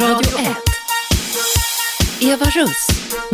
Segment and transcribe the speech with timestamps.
[0.00, 0.56] Radio 1.
[2.20, 2.88] Eva Russ.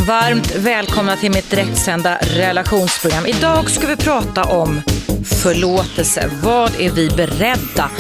[0.09, 3.27] Varmt välkomna till mitt direktsända relationsprogram.
[3.27, 4.83] Idag ska vi prata om
[5.43, 6.31] förlåtelse.
[6.43, 7.91] Vad är vi beredda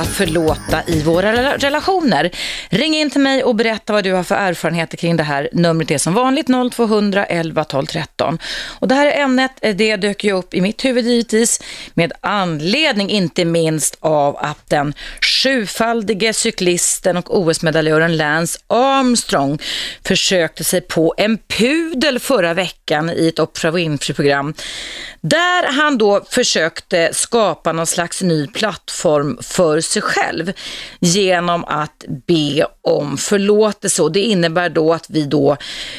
[0.00, 2.30] att förlåta i våra relationer?
[2.68, 5.48] Ring in till mig och berätta vad du har för erfarenheter kring det här.
[5.52, 8.38] Numret är som vanligt 0200 11 12 13.
[8.80, 11.60] Och det här ämnet eh, det dök ju upp i mitt huvud givetvis
[11.94, 14.94] med anledning inte minst av att den
[15.42, 19.58] sjufaldige cyklisten och OS-medaljören Lance Armstrong
[20.04, 24.54] försökte sig på en pudel förra veckan i ett Oprah Winfrey-program
[25.20, 30.52] där han då försökte skapa någon slags ny plattform för sig själv
[31.00, 35.56] genom att be om förlåtelse och det innebär då att vi då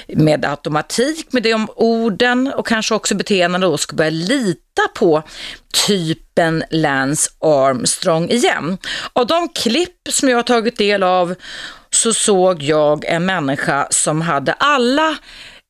[0.08, 5.24] med automatik med de orden och kanske också beteenden då ska börja lita på
[5.88, 8.78] typen Lance Armstrong igen.
[9.14, 11.36] Av de klipp som jag har tagit del av
[11.90, 15.18] så såg jag en människa som hade alla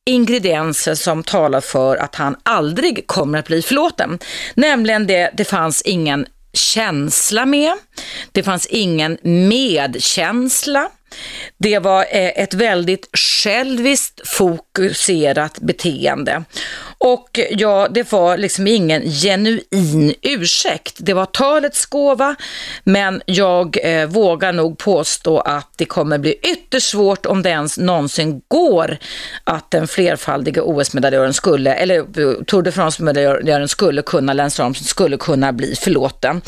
[0.06, 4.18] ingredienser som talar för att han aldrig kommer att bli förlåten.
[4.54, 7.72] Nämligen det, det fanns ingen känsla med,
[8.32, 10.90] det fanns ingen medkänsla,
[11.58, 16.44] det var eh, ett väldigt själviskt fokuserat beteende.
[16.98, 20.96] Och ja, det var liksom ingen genuin ursäkt.
[20.98, 22.34] Det var talets gåva,
[22.84, 27.78] men jag eh, vågar nog påstå att det kommer bli ytterst svårt om det ens
[27.78, 28.98] någonsin går
[29.44, 35.16] att den flerfaldiga OS-medaljören skulle, eller eh, Tour de France-medaljören skulle kunna, Lance Armstrong skulle
[35.16, 36.42] kunna bli förlåten.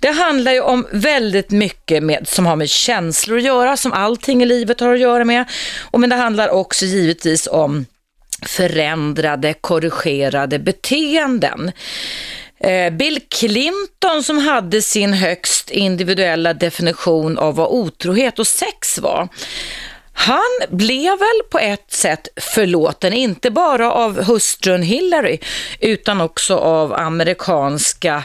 [0.00, 4.42] Det handlar ju om väldigt mycket med, som har med känslor att göra, som allting
[4.42, 5.44] i livet har att göra med.
[5.90, 7.86] Och men det handlar också givetvis om
[8.46, 11.72] förändrade, korrigerade beteenden.
[12.60, 19.28] Eh, Bill Clinton som hade sin högst individuella definition av vad otrohet och sex var.
[20.20, 25.38] Han blev väl på ett sätt förlåten, inte bara av hustrun Hillary,
[25.80, 28.22] utan också av amerikanska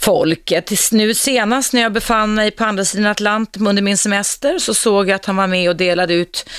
[0.00, 0.72] folket.
[0.92, 5.08] Nu senast när jag befann mig på andra sidan Atlanten under min semester så såg
[5.08, 6.50] jag att han var med och delade ut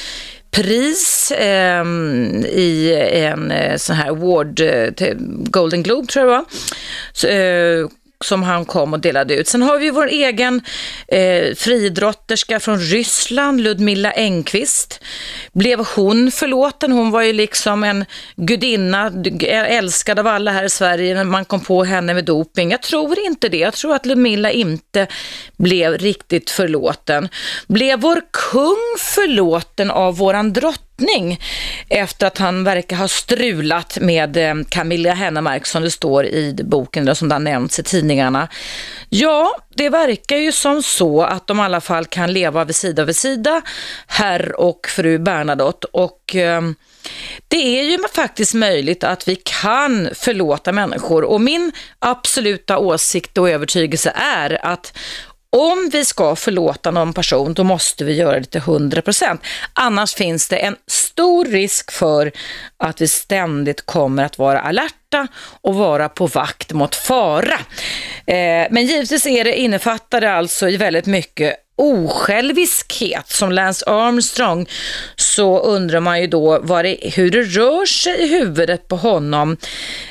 [0.52, 1.86] pris eh,
[2.46, 5.14] i en eh, sån här award, eh,
[5.50, 6.46] Golden Globe tror jag det var.
[7.14, 7.88] Så, eh,
[8.26, 9.48] som han kom och delade ut.
[9.48, 10.62] Sen har vi vår egen
[11.08, 15.04] eh, fridrotterska från Ryssland, Ludmilla Engqvist.
[15.54, 16.92] Blev hon förlåten?
[16.92, 18.06] Hon var ju liksom en
[18.36, 19.08] gudinna,
[19.42, 22.72] eh, älskad av alla här i Sverige när man kom på henne med doping.
[22.72, 23.58] Jag tror inte det.
[23.58, 25.08] Jag tror att Ludmilla inte
[25.58, 27.30] blev riktigt förlåten.
[27.68, 28.22] Blev vår
[28.52, 30.86] kung förlåten av våran drottning?
[30.98, 31.40] Drottning
[31.90, 37.16] efter att han verkar ha strulat med eh, Camilla Hennemark som det står i boken,
[37.16, 38.48] som det har nämnts i tidningarna.
[39.10, 43.06] Ja, det verkar ju som så att de i alla fall kan leva vid sida
[43.06, 43.62] vid sida,
[44.08, 45.88] herr och fru Bernadotte.
[45.92, 46.62] Och eh,
[47.48, 53.50] det är ju faktiskt möjligt att vi kan förlåta människor och min absoluta åsikt och
[53.50, 54.98] övertygelse är att
[55.56, 59.38] om vi ska förlåta någon person, då måste vi göra det till 100%.
[59.74, 62.32] Annars finns det en stor risk för
[62.78, 65.05] att vi ständigt kommer att vara alerta
[65.62, 67.60] och vara på vakt mot fara.
[68.28, 74.68] Eh, men givetvis är det, innefattar det alltså i väldigt mycket osjälviskhet som Lance Armstrong
[75.16, 79.58] så undrar man ju då vad det, hur det rör sig i huvudet på honom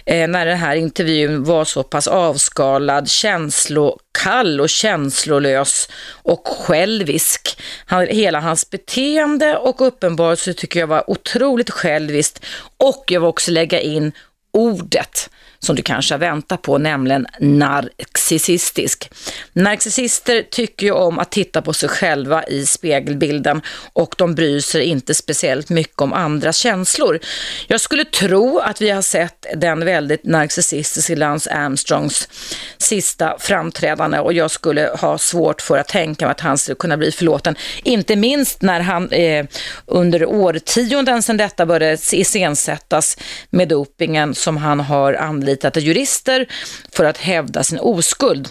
[0.06, 5.88] eh, när den här intervjun var så pass avskalad, känslokall och känslolös
[6.22, 7.58] och självisk.
[7.86, 12.44] Han, hela hans beteende och uppenbarelse tycker jag var otroligt själviskt
[12.76, 14.12] och jag vill också lägga in
[14.54, 15.28] ordet
[15.64, 19.10] som du kanske har väntat på, nämligen narcissistisk.
[19.52, 24.84] Narcissister tycker ju om att titta på sig själva i spegelbilden och de bryr sig
[24.84, 27.18] inte speciellt mycket om andras känslor.
[27.66, 32.28] Jag skulle tro att vi har sett den väldigt narcissistiska Lance Armstrongs
[32.78, 36.96] sista framträdande och jag skulle ha svårt för att tänka mig att han skulle kunna
[36.96, 37.56] bli förlåten.
[37.82, 39.46] Inte minst när han eh,
[39.86, 43.18] under årtionden sedan detta började iscensättas
[43.50, 46.46] med dopingen som han har anlitat anlitade jurister
[46.92, 48.48] för att hävda sin oskuld.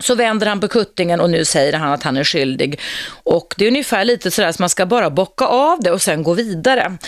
[0.00, 2.80] Så vänder han på kuttingen och nu säger han att han är skyldig.
[3.24, 6.22] Och det är ungefär lite sådär att man ska bara bocka av det och sen
[6.22, 6.98] gå vidare.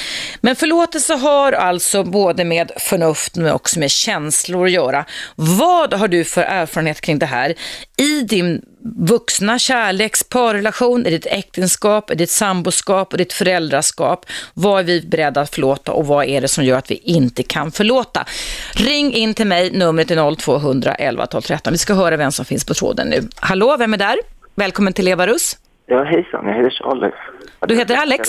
[0.40, 5.04] Men förlåtelse har alltså både med förnuft men också med känslor att göra.
[5.36, 7.54] Vad har du för erfarenhet kring det här
[7.96, 14.26] i din vuxna kärleks parrelation, i ditt äktenskap, i ditt samboskap och ditt föräldraskap.
[14.54, 17.42] Vad är vi beredda att förlåta och vad är det som gör att vi inte
[17.42, 18.24] kan förlåta?
[18.74, 21.72] Ring in till mig, numret är 0200 11 12 13.
[21.72, 23.28] Vi ska höra vem som finns på tråden nu.
[23.40, 24.16] Hallå, vem är där?
[24.54, 25.56] Välkommen till Eva Russ.
[25.86, 26.46] Ja, hejsan.
[26.46, 27.12] Jag heter Charlie.
[27.66, 28.28] Du heter Alex?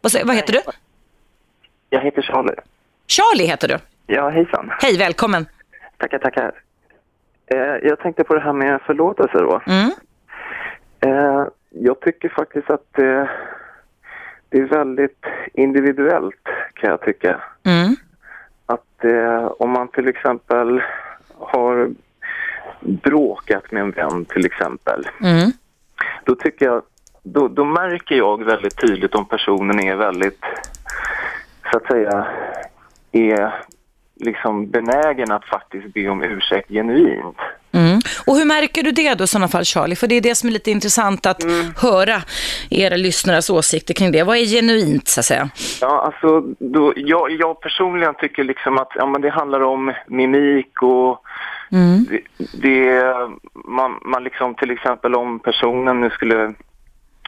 [0.00, 0.60] Vad, vad heter du?
[1.90, 2.60] Jag heter Charlie.
[3.06, 3.78] Charlie heter du?
[4.06, 4.70] Ja, hejsan.
[4.80, 5.46] Hej, välkommen.
[5.98, 6.52] Tackar, tackar.
[7.52, 9.60] Eh, jag tänkte på det här med förlåtelse då.
[9.66, 9.90] Mm.
[11.00, 13.24] Eh, jag tycker faktiskt att eh,
[14.48, 17.40] det är väldigt individuellt kan jag tycka.
[17.64, 17.96] Mm.
[18.66, 20.82] Att eh, om man till exempel
[21.38, 21.90] har
[22.80, 25.08] bråkat med en vän till exempel.
[25.20, 25.50] Mm.
[26.24, 26.82] Då tycker jag,
[27.22, 30.44] då, då märker jag väldigt tydligt om personen är väldigt,
[31.70, 32.26] så att säga,
[33.12, 33.54] är
[34.22, 37.36] liksom benägen att faktiskt be om ursäkt genuint.
[37.74, 38.00] Mm.
[38.26, 39.96] Och hur märker du det då i sådana fall Charlie?
[39.96, 41.42] För det är det som är lite intressant att
[41.76, 42.22] höra
[42.70, 44.22] era lyssnares åsikter kring det.
[44.22, 45.48] Vad är genuint så att säga?
[45.80, 50.82] Ja, alltså, då, jag, jag personligen tycker liksom att ja, men det handlar om mimik
[50.82, 51.22] och
[51.74, 52.04] Mm.
[52.10, 52.20] det,
[52.62, 53.02] det
[53.54, 56.54] man, man liksom till exempel om personen nu skulle,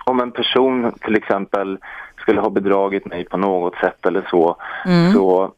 [0.05, 1.79] om en person till exempel
[2.20, 4.56] skulle ha bedragit mig på något sätt eller så,
[4.87, 5.12] Mm.
[5.12, 5.52] så,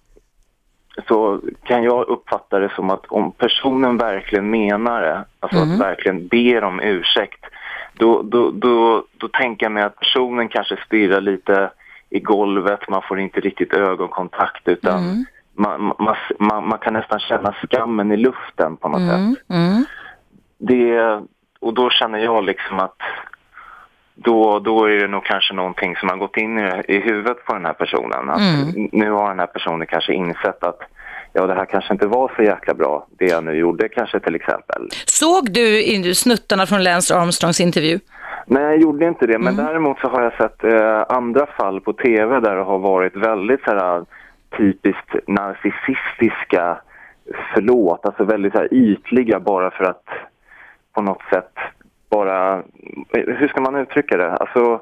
[1.08, 5.72] så kan jag uppfatta det som att om personen verkligen menar det, alltså Mm.
[5.74, 7.44] att verkligen ber om ursäkt,
[7.94, 11.70] då, då, då, då tänker jag mig att personen kanske stirrar lite
[12.10, 15.24] i golvet, man får inte riktigt ögonkontakt utan Mm.
[15.54, 19.34] man, man, man, man kan nästan känna skammen i luften på något Mm.
[19.34, 19.44] sätt.
[19.50, 19.84] Mm.
[20.58, 21.20] Det,
[21.60, 22.96] och då känner jag liksom att
[24.16, 27.52] då, då är det nog kanske någonting som har gått in i, i huvudet på
[27.54, 28.30] den här personen.
[28.30, 28.88] Att Mm.
[28.92, 30.78] Nu har den här personen kanske insett att
[31.32, 34.34] ja, det här kanske inte var så jäkla bra, det jag nu gjorde kanske till
[34.34, 34.88] exempel.
[35.06, 35.82] Såg du
[36.14, 37.98] snuttarna från Lance Armstrongs intervju?
[38.46, 39.38] Nej, jag gjorde inte det.
[39.38, 39.66] Men Mm.
[39.66, 43.62] däremot så har jag sett eh, andra fall på tv där det har varit väldigt
[43.64, 44.04] så här,
[44.58, 46.78] typiskt narcissistiska
[47.54, 48.06] förlåt.
[48.06, 50.04] Alltså väldigt så här, ytliga bara för att
[50.94, 51.52] på något sätt
[52.10, 52.62] bara...
[53.12, 54.32] Hur ska man uttrycka det?
[54.32, 54.80] Alltså,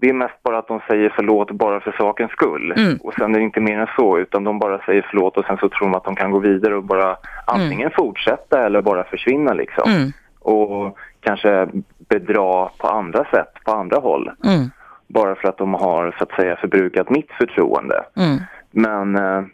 [0.00, 2.72] det är mest bara att de säger förlåt bara för sakens skull.
[2.76, 2.96] Mm.
[3.02, 5.56] Och sen är det inte mer än så, utan de bara säger förlåt och sen
[5.56, 7.16] så tror de att de kan gå vidare och bara
[7.46, 10.10] antingen fortsätta eller bara försvinna liksom Mm.
[10.40, 11.68] och kanske
[12.08, 14.30] bedra på andra sätt, på andra håll.
[14.44, 14.70] Mm.
[15.08, 18.04] Bara för att de har så att säga förbrukat mitt förtroende.
[18.16, 18.38] Mm.
[18.70, 19.44] Men, eh,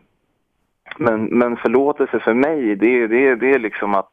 [0.97, 4.11] men, men förlåtelse för mig, det, det, det är liksom att,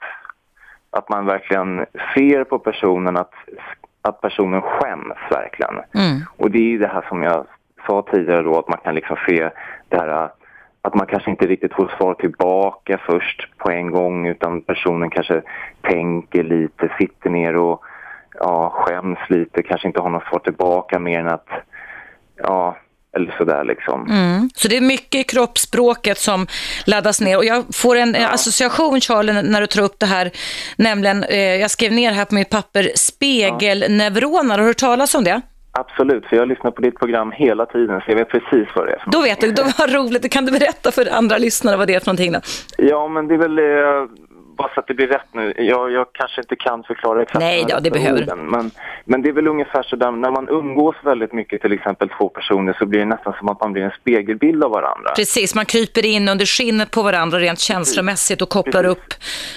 [0.92, 3.34] att man verkligen ser på personen att,
[4.02, 5.76] att personen skäms verkligen.
[5.76, 6.22] Mm.
[6.38, 7.46] Och det är det här som jag
[7.88, 9.50] sa tidigare då, att man kan liksom se
[9.90, 10.30] det här
[10.82, 15.42] att man kanske inte riktigt får svar tillbaka först på en gång utan personen kanske
[15.82, 17.84] tänker lite, sitter ner och
[18.40, 21.50] ja, skäms lite, kanske inte har något svar tillbaka mer än att
[22.36, 22.78] ja,
[23.16, 24.08] eller sådär liksom.
[24.10, 24.50] Mm.
[24.56, 26.48] Så det är mycket i kroppsspråket som
[26.86, 30.32] laddas ner och jag får en eh, association Charlie när du tar upp det här,
[30.78, 35.24] nämligen, eh, jag skrev ner här på mitt papper, spegelneuroner, har du hört talas om
[35.24, 35.42] det?
[35.72, 38.92] Absolut, för jag lyssnar på ditt program hela tiden så jag vet precis vad det
[38.92, 39.04] är.
[39.12, 42.00] Då vet du, då var roligt, kan du berätta för andra lyssnare vad det är
[42.00, 42.40] för någonting då?
[42.78, 44.10] Ja, men det är väl, eh,
[44.74, 47.80] så att det blir rätt nu, jag, jag kanske inte kan förklara exakt Nej då,
[47.80, 48.24] det behöver du.
[48.24, 48.72] orden, men,
[49.06, 52.30] men det är väl ungefär så där, när man umgås väldigt mycket, till exempel två
[52.30, 55.10] personer, så blir det nästan som att man blir en spegelbild av varandra.
[55.16, 58.98] Precis, man kryper in under skinnet på varandra rent känslomässigt och kopplar Precis.
[58.98, 59.14] upp.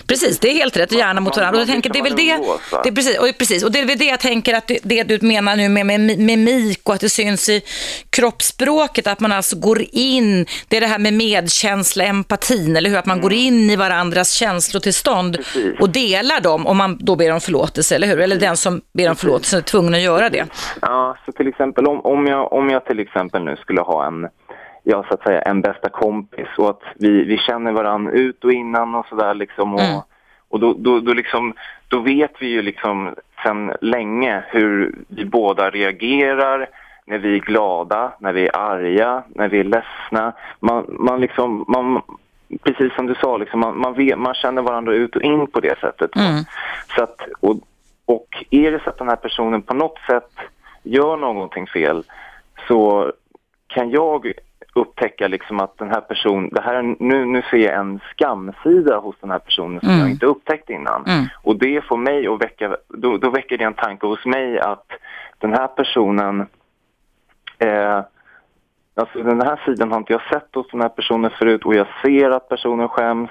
[0.06, 1.56] Precis, det är helt rätt, gärna mot varandra.
[1.56, 2.37] Och jag tänker, det är väl det,
[2.82, 5.02] det är precis, och precis, och det är väl det jag tänker att det, det
[5.02, 7.62] du menar nu med, med mimik och att det syns i
[8.11, 12.97] kroppsspråket, att man alltså går in, det är det här med medkänsla, empatin, eller hur?
[12.99, 14.32] Att man går in i varandras
[15.06, 15.32] Mm.
[15.32, 15.80] Precis.
[15.80, 18.20] och delar dem om man då ber om förlåtelse, eller hur?
[18.20, 20.44] Eller den som ber om förlåtelse är tvungen att göra det.
[20.82, 24.28] Ja, så till exempel om, om, jag, om jag till exempel nu skulle ha en,
[24.82, 28.52] ja så att säga en bästa kompis och att vi, vi känner varandra ut och
[28.52, 30.00] innan och sådär liksom och, Mm.
[30.49, 31.54] och då, då, då liksom,
[31.88, 36.68] då vet vi ju liksom sedan länge hur vi båda reagerar
[37.06, 40.32] när vi är glada, när vi är arga, när vi är ledsna.
[40.61, 42.02] Man, man liksom, man,
[42.62, 45.61] precis som du sa, liksom, man, man, vet, man känner varandra ut och in på
[45.61, 46.16] det sättet.
[46.16, 46.44] Mm.
[46.97, 47.56] Så att, och,
[48.06, 50.30] och är det så att den här personen på något sätt
[50.82, 52.04] gör någonting fel
[52.68, 53.12] så
[53.66, 54.32] kan jag
[54.75, 58.99] upptäcka liksom att den här personen, det här, är- nu, nu ser jag en skamsida
[58.99, 60.00] hos den här personen som Mm.
[60.00, 61.04] jag inte upptäckt innan.
[61.06, 61.25] Mm.
[61.42, 64.87] Och det får mig att väcka, då, då väcker det en tanke hos mig att
[65.38, 66.47] den här personen
[67.59, 68.00] eh,
[68.94, 71.87] Alltså den här sidan har inte jag sett hos den här personen förut och jag
[72.04, 73.30] ser att personen skäms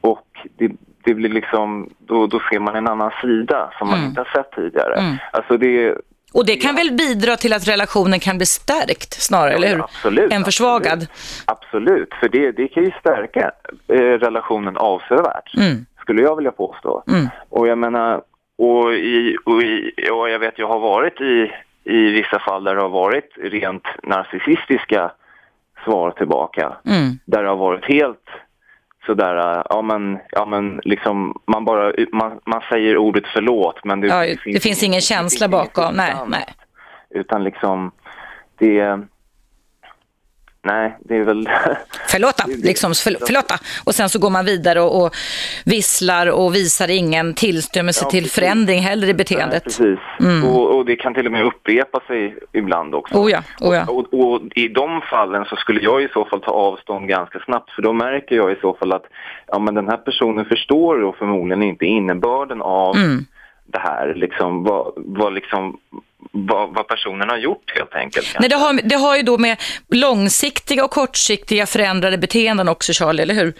[0.00, 0.26] och
[0.58, 0.70] det,
[1.04, 4.08] det blir liksom, då, då ser man en annan sida som man Mm.
[4.08, 4.94] inte har sett tidigare.
[4.94, 5.16] Mm.
[5.32, 5.94] Alltså det,
[6.34, 9.80] Och det kan väl bidra till att relationen kan bli stärkt snarare, eller hur?
[9.84, 10.32] Absolut.
[10.32, 11.06] Än försvagad.
[11.44, 13.50] Absolut, för det, det kan ju stärka
[13.88, 15.86] eh, relationen avsevärt, Mm.
[16.00, 17.02] skulle jag vilja påstå.
[17.08, 17.28] Mm.
[17.48, 18.22] Och jag menar,
[18.58, 21.52] och, i, och, i, och jag vet, jag har varit i,
[21.86, 25.12] i vissa fall där det har varit rent narcissistiska
[25.84, 26.76] svar tillbaka.
[26.84, 27.18] Mm.
[27.24, 28.28] Där det har varit helt
[29.06, 34.06] sådär, ja men, ja men liksom, man bara, man, man säger ordet förlåt men det,
[34.06, 36.44] ja, det, finns, det finns ingen känsla bakom, nej, nej.
[37.10, 37.90] Utan liksom,
[38.58, 39.00] det
[40.66, 41.48] Nej, det är väl...
[42.08, 43.54] Förlåta, liksom, för, förlåta.
[43.84, 45.14] Och sen så går man vidare och, och
[45.64, 49.50] visslar och visar ingen tillstymmelse ja, till förändring heller i beteendet.
[49.50, 50.44] Nej, precis, mm.
[50.44, 53.14] och, och, det kan till och med upprepa sig ibland också.
[53.14, 53.84] Oh ja, oh ja.
[53.88, 57.38] Och, och, och, i de fallen så skulle jag i så fall ta avstånd ganska
[57.38, 59.04] snabbt för då märker jag i så fall att
[59.46, 63.24] ja, men den här personen förstår då förmodligen inte innebörden av mm.
[63.66, 65.78] det här, liksom, vad, vad, liksom,
[66.32, 68.36] vad, vad, personen har gjort helt enkelt.
[68.40, 69.56] Nej, det, har, det har ju då med
[69.90, 73.54] långsiktiga och kortsiktiga förändrade beteenden också, Charlie, eller hur?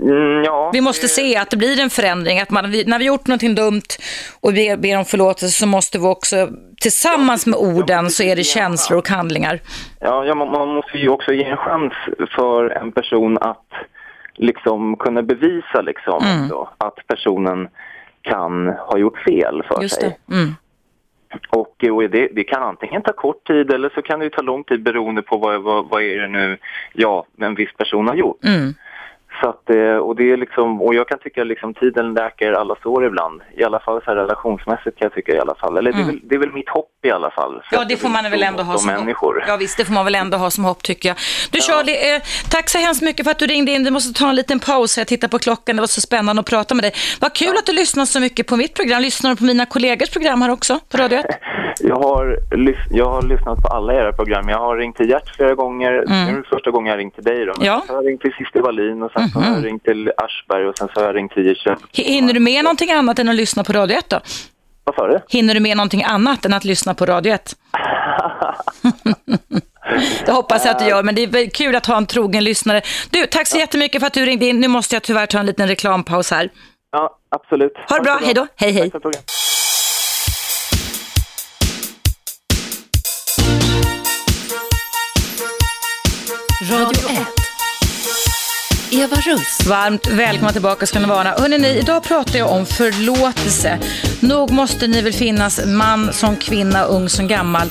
[0.00, 1.08] Mm, ja, vi måste det...
[1.08, 3.90] se att det blir en förändring, att man, när vi gjort någonting dumt
[4.40, 6.48] och ber, ber om förlåtelse så måste vi också
[6.80, 9.60] tillsammans med orden så är det känslor och handlingar.
[10.00, 11.92] Ja, ja man, man måste ju också ge en chans
[12.36, 13.68] för en person att
[14.34, 16.44] liksom kunna bevisa liksom mm.
[16.44, 17.68] också, att personen
[18.22, 20.18] kan ha gjort fel för Just sig.
[20.30, 20.54] Mm.
[21.48, 24.42] Och, eh, och det, det, kan antingen ta kort tid eller så kan det ta
[24.42, 26.58] lång tid beroende på vad, vad, vad är det nu
[26.92, 28.44] ja, en viss person har gjort.
[28.44, 28.74] Mm.
[29.40, 32.76] Så att, eh, och, det är liksom, och jag kan tycka liksom tiden läker alla
[32.82, 33.42] sår ibland.
[33.56, 35.76] I alla fall så här relationsmässigt kan jag tycka i alla fall.
[35.76, 36.02] Eller mm.
[36.02, 36.20] det, är mm.
[36.20, 37.62] väl, det är väl mitt hopp i alla fall.
[37.70, 39.34] Ja, det får man väl ändå ha som människor.
[39.34, 39.44] hopp.
[39.46, 41.16] Ja, visst, det får man väl ändå ha som hopp tycker jag.
[41.50, 43.84] Du Charlie, eh, tack så hemskt mycket för att du ringde in.
[43.84, 44.98] Du måste ta en liten paus.
[44.98, 45.76] Jag tittar på klockan.
[45.76, 46.92] Det var så spännande att prata med dig.
[47.20, 47.58] Vad kul ja.
[47.58, 49.02] att du lyssnar så mycket på mitt program.
[49.02, 51.26] Lyssnar du på mina kollegors program här också på Radio 1?
[51.80, 52.38] jag, har,
[52.90, 54.48] jag har lyssnat på alla era program.
[54.48, 55.92] Jag har ringt till Gert flera gånger.
[55.92, 56.24] Mm.
[56.24, 57.46] Nu är det första gången jag har ringt till dig.
[57.46, 57.52] Då.
[57.60, 57.84] Ja.
[57.88, 59.50] Jag har ringt till Sister Wallin och sen mm -hmm.
[59.50, 61.76] har jag ringt till Aschberg och sen så har jag ringt till Jirse.
[61.92, 64.20] Hinner du med någonting annat än att lyssna på Radio 1 då?
[64.84, 65.20] Vad sa du?
[65.28, 67.56] Hinner du med någonting annat än att lyssna på Radio 1?
[70.26, 72.82] det hoppas jag att du gör, men det är kul att ha en trogen lyssnare.
[73.10, 74.60] Du, tack så jättemycket för att du ringde in.
[74.60, 76.50] Nu måste jag tyvärr ta en liten reklampaus här.
[76.92, 77.72] Ja, absolut.
[77.88, 78.46] Ha det bra, hej då.
[78.56, 78.90] Hej, hej.
[86.70, 87.43] Radio 1.
[88.96, 89.66] Eva Russ.
[89.66, 91.28] Varmt välkomna tillbaka ska ni vara.
[91.38, 93.78] Hörrni, idag pratar jag om förlåtelse.
[94.20, 97.68] Nog måste ni väl finnas, man som kvinna, ung som gammal,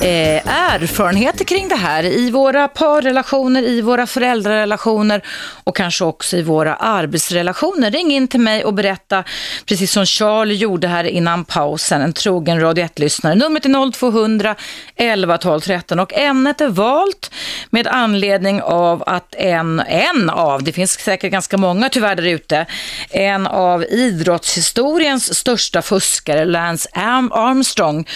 [0.00, 5.22] eh, erfarenheter kring det här i våra parrelationer, i våra föräldrarelationer
[5.64, 7.90] och kanske också i våra arbetsrelationer.
[7.90, 9.24] Ring in till mig och berätta,
[9.66, 13.34] precis som Charlie gjorde här innan pausen, en trogen Radio 1-lyssnare.
[13.34, 14.54] Numret är 0200
[14.96, 17.30] 11 12 13 och ämnet är valt
[17.70, 22.66] med anledning av att en, en av, det finns säkert ganska många tyvärr där ute,
[23.10, 28.08] en av idrottshistoriens största fuskare, Lance Armstrong,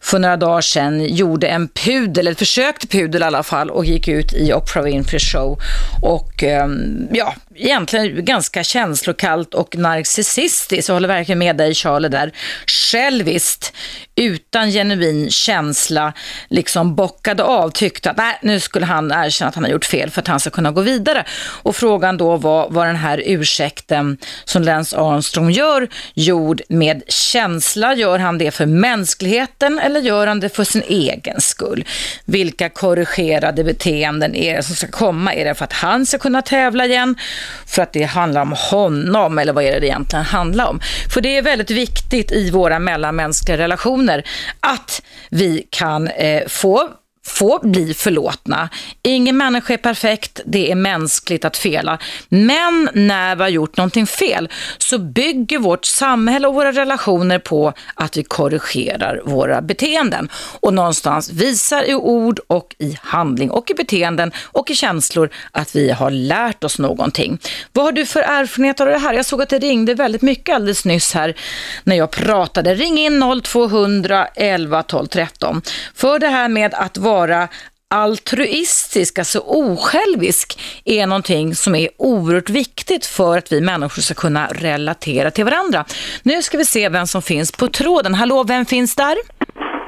[0.00, 4.08] för några dagar sedan gjorde en pudel, eller försökte pudel i alla fall, och gick
[4.08, 5.58] ut i Oprah Winfrey Show.
[6.02, 10.88] Och ehm, ja, egentligen ganska känslokallt och narcissistiskt.
[10.88, 12.32] Jag håller verkligen med dig Charlie där.
[12.66, 13.72] Själviskt,
[14.16, 16.12] utan genuin känsla,
[16.48, 20.10] liksom bockade av, tyckte att nej, nu skulle han erkänna att han har gjort fel
[20.10, 21.24] för att han ska kunna gå vidare.
[21.62, 27.94] Och frågan då var vad den här ursäkten som Lance Armstrong gör, gjord med känsla.
[27.94, 31.84] Gör han det för mänskligheten eller gör han det för sin egen skull?
[32.24, 35.34] Vilka korrigerade beteenden är det som ska komma?
[35.34, 37.16] Är det för att han ska kunna tävla igen?
[37.66, 40.80] För att det handlar om honom eller vad är det egentligen handlar om?
[41.08, 44.24] För det är väldigt viktigt i våra mellanmänskliga relationer
[44.60, 46.88] att vi kan eh, få
[47.26, 48.68] få bli förlåtna.
[49.02, 51.98] Ingen människa är perfekt, det är mänskligt att fela.
[52.28, 54.48] Men när vi har gjort någonting fel
[54.78, 60.28] så bygger vårt samhälle och våra relationer på att vi korrigerar våra beteenden.
[60.60, 65.76] Och någonstans visar i ord och i handling och i beteenden och i känslor att
[65.76, 67.38] vi har lärt oss någonting.
[67.72, 69.14] Vad har du för erfarenhet av det här?
[69.14, 71.36] Jag såg att det ringde väldigt mycket alldeles nyss här
[71.84, 72.74] när jag pratade.
[72.74, 75.62] Ring in 0200 11 12 13.
[75.94, 77.48] För det här med att vara vara
[77.94, 84.46] altruistisk, alltså osjälvisk, är någonting som är oerhört viktigt för att vi människor ska kunna
[84.46, 85.84] relatera till varandra.
[86.22, 88.14] Nu ska vi se vem som finns på tråden.
[88.14, 89.16] Hallå, vem finns där?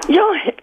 [0.09, 0.55] Ja, hej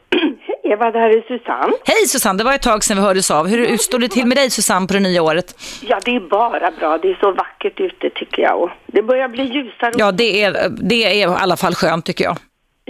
[0.74, 1.74] Eva, det här är Susanne.
[1.86, 3.48] Hej Susanne, det var ett tag sedan vi hördes av.
[3.48, 5.56] Hur står det till med dig Susanne på det nya året?
[5.82, 6.98] Ja, det är bara bra.
[6.98, 9.92] Det är så vackert ute tycker jag och det börjar bli ljusare.
[9.98, 12.38] Ja, det är, det är i alla fall skönt tycker jag.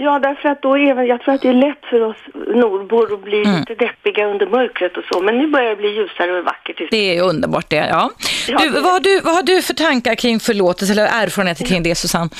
[0.02, 3.22] Ja, därför att då är jag tror att det är lätt för oss nordbor att
[3.22, 3.60] bli mm.
[3.60, 6.90] lite deppiga under mörkret och så, men nu börjar det bli ljusare och vackert.
[6.90, 8.10] Det är underbart det, ja.
[8.48, 11.82] ja du, vad, har du, vad har du för tankar kring förlåtelse eller erfarenheter kring
[11.82, 12.30] det, Susanne?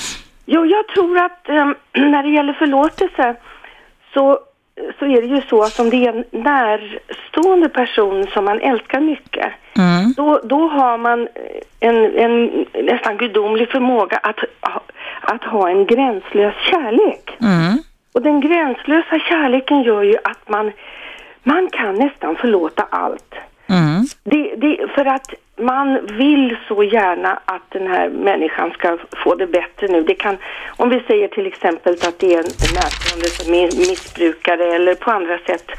[0.45, 3.35] Jo, jag tror att eh, när det gäller förlåtelse
[4.13, 4.39] så,
[4.99, 8.99] så är det ju så att om det är en närstående person som man älskar
[8.99, 10.13] mycket, Mm.
[10.17, 11.27] då, då har man
[11.79, 14.83] en, en nästan gudomlig förmåga att, ha-
[15.21, 17.37] att ha en gränslös kärlek.
[17.41, 17.77] Mm.
[18.13, 20.71] Och den gränslösa kärleken gör ju att man,
[21.43, 23.35] man kan nästan förlåta allt.
[23.67, 24.05] Mm.
[24.23, 29.47] Det, det, för att man vill så gärna att den här människan ska få det
[29.47, 30.03] bättre nu.
[30.03, 30.37] Det kan,
[30.77, 35.11] om vi säger till exempel att det är en närstående som är missbrukare eller på
[35.11, 35.71] andra sätt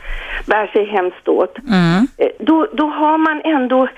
[0.47, 1.59] bär sig hemskt åt.
[1.59, 2.07] Mm.
[2.19, 3.89] Eh, Då, då har man ändå,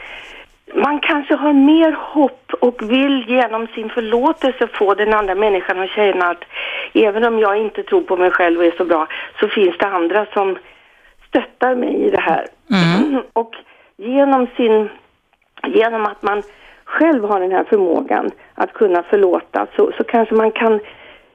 [0.74, 5.90] man kanske har mer hopp och vill genom sin förlåtelse få den andra människan att
[5.90, 6.44] känna att
[6.94, 9.06] även om jag inte tror på mig själv och är så bra
[9.40, 10.58] så finns det andra som
[11.28, 12.46] stöttar mig i det här.
[13.32, 13.54] Och
[13.96, 14.88] genom sin,
[15.66, 16.42] genom att man
[16.84, 20.80] själv har den här förmågan att kunna förlåta så, så kanske man kan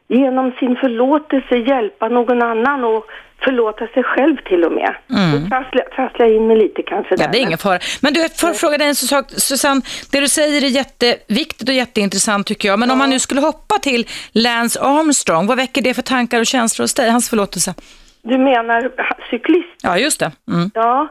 [0.08, 3.05] genom sin förlåtelse hjälpa någon annan och
[3.43, 4.96] förlåta sig själv till och med.
[5.10, 5.50] Mm.
[5.50, 7.15] Trasslar, jag in mig lite kanske.
[7.17, 7.79] Ja, det är ingen fara.
[8.01, 9.81] Men du, får jag fråga dig en sak, Susanne.
[10.12, 12.79] Det du säger är jätteviktigt och jätteintressant tycker jag.
[12.79, 16.46] Men om man nu skulle hoppa till Lance Armstrong, vad väcker det för tankar och
[16.46, 17.74] känslor hos dig, hans förlåtelse?
[18.22, 18.91] Du menar
[19.29, 19.67] cyklist?
[19.84, 20.31] Ja, just det.
[20.51, 20.72] Mm.
[20.74, 21.08] Ja.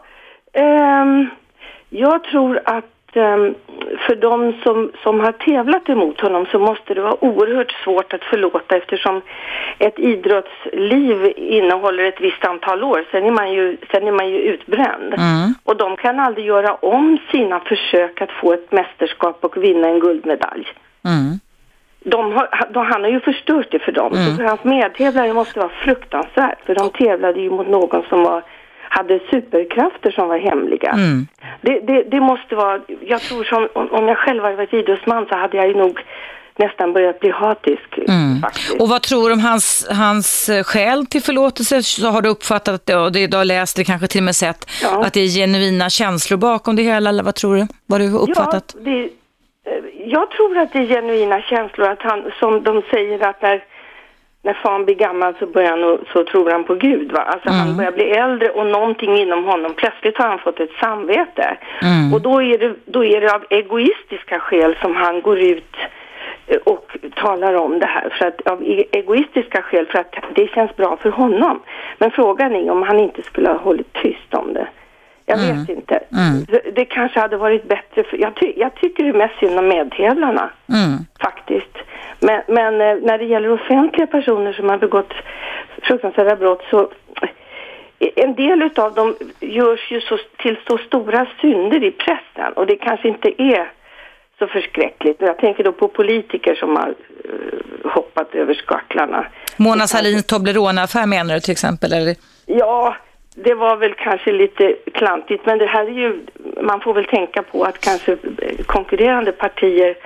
[0.53, 1.27] ehm,
[1.91, 2.85] jag tror att
[4.07, 8.25] för de som, som har tävlat emot honom så måste det vara oerhört svårt att
[8.25, 9.23] förlåta eftersom
[9.79, 13.05] ett idrottsliv innehåller ett visst antal år.
[13.11, 15.15] Sen är man ju, sen är man ju utbränd.
[15.15, 15.55] Mm.
[15.65, 20.01] Och de kan aldrig göra om sina försök att få ett mästerskap och vinna en
[20.01, 20.67] guldmedalj.
[21.05, 21.39] Mm.
[22.05, 24.15] De har, de, han har ju förstört det för dem.
[24.15, 26.59] Så för hans medtävlare måste vara fruktansvärt.
[26.67, 28.43] För de tävlade ju mot någon som var,
[28.89, 30.91] hade superkrafter som var hemliga.
[30.91, 31.27] Mm.
[31.61, 35.37] Det, det, det måste vara, jag tror som, om, jag själv hade varit idrottsman så
[35.37, 36.01] hade jag ju nog
[36.57, 37.89] nästan börjat bli hatisk
[38.41, 38.69] faktiskt.
[38.71, 38.81] Mm.
[38.81, 41.83] Och vad tror du om hans, hans eh, skäl till förlåtelse?
[41.83, 44.37] Så har du uppfattat det och det, du har läst det, kanske till och med
[44.37, 45.05] sett, Ja.
[45.05, 47.67] att det är genuina känslor bakom det hela, eller vad tror du?
[47.87, 48.75] Vad du har uppfattat?
[48.77, 53.29] Ja, det, eh, jag tror att det är genuina känslor, att han, som de säger
[53.29, 53.65] att när,
[54.49, 57.13] när fan blir gammal så, börjar han, och- så tror han på Gud.
[57.13, 57.21] Va?
[57.21, 61.57] Alltså han börjar bli äldre och någonting inom honom, plötsligt har han fått ett samvete.
[62.15, 65.77] Och då är, det, då är det av egoistiska skäl som han går ut
[66.47, 68.09] eh, och talar om det här.
[68.19, 71.61] För att, av e- egoistiska skäl, för att det känns bra för honom.
[71.99, 74.67] Men frågan är om han inte skulle ha hållit tyst om det.
[75.29, 76.01] Jag vet inte.
[76.49, 78.05] Det- Det kanske hade varit bättre.
[78.05, 80.99] För, jag, ty, jag tycker det är mest synd om medtävlarna, Mm.
[81.21, 81.75] faktiskt.
[82.21, 85.13] Men, men eh, när det gäller offentliga personer som har begått
[85.83, 86.81] fruktansvärda brott så
[88.01, 92.67] eh, en del utav dem görs ju så, till så stora synder i pressen och
[92.67, 93.71] det kanske inte är
[94.39, 95.17] så förskräckligt.
[95.21, 96.89] Jag tänker då på politiker som har
[97.25, 99.27] eh, hoppat över skaklarna.
[99.57, 101.93] Mona Sahlins Toblerone-affär menar du till exempel?
[101.93, 102.15] Eller?
[102.47, 102.97] Ja,
[103.35, 106.27] det var väl kanske lite klantigt, men det här är ju,
[106.63, 109.97] man får väl tänka på att kanske eh, konkurrerande partier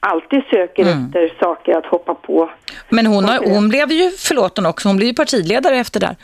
[0.00, 2.50] alltid söker efter saker att hoppa på.
[2.88, 6.16] Men hon, har, hon blev ju förlåten också, hon blev ju partiledare efter det.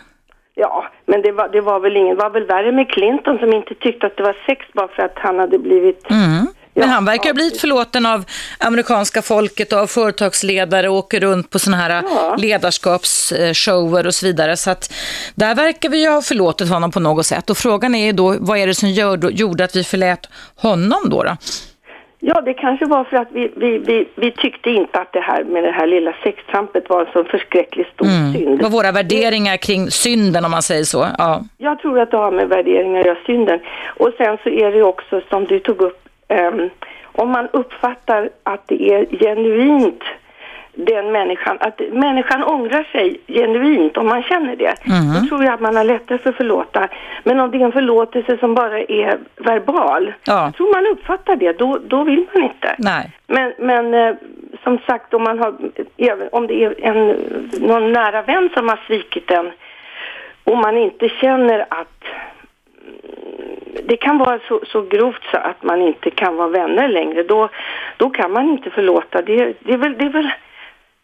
[0.54, 3.52] Ja, men det var, det var väl ingen, det var väl värre med Clinton som
[3.52, 6.10] inte tyckte att det var sex bara för att han hade blivit...
[6.10, 6.46] Mm.
[6.76, 8.24] Men han verkar ha blivit förlåten av
[8.58, 12.36] amerikanska folket och av företagsledare och åker runt på sådana här Ja.
[12.38, 14.56] ledarskapsshower och så vidare.
[14.56, 14.92] Så att
[15.34, 17.50] där verkar vi ju ha förlåtit honom på något sätt.
[17.50, 20.28] Och frågan är ju då, vad är det som gör, då, gjorde att vi förlät
[20.56, 21.22] honom då?
[21.22, 21.36] då?
[22.20, 25.44] Ja, det kanske var för att vi, vi, vi, vi tyckte inte att det här
[25.44, 28.46] med det här lilla sextrampet var en så förskräckligt stor synd.
[28.46, 28.58] Mm.
[28.58, 31.06] Vad våra värderingar kring synden om man säger så.
[31.18, 31.44] Ja.
[31.58, 33.60] Jag tror att det har med värderingar att göra, synden.
[33.96, 36.70] Och sen så är det också som du tog upp, ehm,
[37.12, 40.02] om man uppfattar att det är genuint
[40.76, 44.74] den människan, att människan ångrar sig genuint om man känner det.
[45.20, 46.88] Då tror jag att man har lättare för att förlåta.
[47.24, 50.52] Men om det är en förlåtelse som bara är verbal, Ja.
[50.56, 52.74] tror man uppfattar det, då, då vill man inte.
[52.78, 53.10] Nej.
[53.26, 54.14] Men, men eh,
[54.62, 55.54] som sagt, om, man har,
[56.32, 57.16] om det är en,
[57.60, 59.50] någon nära vän som har svikit en
[60.44, 62.35] och man inte känner att mm,
[63.88, 67.48] det kan vara så, så grovt så att man inte kan vara vänner längre, då,
[67.96, 69.22] då kan man inte förlåta.
[69.22, 70.30] Det, det, är, väl, det, är, väl,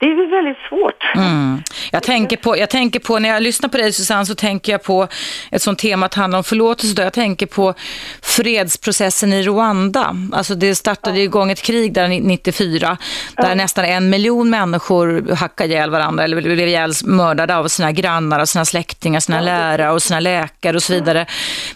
[0.03, 1.15] det är väl väldigt svårt.
[1.15, 1.63] Mm.
[1.93, 4.83] Jag, tänker på, jag tänker på, när jag lyssnar på dig Susanne, så tänker jag
[4.83, 5.09] på
[5.51, 6.95] ett sånt tema att handla om förlåtelse.
[6.95, 7.03] Då.
[7.03, 7.75] Jag tänker på
[8.23, 10.17] fredsprocessen i Rwanda.
[10.33, 12.97] Alltså det startade igång ett krig där 94,
[13.37, 18.41] där nästan en miljon människor hackade ihjäl varandra eller blev ihjäl mördade av sina grannar
[18.41, 21.27] och sina släktingar, sina lärare och sina läkare och så vidare.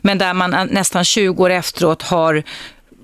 [0.01, 2.43] Men där man nästan 20 år efteråt har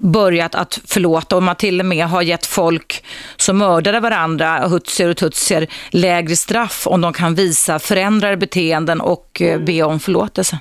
[0.02, 3.04] börjat att förlåta och man till och med har gett folk
[3.36, 9.42] som mördade varandra, hutsier och tutsier, lägre straff om de kan visa förändrade beteenden och
[9.42, 10.58] eh, be om förlåtelse.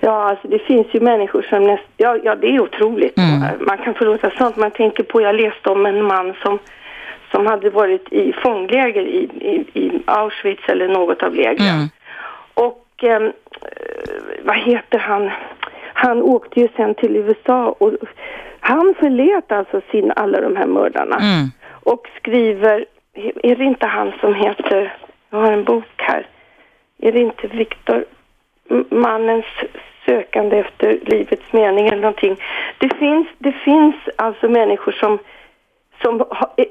[0.00, 1.84] Ja, alltså det finns ju människor som näst...
[1.96, 3.18] Ja, ja det är otroligt.
[3.18, 3.66] Mm.
[3.66, 4.56] Man kan förlåta sånt.
[4.56, 6.58] Man tänker på, jag läste om en man som,
[7.30, 11.68] som hade varit i fångläger i, i, i Auschwitz eller något av lägren.
[11.68, 11.88] Mm.
[12.54, 13.22] Och eh,
[14.42, 15.30] vad heter han?
[15.92, 17.92] Han åkte ju sen till USA och
[18.60, 21.16] han förlät alltså sin, alla de här mördarna.
[21.16, 21.50] Mm.
[21.84, 22.84] Och skriver,
[23.42, 24.96] är det inte han som heter,
[25.30, 26.26] jag har en bok här,
[26.98, 28.04] är det inte Viktor,
[28.90, 29.46] mannens
[30.06, 32.36] sökande efter livets mening eller någonting.
[32.78, 35.18] Det finns, det finns alltså människor som,
[36.02, 36.24] som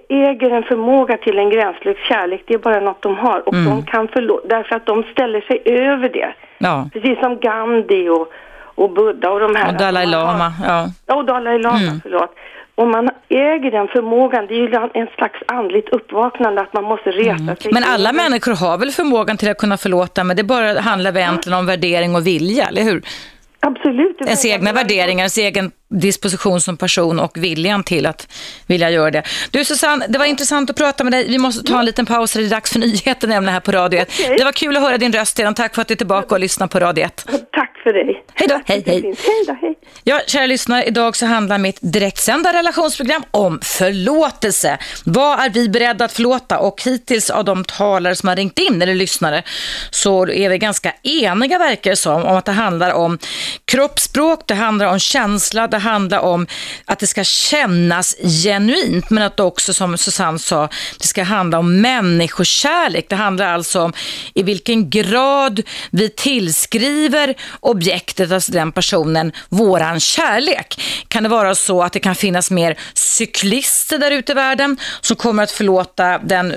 [0.10, 2.44] äger en förmåga till en gränslös kärlek.
[2.46, 3.70] Det är bara något de har och mm.
[3.70, 6.34] de kan förlåta därför att de ställer sig över det.
[6.58, 6.90] Ja.
[6.94, 8.34] Precis som Gandhi och,
[8.76, 9.68] och Buddha och de här.
[9.68, 10.88] Och Dalai Lama, ja.
[11.06, 12.02] Ja, och Dalai Lama, mm.
[12.04, 12.36] förlåt
[12.76, 17.10] om man äger den förmågan, det är ju en slags andligt uppvaknande att man måste
[17.10, 17.56] resa mm.
[17.56, 17.74] sig.
[17.74, 21.22] Men alla människor har väl förmågan till att kunna förlåta, men det bara handlar väl
[21.22, 23.02] egentligen om värdering och vilja, eller hur?
[23.60, 24.22] Absolut.
[24.22, 28.28] Ens egna värderingar, ens egen disposition som person och viljan till att
[28.68, 29.24] vilja göra det.
[29.52, 31.28] Du Susanne, det var intressant att prata med dig.
[31.28, 34.00] Vi måste ta en liten paus, det är dags för nyheter nämligen här på Radio
[34.00, 34.10] 1.
[34.20, 34.38] Okay.
[34.38, 35.54] Det var kul att höra din röst redan.
[35.54, 37.26] Tack för att du är tillbaka och lyssnar på Radio 1.
[37.52, 38.24] Tack för dig.
[38.34, 38.62] Hej då.
[38.66, 39.02] Hej, hej.
[39.02, 39.76] Hej då, hej.
[40.04, 44.78] Ja, kära lyssnare, idag så handlar mitt direktsända relationsprogram om förlåtelse.
[45.06, 46.60] Vad är vi beredda att förlåta?
[46.60, 49.44] Och hittills av de talare som har ringt in, eller lyssnare,
[49.92, 53.18] så är vi ganska eniga verkar det som, om att det handlar om
[53.66, 56.48] kroppsspråk, det handlar om känsla, det handla om
[56.86, 61.60] att det ska kännas genuint, men att det också, som Susanne sa, det ska handla
[61.60, 63.06] om människokärlek.
[63.10, 63.94] Det handlar alltså om
[64.34, 70.82] i vilken grad vi tillskriver objektet, alltså den personen, våran kärlek.
[71.08, 75.15] Kan det vara så att det kan finnas mer cyklister där ute i världen som
[75.15, 76.54] kommer att förlåta den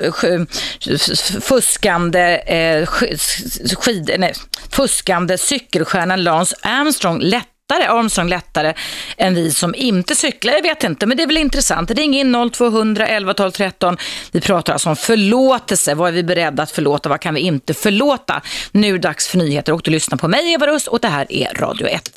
[1.41, 2.87] fuskande, eh,
[3.77, 4.35] skid, nej,
[4.71, 8.75] fuskande cykelstjärnan Lance Armstrong lätt lättare, Armstrong lättare
[9.17, 10.53] än vi som inte cyklar.
[10.53, 11.91] Jag vet inte, men det är väl intressant.
[11.91, 13.97] Ring in 0200 11 12 13.
[14.33, 15.95] Vi pratar alltså om förlåtelse.
[15.95, 17.09] Vad är vi beredda att förlåta?
[17.09, 18.43] Vad kan vi inte förlåta?
[18.73, 21.09] Nu är det dags för nyheter och du lyssnar på mig, Eva Rust, och det
[21.09, 22.11] här är Radio 1.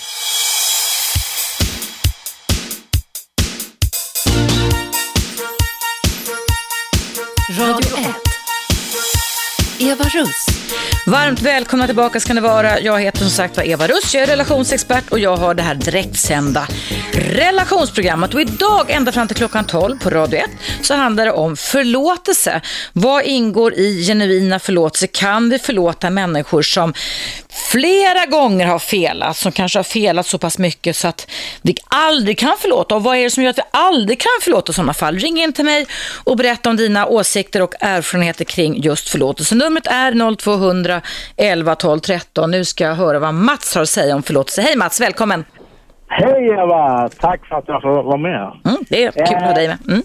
[7.60, 8.08] Radio 1.
[9.80, 10.67] Eva Russ.
[11.08, 12.80] Varmt välkomna tillbaka ska ni vara.
[12.80, 15.76] Jag heter som sagt var Eva Russ, jag är relationsexpert och jag har det här
[15.76, 16.68] direktsända
[17.14, 18.34] relationsprogrammet.
[18.34, 20.50] Och idag ända fram till klockan 12 på Radio 1
[20.82, 22.62] så handlar det om förlåtelse.
[22.94, 25.08] Vad ingår i genuina förlåtelse?
[25.08, 26.94] Kan vi förlåta människor som
[27.50, 31.28] flera gånger har felat, som kanske har felat så pass mycket så att
[31.62, 32.96] vi aldrig kan förlåta.
[32.96, 35.20] Och vad är det som gör att vi aldrig kan förlåta i sådana fall?
[35.20, 35.88] Ring in till mig
[36.24, 39.56] och berätta om dina åsikter och erfarenheter kring just förlåtelse.
[39.56, 40.57] Numret är 0200
[41.38, 42.52] 11 12 13.
[42.52, 44.62] Nu ska jag höra vad Mats har att säga om förlåtelse.
[44.62, 45.46] Hej Mats, välkommen!
[46.08, 47.10] Hej Eva!
[47.20, 48.52] Tack för att jag får vara med.
[48.66, 49.78] Mm, det är kul att ha dig med.
[49.88, 50.02] Mm.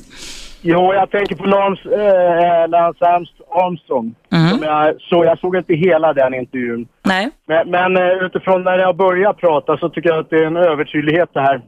[0.62, 3.04] Jo, jag tänker på Lance, äh, Lance
[3.50, 4.14] Armstrong.
[4.32, 4.62] Mm.
[4.62, 6.86] Jag, så jag såg inte hela den intervjun.
[7.02, 7.30] Nej.
[7.46, 10.56] Men, men eh, utifrån när jag börjar prata så tycker jag att det är en
[10.56, 11.60] övertydlighet det här.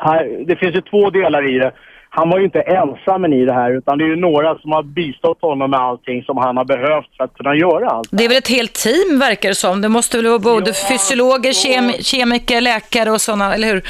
[0.00, 0.44] här.
[0.46, 1.72] Det finns ju två delar i det.
[2.18, 4.82] Han var ju inte ensam i det här utan det är ju några som har
[4.82, 8.08] bistått honom med allting som han har behövt för att kunna göra allt.
[8.12, 9.80] Det är väl ett helt team verkar det som.
[9.80, 13.82] Det måste väl vara både ja, fysiologer, kem kemiker, läkare och sådana, eller hur?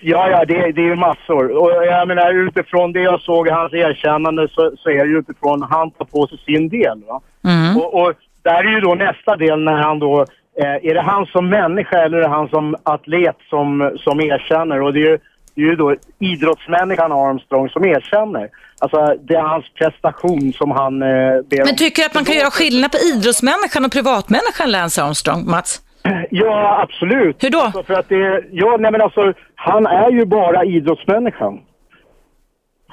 [0.00, 1.50] Ja, ja, det, det är ju massor.
[1.62, 5.18] Och jag menar utifrån det jag såg i hans erkännande så, så är det ju
[5.18, 7.02] utifrån han tar på sig sin del.
[7.08, 7.20] Va?
[7.44, 7.76] Mm.
[7.76, 10.20] Och, och där är ju då nästa del när han då,
[10.60, 14.82] eh, är det han som människa eller är det han som atlet som, som erkänner?
[14.82, 15.18] Och det är ju,
[15.54, 18.48] det är ju då idrottsmänniskan Armstrong som erkänner.
[18.78, 21.08] Alltså det är hans prestation som han eh,
[21.50, 25.50] ber Men tycker du att man kan göra skillnad på idrottsmänniskan och privatmänniskan Lance Armstrong,
[25.50, 25.82] Mats?
[26.30, 27.44] Ja, absolut.
[27.44, 27.60] Hur då?
[27.60, 31.60] Alltså för att det, ja, nej men alltså, han är ju bara idrottsmänniskan.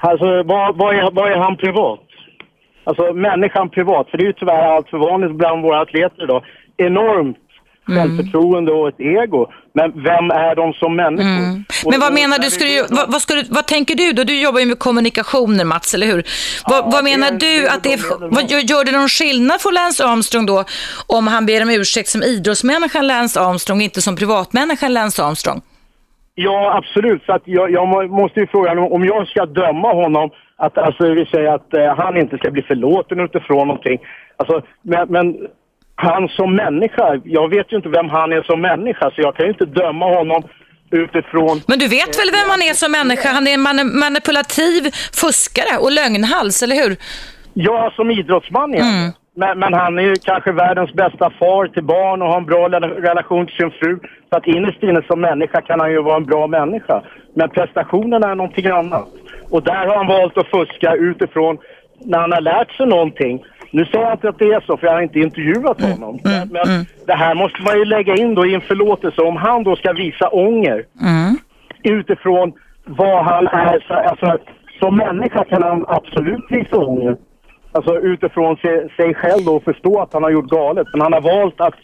[0.00, 2.00] Alltså, vad, vad, är, vad är han privat?
[2.84, 6.44] Alltså människan privat, för det är ju tyvärr allt för vanligt bland våra atleter idag.
[6.76, 7.36] Enormt
[7.88, 7.98] mm.
[7.98, 9.46] självförtroende och ett ego.
[9.72, 11.28] Men vem är de som människor?
[11.28, 11.64] Mm.
[11.90, 14.24] Men vad menar du, ska du vad, vad, du, vad tänker du då?
[14.24, 16.22] Du jobbar ju med kommunikationer Mats, eller hur?
[16.66, 18.00] Vad, ja, vad menar du att det är,
[18.34, 20.64] vad, gör det någon skillnad för Lance Armstrong då
[21.06, 25.60] om han ber om ursäkt som idrottsmänniskan Lance Armstrong, inte som privatmänniskan Lance Armstrong?
[26.34, 27.22] Ja, absolut.
[27.26, 31.26] Så att jag, jag måste ju fråga om jag ska döma honom, att alltså, vi
[31.26, 33.98] säger att eh, han inte ska bli förlåten utifrån någonting.
[34.36, 35.36] Alltså, men, men
[36.00, 39.46] han som människa, jag vet ju inte vem han är som människa så jag kan
[39.46, 40.42] ju inte döma honom
[40.90, 41.60] utifrån...
[41.66, 43.28] Men du vet väl vem han är som människa?
[43.28, 44.82] Han är en man manipulativ
[45.22, 46.96] fuskare och lögnhals, eller hur?
[47.54, 48.84] Ja, som idrottsman ja.
[48.84, 49.12] Mm.
[49.40, 52.68] Men, men, han är ju kanske världens bästa far till barn och har en bra
[53.08, 53.98] relation till sin fru.
[54.30, 57.02] Så att innerst inne som människa kan han ju vara en bra människa.
[57.34, 59.08] Men prestationen är någonting annat.
[59.50, 61.58] Och där har han valt att fuska utifrån
[62.04, 63.44] när han har lärt sig någonting.
[63.70, 66.20] Nu säger jag inte att det är så, för jag har inte intervjuat mm, honom.
[66.24, 66.84] Mm, men mm.
[67.06, 69.22] det här måste man ju lägga in då i en förlåtelse.
[69.22, 71.36] Om han då ska visa ånger mm.
[71.82, 72.52] utifrån
[72.84, 73.92] vad han är.
[73.92, 74.38] Alltså,
[74.80, 77.16] som människa kan han absolut visa ånger.
[77.72, 80.86] Alltså utifrån sig, sig själv då och förstå att han har gjort galet.
[80.92, 81.74] Men han har valt att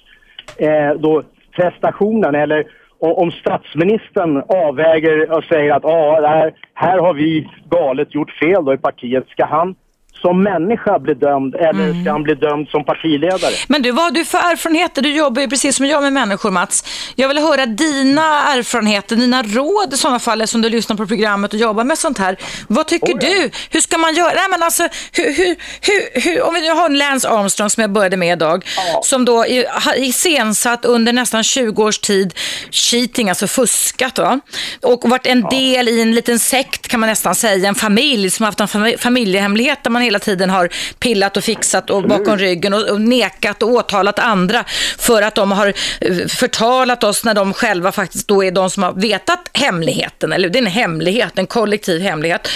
[0.59, 1.23] eh, då
[1.57, 2.65] prestationen eller
[2.99, 8.75] om statsministern avväger och säger att ah, här, här har vi galet gjort fel då
[8.75, 9.29] i partiet.
[9.29, 9.75] Ska han
[10.21, 12.03] som människa bli dömd eller mm.
[12.03, 13.55] ska han bli dömd som partiledare?
[13.69, 15.03] Men du, vad har du för erfarenheter?
[15.03, 16.85] Du jobbar ju precis som jag med människor, Mats.
[17.15, 21.53] Jag vill höra dina erfarenheter, dina råd i sådana fall, som du lyssnar på programmet
[21.53, 22.37] och jobbar med sånt här.
[22.69, 23.31] Vad tycker oh, ja.
[23.31, 23.51] du?
[23.71, 24.33] Hur ska man göra?
[24.35, 27.91] Nej, men alltså, hur, hur, hur, hur, om vi nu har Lance Armstrong som jag
[27.91, 29.01] började med idag, ja.
[29.03, 29.37] som då
[29.69, 32.35] har iscensatt under nästan 20 års tid
[32.71, 34.41] cheating, alltså fuskat, va?
[34.83, 38.45] och varit en del i en liten sekt kan man nästan säga, en familj som
[38.45, 42.39] har haft en familjehemlighet där man hela hela tiden har pillat och fixat och bakom
[42.39, 44.65] ryggen och, och nekat och åtalat andra
[44.99, 48.83] för att de har eh, förtalat oss när de själva faktiskt då är de som
[48.83, 50.33] har vetat hemligheten.
[50.33, 52.49] Eller det är en hemlighet, en kollektiv hemlighet.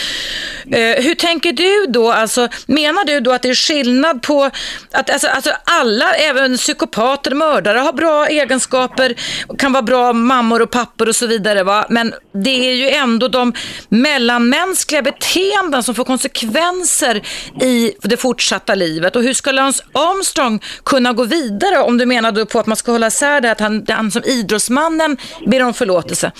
[0.72, 2.12] Eh, hur tänker du då?
[2.12, 4.50] Alltså, menar du då att det är skillnad på
[4.92, 9.14] att alltså, alltså alla, även psykopater, mördare har bra egenskaper,
[9.58, 11.62] kan vara bra mammor och pappor och så vidare.
[11.62, 11.86] Va?
[11.88, 13.52] Men det är ju ändå de
[13.88, 17.22] mellanmänskliga beteenden som får konsekvenser
[17.60, 19.16] i det fortsatta livet.
[19.16, 22.76] Och hur ska Lance Armstrong kunna gå vidare om du menar då på att man
[22.76, 26.32] ska hålla isär det att han, han som idrottsmannen ber om förlåtelse?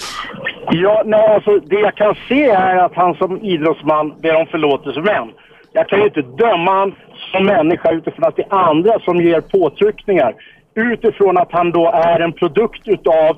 [0.71, 5.01] Ja, nej, alltså det jag kan se är att han som idrottsman ber om förlåtelse.
[5.01, 5.29] Men
[5.73, 6.95] jag kan ju inte döma han
[7.33, 10.35] som människa utifrån att det är andra som ger påtryckningar.
[10.75, 13.37] Utifrån att han då är en produkt utav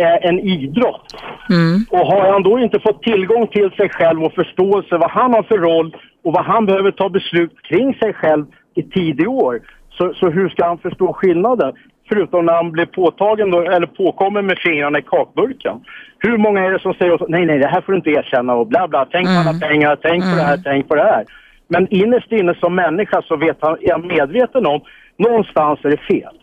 [0.00, 1.06] eh, en idrott.
[1.50, 1.84] Mm.
[1.90, 5.42] Och har han då inte fått tillgång till sig själv och förståelse vad han har
[5.42, 9.60] för roll och vad han behöver ta beslut kring sig själv i tidig år.
[9.90, 11.72] Så, så hur ska han förstå skillnaden?
[12.08, 15.80] Förutom när han blir påtagen då, eller påkommen med fingrarna i kakburken.
[16.18, 18.66] Hur många är det som säger nej, nej, det här får du inte erkänna och
[18.66, 19.48] bla bla, tänk på mm.
[19.48, 20.30] alla pengar, tänk mm.
[20.30, 20.64] på det här, mm.
[20.64, 21.24] tänk på det här.
[21.68, 24.80] Men innerst inne som människa så vet han, är jag medveten om,
[25.16, 26.39] någonstans är det fel.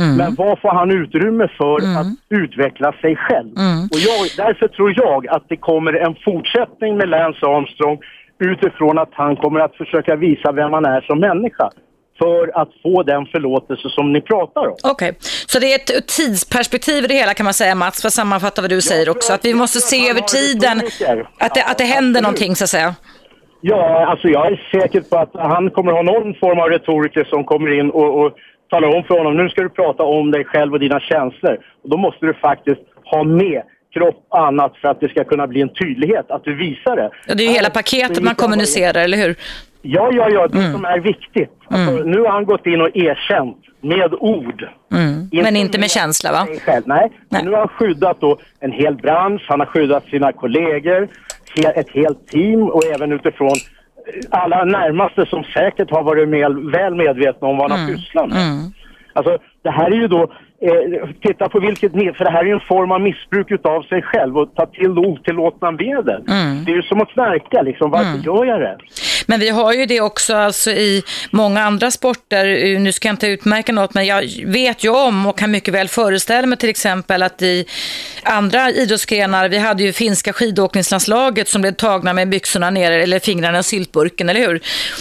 [0.00, 0.16] Mm.
[0.16, 1.96] Men vad får han utrymme för mm.
[1.96, 3.52] att utveckla sig själv?
[3.58, 3.84] Mm.
[3.92, 7.98] Och jag, därför tror jag att det kommer en fortsättning med Lance Armstrong
[8.38, 11.70] utifrån att han kommer att försöka visa vem han är som människa
[12.18, 14.76] för att få den förlåtelse som ni pratar om.
[14.84, 15.14] Okej, okay.
[15.46, 18.62] så det är ett tidsperspektiv i det hela kan man säga Mats, för att sammanfatta
[18.62, 20.82] vad du säger också, att vi måste se över tiden
[21.38, 22.94] att det, att det händer någonting så att säga.
[23.60, 27.44] Ja, alltså jag är säker på att han kommer ha någon form av retoriker som
[27.44, 28.32] kommer in och, och
[28.70, 31.58] talar om för honom, nu ska du prata om dig själv och dina känslor.
[31.82, 33.62] Och då måste du faktiskt ha med
[33.94, 37.10] kropp och annat för att det ska kunna bli en tydlighet, att du visar det.
[37.26, 39.36] Ja, det är ju hela paketet man kommunicerar, eller hur?
[39.82, 40.72] Ja, ja, ja, det mm.
[40.72, 41.52] som är viktigt.
[41.68, 42.10] Alltså, mm.
[42.10, 44.68] Nu har han gått in och erkänt med ord.
[44.92, 45.28] Mm.
[45.32, 46.46] Men inte med, med känsla, va?
[46.64, 46.82] Själv.
[46.86, 47.12] Nej.
[47.28, 47.44] Nej.
[47.44, 51.08] nu har han skyddat då en hel bransch, han har skyddat sina kollegor,
[51.74, 53.54] ett helt team och även utifrån
[54.30, 57.96] alla närmaste som säkert har varit med, väl medvetna om vad han har mm.
[57.96, 58.42] pysslat med.
[58.42, 58.72] Mm.
[59.12, 62.60] Alltså, det här är ju då eh, titta på vilket för det här är en
[62.60, 66.22] form av missbruk utav sig själv och ta till otillåtna medel.
[66.28, 66.64] Mm.
[66.64, 68.22] Det är ju som att knarka liksom, varför mm.
[68.22, 68.78] gör jag det?
[69.26, 73.26] Men vi har ju det också alltså, i många andra sporter, nu ska jag inte
[73.26, 77.22] utmärka något, men jag vet ju om och kan mycket väl föreställa mig till exempel
[77.22, 77.66] att i
[78.22, 83.58] andra idrottsgrenar, vi hade ju finska skidåkningslandslaget som blev tagna med byxorna ner eller fingrarna
[83.58, 84.54] i syltburken, eller hur?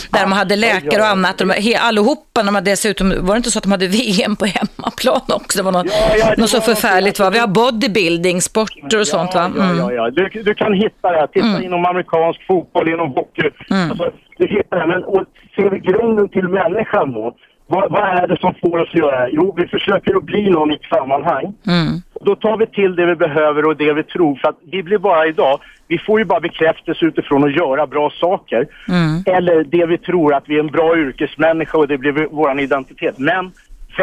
[0.10, 3.52] Där ja, de hade läkare och annat, de, allihopa, de hade dessutom, var det inte
[3.52, 5.49] så att de hade VM på hemmaplan också?
[5.58, 7.30] Det var något, ja, ja, något så förfärligt va?
[7.30, 9.46] Vi har bodybuilding, sporter och sånt va?
[9.46, 9.58] Mm.
[9.60, 10.10] Ja, ja, ja.
[10.10, 11.28] Du, du kan hitta det.
[11.34, 11.64] Titta mm.
[11.64, 13.50] inom amerikansk fotboll, inom hockey.
[13.70, 13.90] Mm.
[13.90, 14.88] Alltså, du hittar det.
[14.88, 15.24] Men och
[15.56, 17.36] ser vi grunden till människan då?
[17.72, 19.30] Vad, vad, är det som får oss att göra?
[19.30, 21.54] Jo, vi försöker att bli någon i ett sammanhang.
[21.68, 22.02] Mm.
[22.22, 24.36] Då tar vi till det vi behöver och det vi tror.
[24.36, 28.10] För att vi blir bara idag, vi får ju bara bekräftelse utifrån att göra bra
[28.10, 28.68] saker.
[28.88, 29.38] Mm.
[29.38, 33.18] Eller det vi tror att vi är en bra yrkesmänniska och det blir vår identitet.
[33.18, 33.52] Men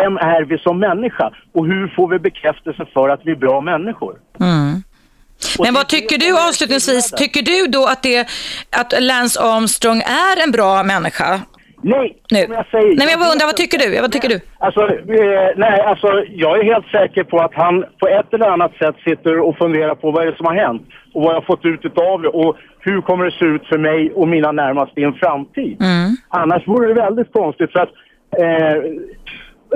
[0.01, 1.31] vem är vi som människa?
[1.53, 4.15] Och hur får vi bekräftelse för att vi är bra människor?
[4.41, 4.83] Mm.
[5.59, 7.11] Men vad tycker du avslutningsvis?
[7.11, 8.29] Tycker du då att, det,
[8.81, 11.41] att Lance Armstrong är en bra människa?
[11.83, 12.43] Nej, nu?
[12.45, 12.87] som jag säger.
[12.87, 14.01] Nej, men jag bara undrar, vad tycker du?
[14.01, 14.41] Vad tycker du?
[14.59, 18.75] Alltså, eh, nej, alltså jag är helt säker på att han på ett eller annat
[18.83, 20.83] sätt sitter och funderar på vad är det som har hänt
[21.15, 23.79] och vad jag har fått ut utav det och hur kommer det se ut för
[23.79, 25.77] mig och mina närmaste i en framtid.
[25.81, 26.17] Mm.
[26.29, 27.93] Annars vore det väldigt konstigt för att
[28.39, 28.77] eh,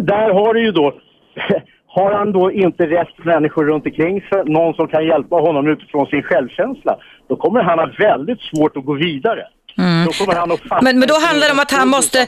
[0.01, 0.93] där har du ju då
[1.93, 6.07] Har han då inte rätt människor runt omkring sig, någon som kan hjälpa honom utifrån
[6.07, 6.97] sin självkänsla,
[7.29, 9.43] då kommer han ha väldigt svårt att gå vidare.
[9.79, 10.05] Mm.
[10.05, 12.27] Då kommer han att fatta Men, men då handlar det om att han måste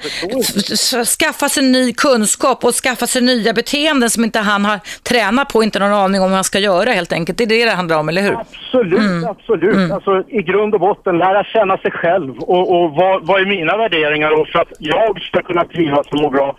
[1.20, 5.62] skaffa sig ny kunskap och skaffa sig nya beteenden som inte han har tränat på,
[5.62, 7.38] inte någon aning om vad han ska göra helt enkelt.
[7.38, 8.37] Det är det det handlar om, eller hur?
[8.40, 9.24] Absolut, Mm.
[9.30, 9.92] absolut.
[9.92, 13.76] Alltså, I grund och botten lära känna sig själv och, och vad, vad är mina
[13.76, 16.56] värderingar och för att jag ska kunna trivas och må bra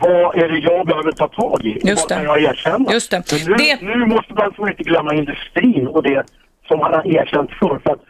[0.00, 1.78] vad är det jag behöver ta tag i?
[1.88, 2.92] Just vad kan jag erkänna?
[2.92, 3.32] Just det.
[3.48, 6.22] Nu, Det- nu måste man alltså inte glömma industrin och det
[6.68, 7.78] som han har erkänt för.
[7.84, 8.00] för att,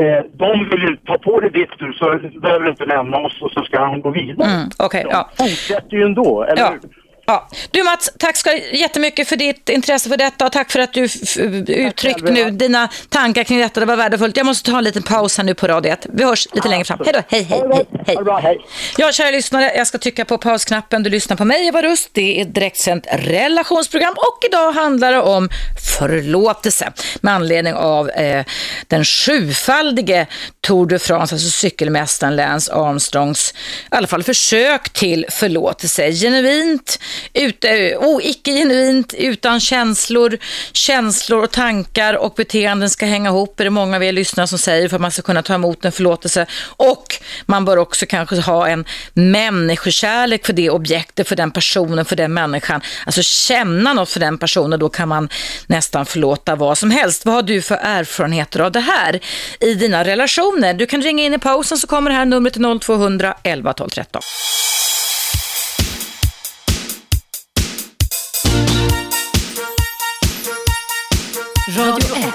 [0.00, 2.04] eh, de vill ju ta på det ditt du så
[2.40, 4.48] behöver du inte nämna oss och så ska han gå vidare.
[4.50, 5.30] Mm, okej, ja.
[5.36, 6.70] De fortsätter ju ändå, eller Ja.
[6.82, 7.05] hur?
[7.28, 7.48] Ja.
[7.70, 11.04] Du Mats, tack ska jättemycket för ditt intresse för detta och tack för att du
[11.04, 11.36] f- f-
[11.68, 12.50] uttryckt själv, nu ja.
[12.50, 13.80] dina tankar kring detta.
[13.80, 14.36] Det var värdefullt.
[14.36, 16.06] Jag måste ta en liten paus här nu på Radio 1.
[16.12, 16.98] Vi hörs lite längre fram.
[17.04, 18.58] Hej då, hej, hej, hej, bra, hej.
[18.96, 21.02] Ja, kära lyssnare, jag ska trycka på pausknappen.
[21.02, 22.08] Du lyssnar på mig, Eva Rust.
[22.12, 25.48] Det är ett direktsänt relationsprogram och idag handlar det om
[25.98, 28.44] förlåtelse med anledning av eh,
[28.86, 30.26] den sjufaldige
[30.60, 33.54] Tour de France, alltså cykelmästaren Lance Armstrongs,
[33.92, 36.12] i alla fall försök till förlåtelse.
[36.12, 36.98] Genuint,
[37.34, 37.64] ut,
[37.98, 40.38] oh, icke genuint, utan känslor,
[40.72, 44.58] känslor och tankar och beteenden ska hänga ihop, är det många av er lyssnare som
[44.58, 46.46] säger, för att man ska kunna ta emot en förlåtelse.
[46.76, 47.04] Och
[47.46, 52.34] man bör också kanske ha en människokärlek för det objektet, för den personen, för den
[52.34, 52.80] människan.
[53.06, 55.28] Alltså känna något för den personen, då kan man
[55.66, 57.26] nästan förlåta vad som helst.
[57.26, 59.20] Vad har du för erfarenheter av det här
[59.60, 60.74] i dina relationer?
[60.74, 63.90] Du kan ringa in i pausen så kommer det här numret till 0200 11 12
[63.90, 64.22] 13.
[71.78, 72.32] Radio 1.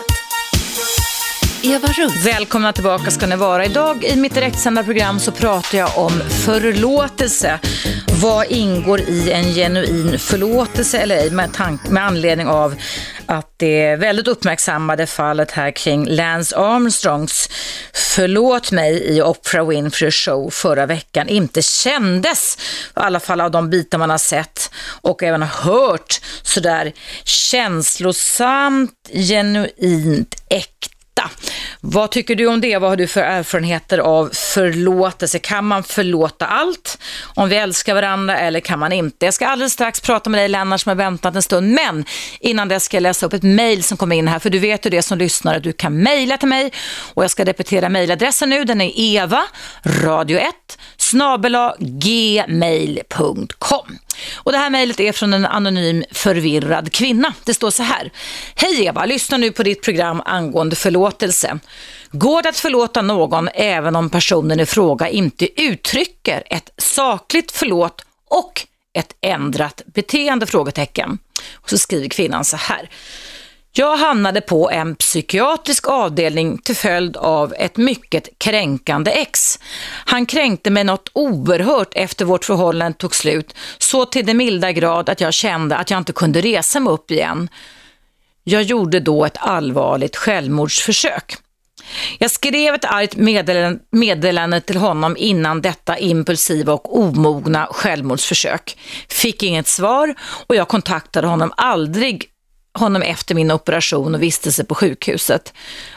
[1.63, 2.25] Eva Russ.
[2.25, 3.65] Välkomna tillbaka ska ni vara.
[3.65, 7.59] Idag i mitt direktsända program så pratar jag om förlåtelse.
[8.21, 12.75] Vad ingår i en genuin förlåtelse eller ej med, tank- med anledning av
[13.25, 17.49] att det väldigt uppmärksammade fallet här kring Lance Armstrongs
[17.93, 23.69] förlåt mig i Oprah Winfrey show förra veckan inte kändes, i alla fall av de
[23.69, 31.29] bitar man har sett och även hört, sådär känslosamt, genuint, äkta.
[31.81, 32.77] Vad tycker du om det?
[32.77, 35.39] Vad har du för erfarenheter av förlåtelse?
[35.39, 36.97] Kan man förlåta allt
[37.35, 39.25] om vi älskar varandra eller kan man inte?
[39.25, 42.05] Jag ska alldeles strax prata med dig Lennart som har väntat en stund, men
[42.39, 44.85] innan det ska jag läsa upp ett mejl som kom in här, för du vet
[44.85, 46.71] ju det som lyssnar att du kan mejla till mig
[47.13, 48.63] och jag ska repetera mejladressen nu.
[48.63, 49.43] Den är eva,
[49.83, 50.47] radio 1,
[50.97, 53.07] snabela gmail.com.
[54.35, 57.33] Och det här mejlet är från en anonym förvirrad kvinna.
[57.43, 58.11] Det står så här.
[58.55, 61.59] Hej Eva, lyssna nu på ditt program angående förlåtelse.
[62.11, 68.05] Går det att förlåta någon även om personen i fråga inte uttrycker ett sakligt förlåt
[68.29, 70.45] och ett ändrat beteende?
[70.45, 71.17] Frågetecken.
[71.53, 72.89] Och så skriver kvinnan så här.
[73.73, 79.59] Jag hamnade på en psykiatrisk avdelning till följd av ett mycket kränkande ex.
[80.05, 85.09] Han kränkte mig något oerhört efter vårt förhållande tog slut, så till den milda grad
[85.09, 87.49] att jag kände att jag inte kunde resa mig upp igen.
[88.43, 91.37] Jag gjorde då ett allvarligt självmordsförsök.
[92.19, 93.15] Jag skrev ett argt
[93.91, 98.77] meddelande, till honom innan detta impulsiva och omogna självmordsförsök.
[99.07, 100.15] Fick inget svar
[100.47, 102.30] och jag kontaktade honom aldrig
[102.73, 105.53] honom efter min operation och vistelse på sjukhuset.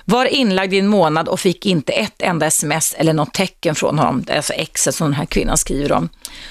[0.07, 3.99] Var inlagd i en månad och fick inte ett enda sms eller något tecken från
[3.99, 4.25] honom.
[4.31, 6.09] Alltså exet som den här kvinnan skriver om.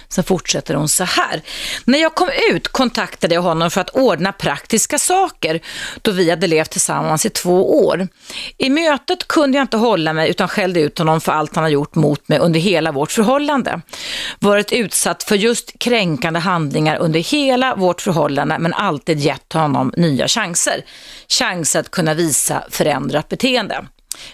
[0.10, 1.42] Sen fortsätter hon så här.
[1.86, 5.60] När jag kom ut kontaktade jag honom för att ordna praktiska saker
[6.02, 8.08] då vi hade levt tillsammans i två år.
[8.58, 11.72] I mötet kunde jag inte hålla mig utan skällde ut honom för allt han har
[11.72, 13.82] gjort mot mig under hela vårt förhållande.
[14.40, 20.28] Varit utsatt för just kränkande handlingar under hela vårt förhållande men alltid gett honom nya
[20.28, 20.86] chanser.
[21.28, 23.43] Chanser att kunna visa förändrat beteende.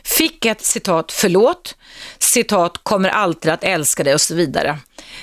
[0.04, 1.76] Fick ett citat förlåt,
[2.20, 4.78] citat kommer alltid att älska dig och så vidare.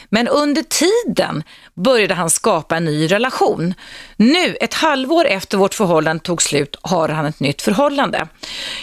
[0.08, 1.42] Men under tiden
[1.74, 3.74] började han skapa en ny relation.
[4.16, 8.28] Nu, ett halvår efter vårt förhållande tog slut, har han ett nytt förhållande.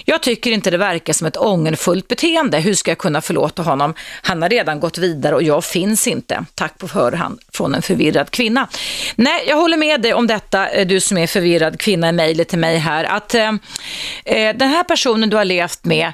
[0.06, 2.60] Jag tycker inte det verkar som ett ångerfullt beteende.
[2.60, 3.94] Hur ska jag kunna förlåta honom?
[4.22, 6.46] Han har redan gått vidare och jag finns inte.
[6.56, 8.68] Tack på förhand från en förvirrad kvinna.
[9.16, 12.48] Nej, jag håller med dig om detta, eh, du som är förvirrad kvinna i mejlet
[12.48, 13.52] till mig här, att eh,
[14.26, 16.14] eh den här personen du har levt med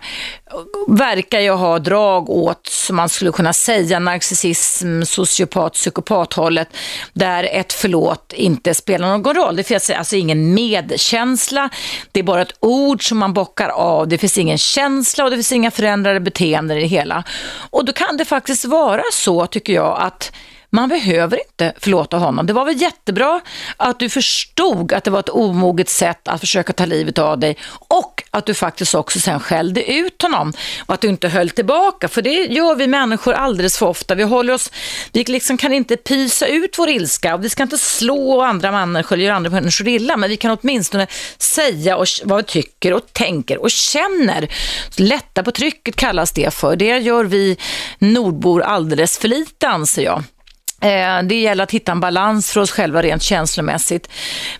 [0.87, 6.67] verkar ju ha drag åt, som man skulle kunna säga, narcissism, sociopat, psykopathållet,
[7.13, 9.55] där ett förlåt inte spelar någon roll.
[9.55, 11.69] Det finns alltså ingen medkänsla,
[12.11, 15.35] det är bara ett ord som man bockar av, det finns ingen känsla och det
[15.35, 17.23] finns inga förändrade beteenden i det hela.
[17.69, 20.31] Och då kan det faktiskt vara så, tycker jag, att
[20.69, 22.45] man behöver inte förlåta honom.
[22.45, 23.41] Det var väl jättebra
[23.77, 27.57] att du förstod att det var ett omoget sätt att försöka ta livet av dig
[27.87, 30.53] och att du faktiskt också sen skällde ut honom
[30.85, 32.07] och att du inte höll tillbaka.
[32.07, 34.15] För det gör vi människor alldeles för ofta.
[34.15, 34.71] Vi håller oss,
[35.11, 39.15] vi liksom kan inte pysa ut vår ilska och vi ska inte slå andra människor
[39.15, 41.07] eller göra andra människor illa, men vi kan åtminstone
[41.37, 44.47] säga och, vad vi tycker och tänker och känner.
[44.95, 46.75] Lätta på trycket kallas det för.
[46.75, 47.57] Det gör vi
[47.99, 50.23] nordbor alldeles för lite anser jag.
[50.81, 54.09] Eh, det gäller att hitta en balans för oss själva rent känslomässigt.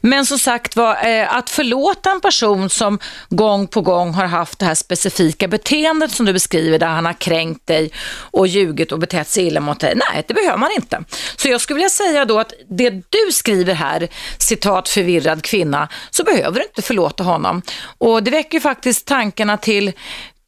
[0.02, 3.00] Men som sagt var, eh, att förlåta en person som
[3.30, 7.14] gång på gång har haft det här specifika beteendet som du beskriver, där han har
[7.14, 7.92] kränkt dig
[8.32, 9.94] och ljugit och betett sig illa mot dig.
[9.96, 11.04] Nej, det behöver man inte.
[11.36, 14.08] Så jag skulle vilja säga då att det du skriver här,
[14.38, 17.62] citat förvirrad kvinna, så behöver du inte förlåta honom.
[17.98, 19.94] Och det väcker ju faktiskt tankarna till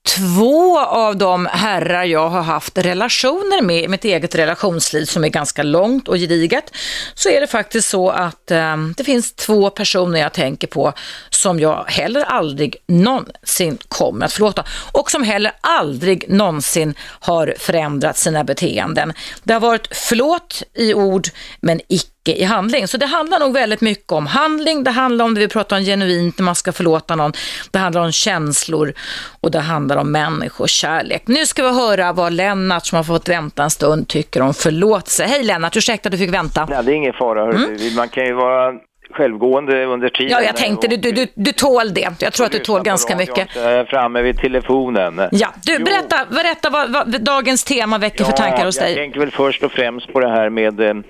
[0.07, 5.29] två av de herrar jag har haft relationer med i mitt eget relationsliv som är
[5.29, 6.73] ganska långt och gediget,
[7.13, 10.93] så är det faktiskt så att eh, det finns två personer jag tänker på
[11.29, 18.17] som jag heller aldrig någonsin kommer att förlåta och som heller aldrig någonsin har förändrat
[18.17, 19.13] sina beteenden.
[19.43, 21.27] Det har varit förlåt i ord
[21.61, 22.87] men icke i handling.
[22.87, 25.83] Så det handlar nog väldigt mycket om handling, det handlar om det vi pratar om
[25.83, 27.33] genuint när man ska förlåta någon,
[27.71, 28.93] det handlar om känslor
[29.41, 31.23] och det handlar om människokärlek.
[31.25, 35.23] Nu ska vi höra vad Lennart som har fått vänta en stund tycker om förlåtelse.
[35.23, 36.65] Hej Lennart, ursäkta att du fick vänta.
[36.65, 37.43] Nej, det är ingen fara.
[37.43, 37.95] Mm.
[37.95, 38.73] Man kan ju vara
[39.13, 40.31] självgående under tiden.
[40.31, 42.09] Ja, jag tänkte du, du, du, du tål det.
[42.19, 43.47] Jag tror att du tål ganska mycket.
[43.55, 45.21] Jag är framme vid telefonen.
[45.31, 48.89] Ja, du berätta, berätta vad, vad dagens tema väcker ja, för tankar hos dig.
[48.89, 51.03] Jag tänker väl först och främst på det här med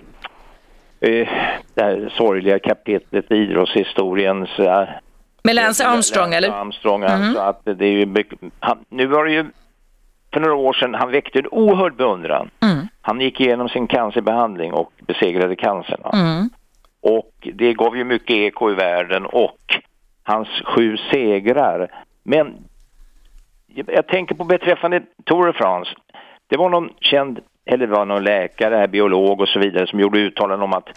[1.02, 1.28] eh,
[1.74, 4.50] det här sorgliga kapitlet i idrottshistoriens
[5.44, 6.50] med Lance Armstrong, eller?
[6.50, 7.22] Armstrong, mm.
[7.22, 8.24] alltså att det är ju,
[8.60, 9.46] han, nu var det ju
[10.34, 12.50] för några år sedan, han väckte en oerhörd beundran.
[12.60, 12.88] Mm.
[13.02, 16.02] Han gick igenom sin cancerbehandling och besegrade cancern.
[16.14, 16.50] Mm.
[17.02, 19.60] Och det gav ju mycket eko i världen och
[20.24, 21.92] hans sju segrar.
[22.24, 22.54] Men
[23.68, 25.92] jag tänker på beträffande Tour de France.
[26.48, 30.20] Det var någon känd, eller det var någon läkare, biolog och så vidare som gjorde
[30.20, 30.90] uttalanden om att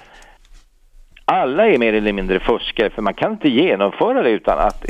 [1.25, 4.85] alla är mer eller mindre fuskare för man kan inte genomföra det utan att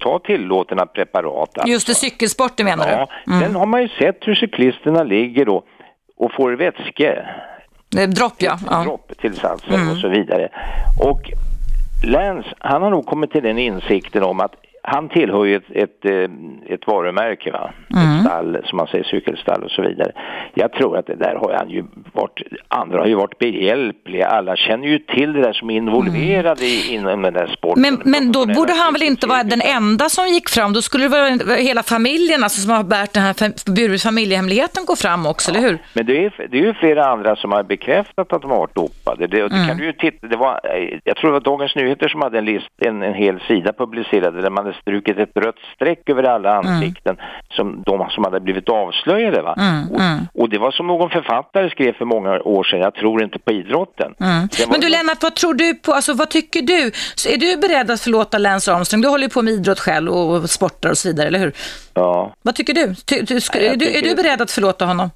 [0.00, 1.58] ta tillåtna preparat.
[1.58, 1.72] Alltså.
[1.72, 3.32] Just det, cykelsporten menar ja, du?
[3.32, 3.44] Mm.
[3.44, 5.64] Sen har man ju sett hur cyklisterna ligger då
[6.16, 7.26] och får vätske.
[8.08, 8.58] Dropp ja.
[8.84, 9.90] Dropptillsatser mm.
[9.90, 10.48] och så vidare.
[11.02, 11.30] Och
[12.04, 14.54] Lance, han har nog kommit till den insikten om att
[14.86, 17.70] han tillhör ju ett, ett, eh, ett varumärke, va?
[17.94, 18.16] Mm.
[18.16, 20.12] ett stall, som man säger, cykelstall och så vidare.
[20.54, 24.56] Jag tror att det där har han ju varit, andra har ju varit behjälpliga, alla
[24.56, 27.00] känner ju till det där som är involverade mm.
[27.00, 27.82] inom den där sporten.
[27.82, 31.04] Men, men då borde han väl inte vara den enda som gick fram, då skulle
[31.04, 33.34] det vara hela familjen alltså, som har bärt den här
[33.74, 35.58] burit familjehemligheten gå fram också, ja.
[35.58, 35.78] eller hur?
[35.92, 38.74] Men det är, det är ju flera andra som har bekräftat att de har varit
[38.74, 39.26] dopade.
[39.26, 39.66] Det, mm.
[39.68, 40.60] kan du ju titta, det var,
[41.04, 44.40] jag tror det var Dagens Nyheter som hade en, list, en, en hel sida publicerade
[44.40, 46.72] där man strukit ett rött streck över alla mm.
[46.72, 47.26] ansikten mm.
[47.50, 49.42] som de som hade blivit avslöjade.
[49.42, 49.54] Va?
[49.58, 50.18] Mm, och, mm.
[50.34, 53.52] och, det var som någon författare skrev för många år sedan, jag tror inte på
[53.52, 54.14] idrotten.
[54.20, 54.48] Mm.
[54.70, 56.90] Men du Lennart, vad tror du på, alltså vad tycker du?
[57.14, 59.00] Så är du beredd att förlåta Lance Armstrong?
[59.00, 61.52] Du håller ju på med idrott själv och sportar och så vidare, eller hur?
[61.94, 62.34] Ja.
[62.42, 62.94] Vad tycker du?
[62.94, 65.10] Ty, ty, Nej, är, du är du beredd att förlåta honom?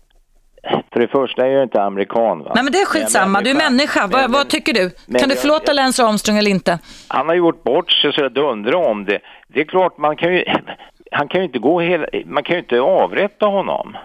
[0.93, 2.39] För det första är jag inte amerikan.
[2.39, 2.53] Va?
[2.55, 4.01] Nej men det är skitsamma, du är människa.
[4.01, 4.91] Men, vad, vad, tycker du?
[5.19, 6.79] Kan du förlåta jag, Lance Armstrong eller inte?
[7.09, 9.19] Han har gjort bort sig så jag dundrar om det.
[9.49, 10.45] Det är klart, man kan ju,
[11.13, 13.97] han kan ju inte gå hela, man kan ju inte avrätta honom.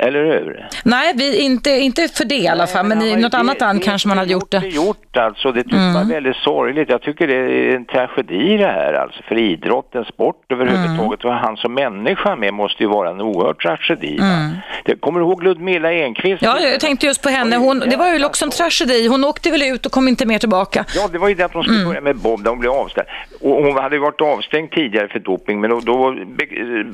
[0.00, 0.68] Eller hur?
[0.84, 3.82] Nej, vi, inte, inte för det i alla fall, men, i något det, annat land
[3.82, 4.58] kanske man hade gjort det.
[4.58, 5.92] Det gjort alltså, det tycker mm.
[5.92, 6.88] man är väldigt sorgligt.
[6.88, 11.24] Jag tycker det är en tragedi det här alltså, för idrotten, sport överhuvudtaget.
[11.24, 11.34] Mm.
[11.34, 14.18] Och han som människa med måste ju vara en oerhörd tragedi.
[14.18, 14.56] Mm.
[14.84, 16.42] Det, kommer du ihåg Ludmilla Enqvist?
[16.42, 17.56] Ja, jag tänkte just på henne.
[17.56, 19.06] Hon, det var ju också en tragedi.
[19.06, 20.84] Hon åkte väl ut och kom inte mer tillbaka.
[20.94, 21.88] Ja, det var ju det att hon skulle mm.
[21.88, 23.08] börja med Bob, där hon blev avstängd.
[23.40, 25.80] Och hon hade ju varit avstängd tidigare för doping, men då...
[25.80, 26.16] då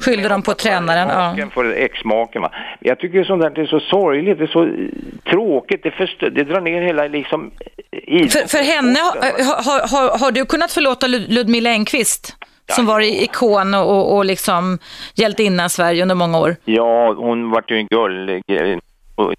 [0.00, 1.46] Skyllde de på tränaren, ja.
[1.54, 2.50] För exmaken, va.
[2.94, 4.64] Jag tycker sånt där är så sorgligt, det är så
[5.30, 7.50] tråkigt, det, förstör, det drar ner hela liksom...
[8.32, 12.36] För, för henne, har, har, har, du kunnat förlåta Ludmilla Engqvist?
[12.68, 14.78] Som var ikon och, och liksom
[15.14, 16.56] hjältinna Sverige under många år.
[16.64, 18.42] Ja, hon var ju en gull,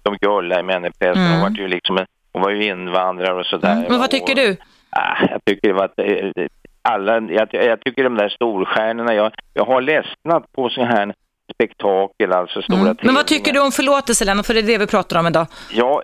[0.02, 1.22] de gullade med henne pressen.
[1.22, 1.32] Mm.
[1.32, 1.98] Hon, var ju liksom,
[2.32, 3.72] hon var ju invandrare och sådär.
[3.72, 3.84] Mm.
[3.88, 4.56] Men vad tycker du?
[4.90, 5.98] Ah, jag tycker det var att,
[6.82, 11.14] alla, jag, jag tycker de där storstjärnorna, jag, jag har ledsnat på sådana här
[11.54, 12.96] spektakel, alltså stora mm.
[13.02, 14.46] Men vad tycker du om förlåtelse, Lennart?
[14.46, 15.46] För det är det vi pratar om idag.
[15.72, 16.02] Ja,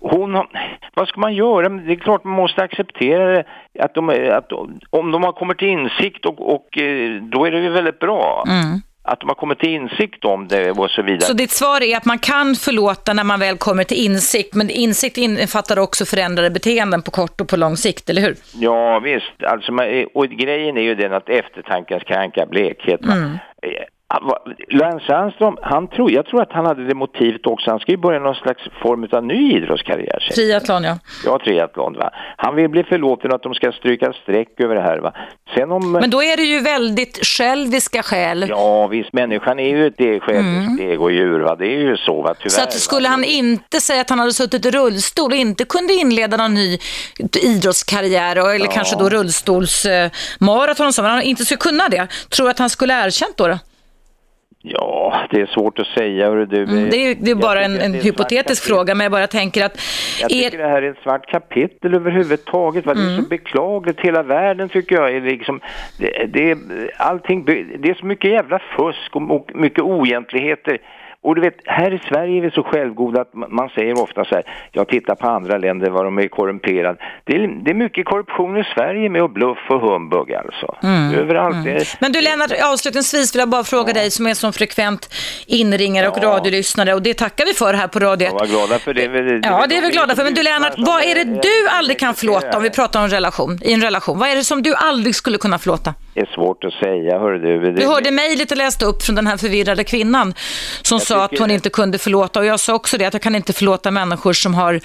[0.00, 0.48] hon har,
[0.94, 1.68] vad ska man göra?
[1.68, 3.44] Det är klart man måste acceptera det,
[3.80, 4.52] att, de, att
[4.90, 8.44] om de har kommit till insikt och, och eh, då är det ju väldigt bra.
[8.48, 11.20] Mm att de har kommit till insikt om det och så vidare.
[11.20, 14.70] Så ditt svar är att man kan förlåta när man väl kommer till insikt, men
[14.70, 18.36] insikt innefattar också förändrade beteenden på kort och på lång sikt, eller hur?
[18.54, 19.42] Ja, visst.
[19.42, 19.72] Alltså,
[20.14, 23.04] och grejen är ju den att eftertankens kranka blekhet.
[23.04, 23.38] Mm.
[24.68, 27.70] Lance Armstrong, han tror, jag tror att han hade det motivet också.
[27.70, 30.32] Han ska ju börja någon slags form av ny idrottskarriär.
[30.34, 30.98] Triathlon, ja.
[31.24, 31.92] Ja, triathlon.
[31.92, 32.10] Va?
[32.36, 34.98] Han vill bli förlåten att de ska stryka streck över det här.
[34.98, 35.12] Va?
[35.54, 35.92] Sen om...
[35.92, 38.46] Men då är det ju väldigt själviska skäl.
[38.48, 39.12] Ja, visst.
[39.12, 40.90] Människan är ju ett själviskt mm.
[40.90, 41.40] egodjur.
[41.40, 41.56] Va?
[41.56, 42.34] Det är ju så, va?
[42.34, 42.50] tyvärr.
[42.50, 45.92] Så att skulle han inte säga att han hade suttit i rullstol och inte kunde
[45.92, 46.78] inleda någon ny
[47.42, 48.70] idrottskarriär eller ja.
[48.72, 53.36] kanske då rullstolsmaraton, eh, han inte skulle kunna det, tror du att han skulle erkänt
[53.36, 53.48] då?
[53.48, 53.58] då?
[54.68, 56.30] Ja, det är svårt att säga.
[56.30, 59.64] Du, mm, det är, det är bara en, en hypotetisk fråga, men jag bara tänker
[59.64, 59.80] att...
[60.20, 62.86] Jag tycker det här är ett svart kapitel överhuvudtaget.
[62.86, 62.94] Va?
[62.94, 63.22] Det är mm.
[63.22, 64.00] så beklagligt.
[64.00, 65.60] Hela världen tycker jag är liksom...
[65.98, 66.58] Det, det,
[66.96, 70.78] allting, det är så mycket jävla fusk och, och mycket oegentligheter
[71.26, 74.34] och du vet, här i Sverige är vi så självgoda att man säger ofta så
[74.34, 76.98] här, jag tittar på andra länder var de är korrumperade.
[77.24, 80.76] Det är, det är mycket korruption i Sverige med och bluff och humbug alltså.
[80.82, 81.14] Mm.
[81.14, 81.66] Överallt.
[81.66, 81.82] Mm.
[82.00, 83.94] Men du Lennart, avslutningsvis vill jag bara fråga ja.
[83.94, 85.14] dig som är som frekvent
[85.46, 86.28] inringare och ja.
[86.28, 88.34] radiolyssnare och det tackar vi för här på Radio 1.
[88.38, 89.08] Ja, glada för det.
[89.08, 90.24] det ja, det är vi glada för.
[90.24, 93.58] Men du Lennart, vad är det du aldrig kan förlåta om vi pratar om relation,
[93.62, 94.18] i en relation?
[94.18, 95.94] Vad är det som du aldrig skulle kunna förlåta?
[96.14, 97.72] Det är svårt att säga, hör du.
[97.72, 100.34] Du hörde mejlet jag läste upp från den här förvirrade kvinnan
[100.82, 102.40] som sa att hon inte kunde förlåta.
[102.40, 104.80] Och jag sa också det, att jag kan inte förlåta människor som har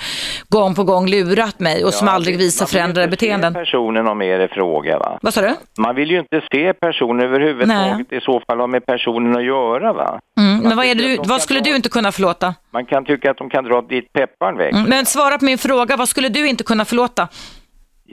[0.50, 3.54] gång på gång lurat mig och som ja, aldrig visar förändrade beteenden.
[3.54, 5.20] Man vill inte se personen om er är fråga, va?
[5.22, 5.56] Vad sa du?
[5.78, 8.20] Man vill ju inte se personen överhuvudtaget Nej.
[8.20, 10.20] i så fall ha med personen att göra, va?
[10.40, 11.70] Mm, men vad, du, vad skulle dra...
[11.70, 12.56] du inte kunna förlåta?
[12.72, 14.74] Man kan tycka att de kan dra dit pepparn väg.
[14.76, 17.28] Mm, men svara på min fråga, vad skulle du inte kunna förlåta?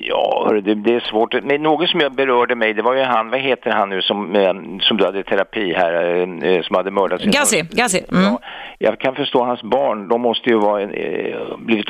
[0.00, 1.34] Ja, det, det är svårt.
[1.42, 4.36] Men något som jag berörde mig, det var ju han, vad heter han nu som,
[4.36, 8.04] eh, som du hade terapi här, eh, som hade mördat sin Gassi, Gassi.
[8.12, 8.24] Mm.
[8.24, 8.40] Ja,
[8.78, 11.86] jag kan förstå hans barn, de måste ju vara eh, blivit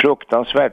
[0.00, 0.72] fruktansvärt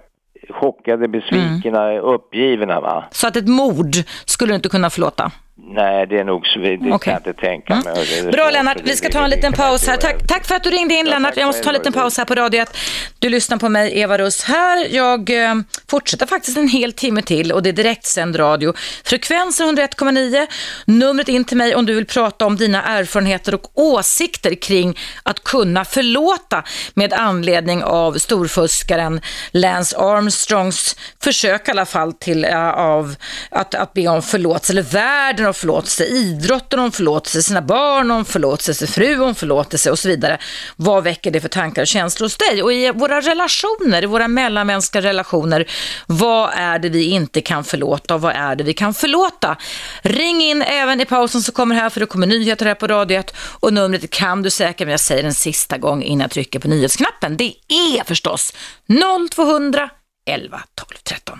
[0.49, 2.03] chockade, besvikna, mm.
[2.03, 3.05] uppgivna va.
[3.11, 5.31] Så att ett mord skulle du inte kunna förlåta?
[5.63, 6.99] Nej, det är nog så, det okay.
[6.99, 8.19] kan jag inte tänka mig.
[8.19, 8.31] Mm.
[8.31, 9.97] Bra Lennart, vi ska ta en liten paus här.
[9.97, 11.37] Tack, tack för att du ringde in ja, Lennart.
[11.37, 12.77] Jag måste ta en liten paus här på Radio 1.
[13.19, 14.87] Du lyssnar på mig, Eva Russ här.
[14.95, 15.55] Jag eh,
[15.89, 18.73] fortsätter faktiskt en hel timme till och det är direktsänd radio.
[19.03, 20.47] Frekvensen 101,9.
[20.85, 25.43] Numret in till mig om du vill prata om dina erfarenheter och åsikter kring att
[25.43, 33.15] kunna förlåta med anledning av storfuskaren Lance Armstrongs försök i alla fall till, uh, av
[33.51, 38.25] att, att be om förlåtelse, eller världen om förlåtelse, idrotten om förlåtelse, sina barn om
[38.25, 40.37] förlåtelse, fru om förlåtelse och så vidare.
[40.75, 42.63] Vad väcker det för tankar och känslor hos dig?
[42.63, 45.71] Och i våra relationer, i våra mellanmänskliga relationer,
[46.05, 49.57] vad är det vi inte kan förlåta och vad är det vi kan förlåta?
[50.01, 53.19] Ring in även i pausen som kommer här för det kommer nyheter här på Radio
[53.19, 56.59] 1 och numret kan du säkert, men jag säger en sista gång innan jag trycker
[56.59, 57.37] på nyhetsknappen.
[57.37, 58.53] Det är förstås
[59.35, 59.89] 0200
[60.25, 61.39] 11 12 13.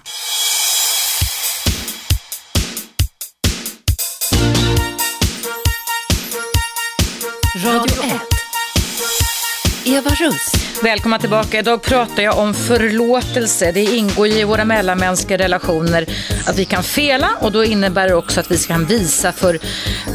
[9.90, 10.60] Eva Russ.
[10.84, 11.60] Välkomna tillbaka.
[11.60, 13.72] Idag pratar jag om förlåtelse.
[13.72, 16.06] Det ingår ju i våra mellanmänskliga relationer
[16.48, 19.60] att vi kan fela och då innebär det också att vi kan visa för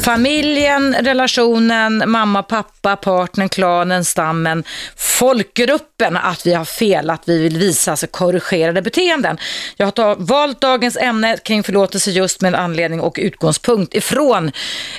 [0.05, 4.64] familjen, relationen, mamma, pappa, partnern, klanen, stammen,
[4.97, 7.22] folkgruppen att vi har felat.
[7.27, 9.39] Vi vill visa alltså korrigerade beteenden.
[9.77, 14.53] Jag har valt dagens ämne kring förlåtelse just med anledning och utgångspunkt ifrån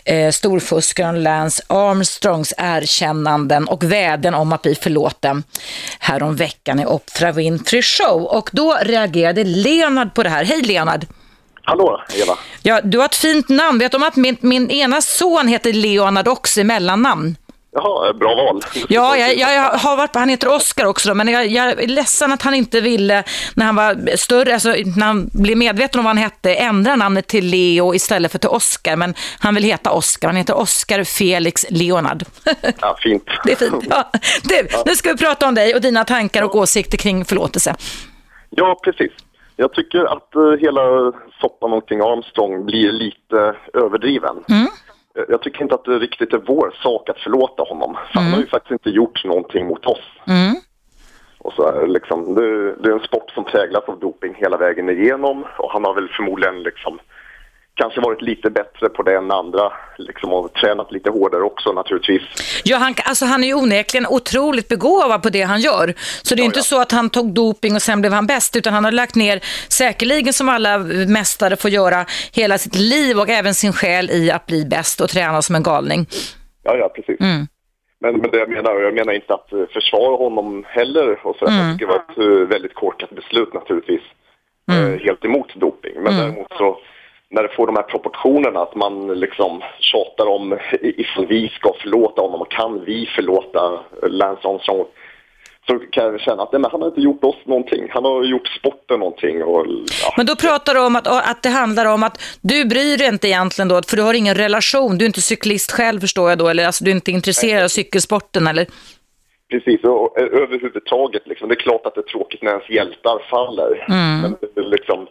[0.06, 5.44] eh, storfuskaren Lance Armstrongs erkännanden och vädjan om att bli förlåten
[6.00, 8.24] härom veckan i Oprah Winfrey Show.
[8.24, 10.46] Och då reagerade Leonard på det här.
[10.46, 11.06] Hej Leonard!
[11.64, 12.38] Hallå, Eva.
[12.62, 13.80] Ja, du har ett fint namn.
[13.80, 17.36] Vet du om att min, min ena son heter Leonard också i mellannamn?
[17.78, 18.62] Jaha, bra val.
[18.90, 21.88] Ja, jag, jag, har varit på, han heter Oskar också då, men jag, jag, är
[21.88, 23.24] ledsen att han inte ville,
[23.56, 27.28] när han var större, alltså när han blev medveten om vad han hette, ändra namnet
[27.28, 30.28] till Leo istället för till Oskar, men han vill heta Oskar.
[30.28, 32.24] Han heter Oskar Felix Leonard.
[32.82, 33.24] Ja, fint.
[33.46, 33.86] Det är fint.
[33.90, 34.12] Ja.
[34.44, 37.76] Du, nu ska vi prata om dig och dina tankar och åsikter kring förlåtelse.
[38.50, 39.12] Ja, precis.
[39.56, 41.12] Jag tycker att uh, hela
[41.42, 44.36] soppan omkring Armstrong blir lite överdriven.
[44.50, 44.68] Mm.
[45.30, 47.98] Jag tycker inte att det riktigt är vår sak att förlåta honom.
[48.12, 48.24] För mm.
[48.24, 50.04] Han har ju faktiskt inte gjort någonting mot oss.
[50.28, 50.56] Mm.
[51.38, 55.46] Och så, liksom, det, det är en sport som präglas av doping hela vägen igenom
[55.58, 57.00] och han har väl förmodligen liksom
[57.76, 62.22] kanske varit lite bättre på det än andra liksom, och tränat lite hårdare också naturligtvis.
[62.64, 65.94] Ja, han, alltså, han är ju onekligen otroligt begåvad på det han gör.
[66.24, 66.64] Så det är ja, inte ja.
[66.64, 69.40] så att han tog doping och sen blev han bäst, utan han har lagt ner,
[69.70, 74.46] säkerligen som alla mästare får göra, hela sitt liv och även sin själ i att
[74.46, 76.06] bli bäst och träna som en galning.
[76.64, 77.20] Ja, ja, precis.
[77.20, 77.48] Mm.
[78.00, 81.28] Men, men det jag menar, jag menar inte att eh, försvara honom heller.
[81.28, 81.48] Och så.
[81.48, 81.60] Mm.
[81.60, 84.02] Jag tycker det var ett eh, väldigt korkat beslut naturligtvis.
[84.72, 84.94] Mm.
[84.94, 85.94] Eh, helt emot doping.
[85.96, 86.18] Men mm.
[86.18, 86.78] däremot så
[87.30, 92.22] när det får de här proportionerna att man liksom tjatar om ifall vi ska förlåta
[92.22, 94.86] honom och kan vi förlåta Lance Armstrong
[95.68, 97.88] så kan jag känna att nej, men han har inte gjort oss någonting.
[97.90, 99.44] Han har gjort sporten någonting.
[99.44, 99.66] Och,
[100.02, 100.14] ja.
[100.18, 103.28] Men då pratar du om att, att det handlar om att du bryr dig inte
[103.28, 104.98] egentligen då, för du har ingen relation.
[104.98, 107.68] Du är inte cyklist själv förstår jag då, eller alltså, du är inte intresserad av
[107.68, 108.66] cykelsporten eller?
[109.50, 113.86] Precis, och överhuvudtaget liksom, det är klart att det är tråkigt när ens hjältar faller.
[113.90, 114.22] Mm.
[114.22, 114.36] Men
[114.72, 115.08] liksom,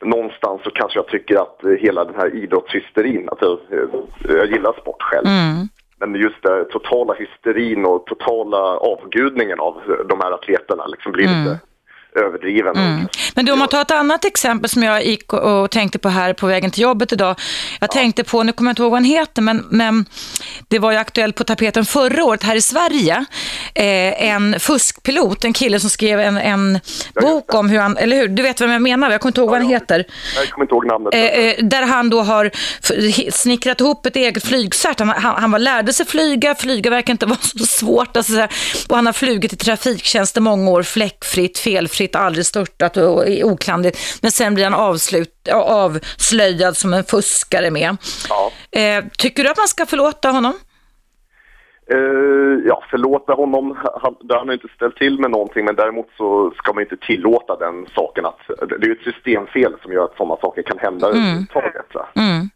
[0.00, 3.58] någonstans så kanske jag tycker att hela den här idrottshysterin, att jag,
[4.28, 5.26] jag gillar sport själv.
[5.26, 5.68] Mm.
[6.00, 9.74] Men just det totala hysterin och totala avgudningen av
[10.08, 11.44] de här atleterna liksom blir mm.
[11.44, 11.60] lite
[12.12, 12.76] överdriven.
[12.76, 13.06] Mm.
[13.38, 16.32] Men du, om man tar ett annat exempel som jag gick och tänkte på här
[16.32, 17.36] på vägen till jobbet idag.
[17.80, 17.92] Jag ja.
[17.92, 20.04] tänkte på, nu kommer jag inte ihåg vad han heter, men, men
[20.68, 23.24] det var ju aktuellt på tapeten förra året här i Sverige.
[23.74, 26.80] Eh, en fuskpilot, en kille som skrev en, en
[27.22, 29.50] bok om hur han, eller hur, du vet vem jag menar, jag kommer inte ihåg
[29.50, 30.04] vad han heter.
[30.36, 31.14] Jag kommer inte ihåg namnet.
[31.14, 32.50] Eh, eh, där han då har
[33.30, 34.98] snickrat ihop ett eget flygcert.
[34.98, 38.16] Han, han, han var, lärde sig flyga, flyga verkar inte vara så svårt.
[38.16, 38.48] Alltså,
[38.88, 43.27] och han har flugit i trafiktjänst i många år, fläckfritt, felfritt fritt, aldrig störtat och
[43.28, 44.22] är.
[44.22, 47.96] Men sen blir han avslut, avslöjad som en fuskare med.
[48.28, 48.50] Ja.
[48.80, 50.52] Eh, tycker du att man ska förlåta honom?
[51.92, 53.78] Uh, ja, förlåta honom.
[54.02, 57.56] Han, han har inte ställt till med någonting men däremot så ska man inte tillåta
[57.56, 58.40] den saken att
[58.80, 61.18] det är ett systemfel som gör att sådana saker kan hända mm.
[61.18, 61.86] överhuvudtaget.
[62.16, 62.50] Mm.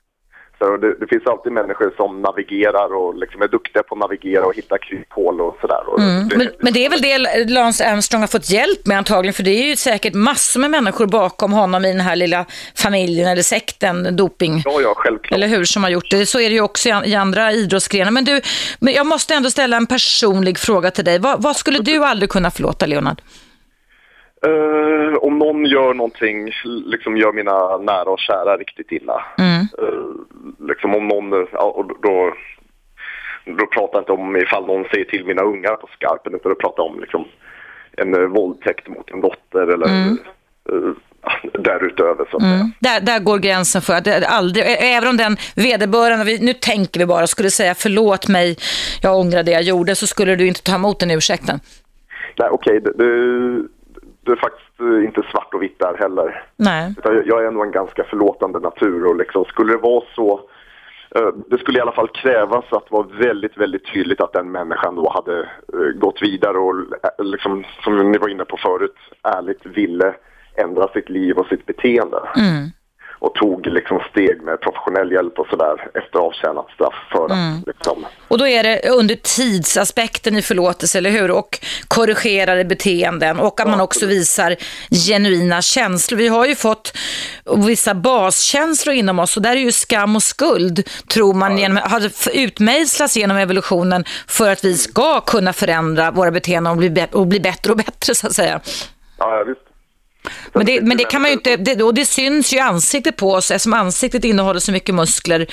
[0.63, 4.47] Så det, det, finns alltid människor som navigerar och liksom är duktiga på att navigera
[4.47, 5.83] och hitta kryphål och sådär.
[5.99, 6.29] Mm.
[6.37, 7.19] Men, men, det är väl det
[7.51, 11.07] Lance Armstrong har fått hjälp med antagligen, för det är ju säkert massor med människor
[11.07, 12.45] bakom honom i den här lilla
[12.75, 14.63] familjen eller sekten, doping.
[14.65, 15.37] Ja, ja, självklart.
[15.37, 16.27] Eller hur, som har gjort det.
[16.27, 18.11] Så är det ju också i, i andra idrottsgrenar.
[18.11, 18.41] Men du,
[18.81, 21.19] men jag måste ändå ställa en personlig fråga till dig.
[21.19, 23.21] Vad, vad skulle du aldrig kunna förlåta, Leonard?
[24.47, 29.25] Uh, om någon gör någonting, liksom gör mina nära och kära riktigt illa.
[29.39, 29.61] Mm.
[29.83, 32.35] Uh, liksom om någon, ja, då,
[33.45, 36.55] då pratar jag inte om ifall någon säger till mina ungar på skarpen utan då
[36.55, 37.25] pratar jag om liksom
[37.97, 40.19] en uh, våldtäkt mot en dotter eller mm.
[41.53, 42.73] därutöver så mm.
[42.81, 47.27] där, där går gränsen för att aldrig, även om den vederbörande, nu tänker vi bara,
[47.27, 48.57] skulle säga förlåt mig,
[49.03, 51.61] jag ångrar det jag gjorde, så skulle du inte ta emot den ursäkten.
[52.39, 52.93] Nej, okej, okay,
[54.23, 56.45] det, är faktiskt eh, inte svart och vitt där heller.
[56.57, 56.95] Nej.
[56.99, 60.41] Utan jag är ändå en ganska förlåtande natur och liksom, skulle det vara så
[61.15, 64.53] eh, det skulle i alla fall krävas att det var väldigt, väldigt tydligt att den
[64.53, 66.75] människan då hade eh, gått vidare och
[67.19, 70.15] liksom, som ni var inne på förut, ärligt ville
[70.55, 72.19] ändra sitt liv och sitt beteende.
[72.37, 72.71] Mm
[73.23, 77.59] och tog liksom steg med professionell hjälp och sådär efter avtjänat straff för mm.
[77.59, 78.07] att liksom...
[78.29, 81.31] Och då är det under tidsaspekten i förlåtelse, eller hur?
[81.31, 81.59] Och
[81.89, 84.57] korrigerade beteenden och att man också visar
[84.91, 86.19] genuina känslor.
[86.19, 86.97] Vi har ju fått
[87.57, 92.03] vissa baskänslor inom oss och där är ju skam och skuld, tror man, genom, har
[92.35, 97.41] utmejslats genom evolutionen för att vi ska kunna förändra våra beteenden och bli, och bli
[97.41, 98.61] bättre och bättre, så att säga.
[99.19, 99.72] Ja, visst.
[100.53, 103.33] Men det, men det kan man ju inte, det, och det syns ju ansiktet på
[103.33, 105.47] oss, eftersom ansiktet innehåller så mycket muskler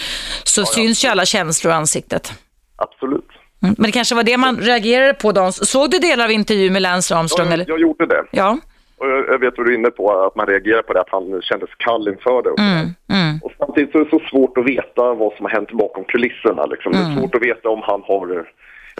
[0.44, 0.74] så ja, ja.
[0.74, 2.34] syns ju alla känslor i ansiktet.
[2.76, 3.30] Absolut.
[3.64, 3.76] Mm.
[3.78, 5.54] Men det kanske var det man reagerade på, Dan.
[5.54, 7.48] Såg du delar av intervjun med Lance Armstrong?
[7.48, 7.66] Ja, eller?
[7.68, 8.24] jag gjorde det.
[8.32, 8.58] Ja.
[8.98, 11.42] Och jag vet vad du är inne på, att man reagerar på det, att han
[11.42, 12.50] kändes kall inför det.
[12.50, 13.40] Och, mm, mm.
[13.44, 16.66] och samtidigt så är det så svårt att veta vad som har hänt bakom kulisserna.
[16.66, 16.92] Liksom.
[16.92, 17.18] Det är mm.
[17.18, 18.48] svårt att veta om han har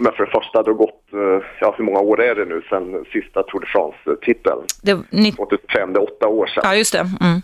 [0.00, 2.62] men för det första, det har gått, eh, ja hur många år är det nu
[2.68, 4.62] sen sista Tour de France-titeln?
[5.10, 5.32] Ni...
[5.32, 6.62] 2005, det är åtta år sedan.
[6.66, 6.98] Ja, just det.
[6.98, 7.40] Mm.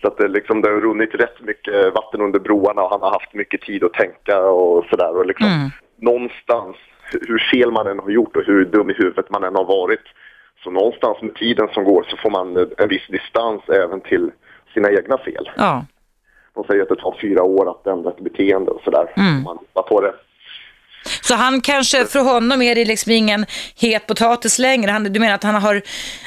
[0.00, 3.10] Så att det, liksom, det har runnit rätt mycket vatten under broarna och han har
[3.10, 5.16] haft mycket tid att tänka och sådär.
[5.16, 5.70] Och liksom, mm.
[5.96, 6.76] någonstans,
[7.28, 10.04] hur fel man än har gjort och hur dum i huvudet man än har varit,
[10.64, 14.30] så någonstans med tiden som går så får man en viss distans även till
[14.74, 15.50] sina egna fel.
[15.56, 15.84] Ja.
[16.54, 19.12] De säger att det tar fyra år att ändra ett beteende och sådär.
[19.16, 19.42] Mm.
[19.42, 20.14] Man på det
[21.20, 23.46] så han kanske, för honom är det liksom ingen
[23.76, 24.90] het potatis längre.
[24.90, 25.82] Han, du menar att han har,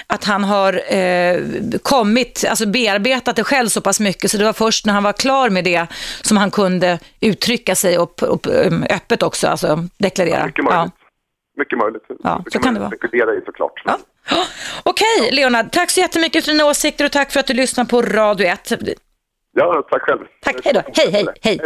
[0.08, 1.42] att han har eh,
[1.82, 5.14] kommit, alltså bearbetat det själv så pass mycket så det var först när han var
[5.14, 5.88] klar med det
[6.22, 8.48] som han kunde uttrycka sig och, och,
[8.90, 10.40] öppet också, alltså deklarera.
[10.40, 10.74] Ja, mycket möjligt.
[10.76, 10.92] Ja.
[11.58, 12.04] mycket möjligt.
[12.24, 12.90] Ja, så, så kan, kan det vara.
[12.90, 13.82] spekulera i såklart.
[13.86, 14.00] Ja.
[14.84, 15.72] Okej, okay, Leonard.
[15.72, 18.72] Tack så jättemycket för dina åsikter och tack för att du lyssnar på Radio 1.
[19.56, 20.20] Ja, tack själv.
[20.44, 20.82] Tack, hej då.
[20.94, 21.60] Hej, hej, hej.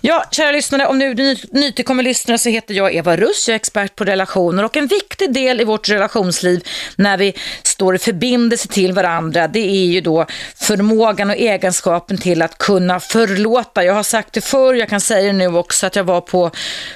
[0.00, 3.56] Ja, kära lyssnare, om du är nytillkommen lyssnare så heter jag Eva Russ, jag är
[3.56, 8.68] expert på relationer och en viktig del i vårt relationsliv när vi står i förbindelse
[8.68, 10.26] till varandra, det är ju då
[10.56, 13.84] förmågan och egenskapen till att kunna förlåta.
[13.84, 16.50] Jag har sagt det förr, jag kan säga det nu också, att jag var på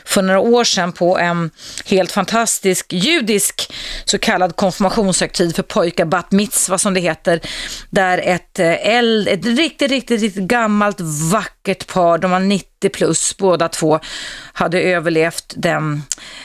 [0.05, 1.51] för några år sedan på en
[1.87, 3.73] helt fantastisk judisk
[4.05, 7.41] så kallad konfirmationshögtid för pojkar, bat mitzva som det heter,
[7.91, 11.01] där ett, eh, eld, ett riktigt, riktigt, riktigt gammalt
[11.33, 14.01] vackert par, de var 90 plus båda två,
[14.53, 16.03] hade överlevt den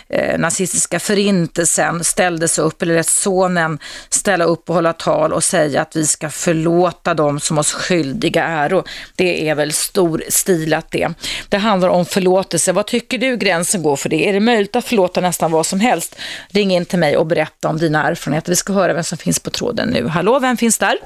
[0.09, 3.79] eh, nazistiska förintelsen, ställde sig upp, eller lät sonen
[4.09, 8.43] ställa upp och hålla tal och säga att vi ska förlåta dem som oss skyldiga
[8.43, 8.83] äro.
[9.15, 11.13] Det är väl storstilat det.
[11.49, 12.71] Det handlar om förlåtelse.
[12.71, 14.29] Vad tycker du gränsen går för det?
[14.29, 16.15] Är det möjligt att förlåta nästan vad som helst?
[16.49, 18.49] Ring in till mig och berätta om dina erfarenheter.
[18.49, 20.07] Vi ska höra vem som finns på tråden nu.
[20.07, 20.97] Hallå, vem finns där?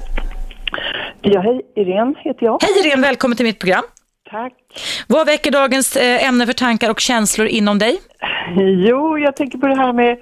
[1.22, 2.58] Ja, hej, Irene heter jag.
[2.62, 3.84] Hej Irene, välkommen till mitt program.
[4.30, 4.52] Tack.
[5.08, 7.98] Vad väcker dagens eh, ämne för tankar och känslor inom dig?
[8.56, 10.18] Jo, jag tänker på det här med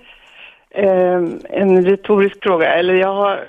[0.71, 3.45] eh, en retorisk fråga, eller jag har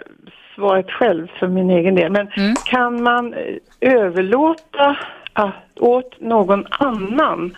[0.56, 2.12] svaret själv för min egen del.
[2.12, 2.56] Men mm.
[2.66, 4.98] kan man eh, överlåta
[5.34, 7.58] att, åt någon annan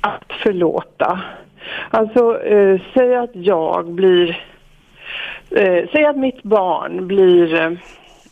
[0.00, 1.20] att förlåta?
[1.90, 4.42] Alltså, eh, säg att jag blir...
[5.50, 7.70] Eh, säg att mitt barn blir eh,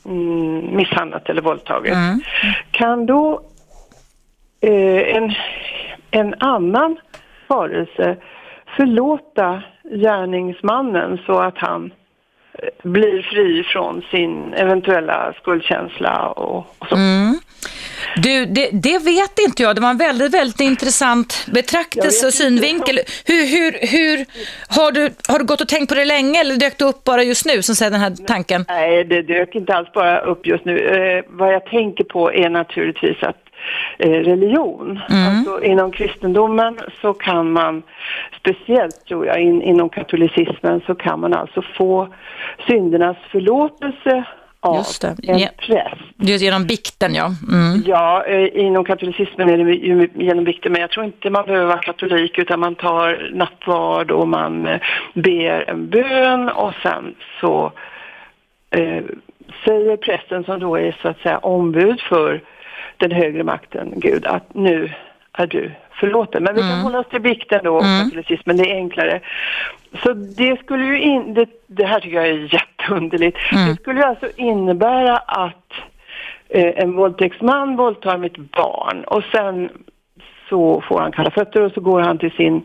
[0.06, 1.94] mm, misshandlat eller våldtaget.
[1.94, 2.20] Mm.
[2.70, 3.40] Kan då
[4.60, 5.32] eh, en,
[6.10, 6.96] en annan
[7.48, 8.16] varelse
[8.76, 11.92] förlåta gärningsmannen så att han
[12.52, 16.96] eh, blir fri från sin eventuella skuldkänsla och, och så.
[16.96, 17.34] Mm.
[18.22, 19.76] Du, det, det, vet inte jag.
[19.76, 22.98] Det var en väldigt, väldigt intressant betraktelse och synvinkel.
[23.24, 24.26] Hur, hur, hur,
[24.68, 27.22] har, du, har du gått och tänkt på det länge eller dök det upp bara
[27.22, 28.64] just nu, som säger den här tanken?
[28.68, 30.78] Nej, det dök inte alls bara upp just nu.
[30.78, 33.36] Eh, vad jag tänker på är naturligtvis att
[33.98, 35.00] eh, religion.
[35.10, 35.36] Mm.
[35.36, 37.82] Alltså, inom kristendomen så kan man,
[38.40, 42.08] speciellt tror jag in, inom katolicismen, så kan man alltså få
[42.66, 44.24] syndernas förlåtelse
[44.60, 45.16] av Just det.
[45.22, 45.48] en ja.
[45.56, 46.02] präst.
[46.16, 47.30] Just genom bikten, ja.
[47.52, 47.82] Mm.
[47.86, 51.66] Ja, eh, inom katolicismen är det ju genom bikten, men jag tror inte man behöver
[51.66, 54.80] vara katolik utan man tar nattvard och man eh,
[55.14, 57.72] ber en bön och sen så
[58.70, 59.04] eh,
[59.64, 62.40] säger prästen som då är så att säga ombud för
[62.96, 64.92] den högre makten, Gud, att nu
[65.32, 66.42] är du förlåten.
[66.42, 66.82] Men vi kan mm.
[66.82, 68.04] hålla oss till bikten då, mm.
[68.04, 69.20] katolicismen, det är enklare.
[70.02, 73.38] Så det skulle ju in, det, det här tycker jag är jätteunderligt.
[73.52, 73.68] Mm.
[73.68, 75.72] Det skulle ju alltså innebära att
[76.48, 79.68] eh, en våldtäktsman våldtar mitt barn och sen
[80.48, 82.62] så får han kalla fötter och så går han till sin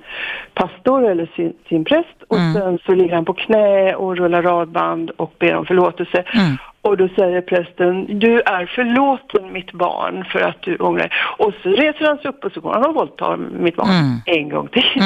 [0.54, 2.54] pastor eller sin, sin präst och mm.
[2.54, 6.24] sen så ligger han på knä och rullar radband och ber om förlåtelse.
[6.34, 6.58] Mm.
[6.82, 11.70] Och då säger prästen, du är förlåten mitt barn för att du ångrar Och så
[11.70, 14.22] reser han sig upp och så går han och våldtar mitt barn mm.
[14.26, 15.02] en gång till.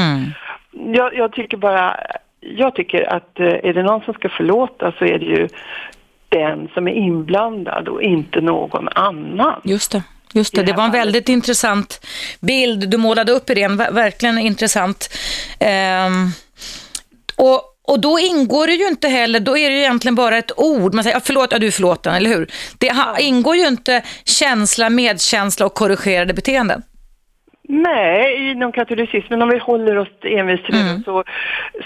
[0.76, 2.00] Jag, jag, tycker bara,
[2.40, 5.48] jag tycker att eh, är det någon som ska förlåta så är det ju
[6.30, 9.62] den som är inblandad och inte någon annan.
[9.64, 10.04] Just det.
[10.34, 12.06] Just det, det, var en väldigt intressant
[12.40, 13.90] bild du målade upp, Irene.
[13.92, 15.10] Verkligen intressant.
[16.08, 16.32] Um,
[17.36, 20.52] och, och då ingår det ju inte heller, då är det ju egentligen bara ett
[20.58, 20.94] ord.
[20.94, 22.52] Man säger, förlåt, ja, du är förlåten, eller hur?
[22.78, 26.82] Det ingår ju inte känsla, medkänsla och korrigerade beteenden.
[27.68, 30.98] Nej, inom katolicismen, om vi håller oss envist till mm.
[30.98, 31.24] det, så,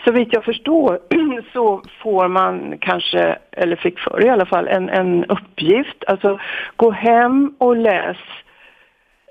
[0.06, 1.00] så vitt jag förstår
[1.54, 6.04] så får man kanske, eller fick för i alla fall, en, en uppgift.
[6.08, 6.40] Alltså
[6.76, 8.18] gå hem och läs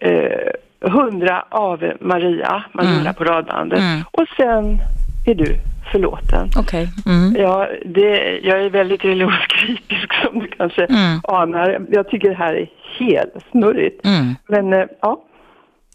[0.00, 0.50] eh,
[0.86, 3.14] 100 Ave Maria, man mm.
[3.14, 4.04] på radbandet, mm.
[4.10, 4.78] och sen
[5.26, 5.56] är du
[5.92, 6.48] förlåten.
[6.58, 6.86] Okay.
[7.06, 7.36] Mm.
[7.36, 11.20] Ja, det, jag är väldigt religionskritisk som du kanske mm.
[11.22, 11.80] anar.
[11.90, 12.68] Jag tycker det här är
[12.98, 14.06] helt snurrigt.
[14.06, 14.34] Mm.
[14.48, 15.24] Men eh, ja,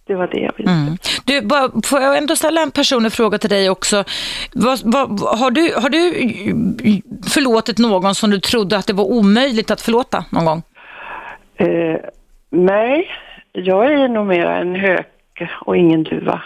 [0.07, 0.97] det var det jag ville mm.
[1.25, 4.03] Du, bara, får jag ändå ställa en personlig fråga till dig också?
[4.53, 6.13] Vad, vad, har, du, har du
[7.29, 10.63] förlåtit någon som du trodde att det var omöjligt att förlåta någon gång?
[11.57, 11.97] Eh,
[12.49, 13.07] nej,
[13.51, 15.07] jag är nog mer en hök
[15.65, 16.41] och ingen duva.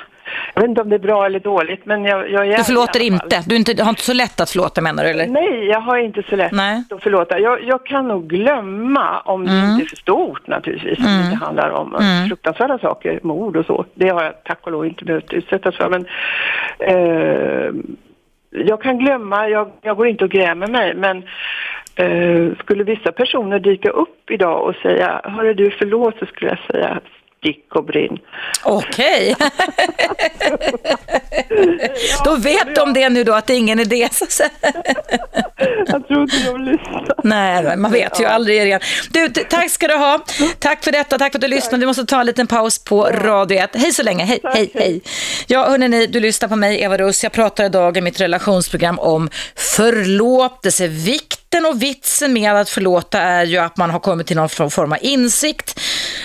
[0.54, 3.00] Jag vet inte om det är bra eller dåligt, men jag, jag är Du förlåter
[3.00, 3.43] inte?
[3.48, 5.10] Du inte, har inte så lätt att förlåta menar du?
[5.10, 5.28] Eller?
[5.28, 6.84] Nej, jag har inte så lätt Nej.
[6.89, 7.39] att förlåta.
[7.39, 9.54] Jag, jag kan nog glömma om mm.
[9.54, 11.00] det inte är för stort naturligtvis.
[11.00, 11.30] Mm.
[11.30, 12.28] Det handlar om mm.
[12.28, 13.86] fruktansvärda saker, mord och så.
[13.93, 15.89] Det har jag tack och lov inte behövt utsättas för.
[15.89, 16.06] Men,
[16.80, 17.72] eh,
[18.50, 21.24] jag kan glömma, jag, jag går inte och grämer mig, men
[21.95, 26.60] eh, skulle vissa personer dyka upp idag och säga, hörru du förlåt, så skulle jag
[26.72, 27.00] säga
[27.42, 28.18] gick och brinn.
[28.64, 29.36] Okej.
[32.26, 34.10] då vet de det nu då, att det är ingen idé.
[35.88, 37.16] Jag tror inte de lyssnar.
[37.24, 38.80] Nej, man vet ju aldrig redan.
[39.10, 40.26] Du, tack ska du ha.
[40.60, 41.80] Tack för detta, tack för att du lyssnade.
[41.80, 43.70] Vi måste ta en liten paus på Radio 1.
[43.74, 45.02] Hej så länge, hej, hej, hej.
[45.48, 47.24] Ja, hörni, du lyssnar på mig, Eva Russ.
[47.24, 50.88] Jag pratar idag i mitt relationsprogram om förlåtelse.
[50.88, 54.91] Vikten och vitsen med att förlåta är ju att man har kommit till någon form
[54.91, 55.80] av insikt,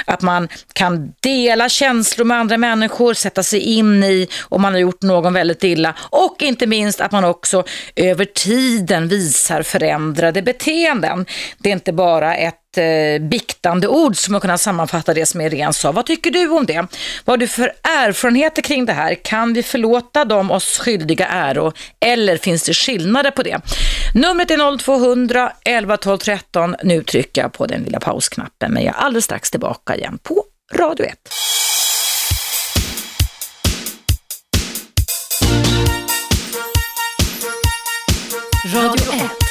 [0.05, 4.81] att man kan dela känslor med andra människor, sätta sig in i om man har
[4.81, 7.64] gjort någon väldigt illa och inte minst att man också
[7.97, 11.27] över tiden visar förändrade beteenden.
[11.59, 15.73] Det är inte bara ett eh, biktande ord som man kunna sammanfatta det som Irene
[15.73, 15.93] sa.
[15.93, 16.87] Vad tycker du om det?
[17.25, 19.14] Vad har du för erfarenheter kring det här?
[19.14, 23.61] Kan vi förlåta dem oss skyldiga äro eller finns det skillnader på det?
[24.14, 26.77] Numret är 0200 11 12 13.
[26.83, 30.45] Nu trycker jag på den lilla pausknappen men jag är alldeles strax tillbaka igen på
[30.75, 31.18] Radio 1.
[38.75, 39.41] Radio 1.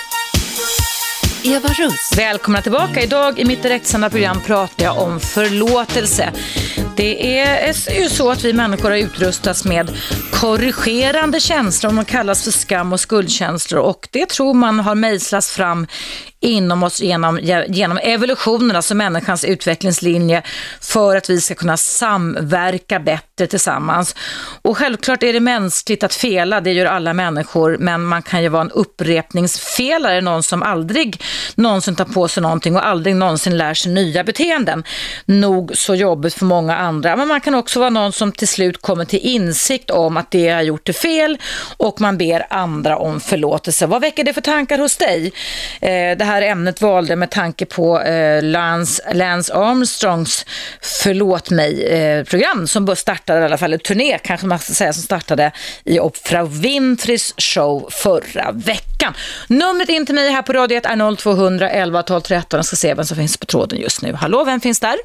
[1.43, 2.17] Eva Russ.
[2.17, 3.01] Välkomna tillbaka.
[3.01, 6.31] Idag i mitt direktsända program pratar jag om förlåtelse.
[6.95, 9.97] Det är ju så att vi människor har utrustats med
[10.31, 15.87] korrigerande känslor, de kallas för skam och skuldkänslor och det tror man har mejslats fram
[16.41, 20.43] inom oss genom, genom evolutionen, alltså människans utvecklingslinje
[20.81, 24.15] för att vi ska kunna samverka bättre tillsammans.
[24.61, 28.49] Och självklart är det mänskligt att fela, det gör alla människor, men man kan ju
[28.49, 31.21] vara en upprepningsfelare, någon som aldrig
[31.55, 34.83] någonsin tar på sig någonting och aldrig någonsin lär sig nya beteenden.
[35.25, 38.81] Nog så jobbigt för många andra, men man kan också vara någon som till slut
[38.81, 41.37] kommer till insikt om att det har gjort det fel
[41.77, 43.87] och man ber andra om förlåtelse.
[43.87, 45.33] Vad väcker det för tankar hos dig?
[45.81, 50.45] Eh, det här ämnet valde med tanke på eh, Lance, Lance Armstrongs
[51.03, 55.51] Förlåt mig-program som startade, i alla fall en turné kanske man ska säga, som startade
[55.85, 59.13] i Oprah Winfreys show förra veckan.
[59.47, 62.57] Numret in till mig här på Radio 1 är 0200 11 12 13.
[62.57, 64.13] Jag ska se vem som finns på tråden just nu.
[64.13, 64.87] Hallå, vem finns där?
[64.87, 64.97] Hej.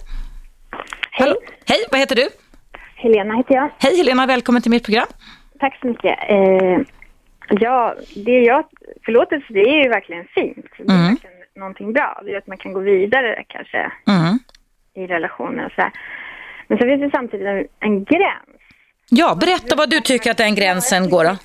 [1.10, 1.36] Hallå.
[1.66, 2.28] Hej, vad heter du?
[2.96, 3.70] Helena heter jag.
[3.78, 5.06] Hej Helena, välkommen till mitt program.
[5.60, 6.18] Tack så mycket.
[6.28, 6.95] Eh,
[7.48, 7.94] ja,
[8.24, 8.64] det jag,
[9.04, 10.66] förlåtelse det är ju verkligen fint.
[10.78, 11.08] Det är Mm.
[11.08, 12.20] verkligen någonting bra.
[12.24, 14.38] Det gör att man kan gå vidare kanske Mm.
[14.94, 15.92] i relationen och så här.
[16.68, 18.60] Men så finns det samtidigt en, en gräns.
[19.10, 21.36] Ja, berätta vad du tycker att den gränsen går då.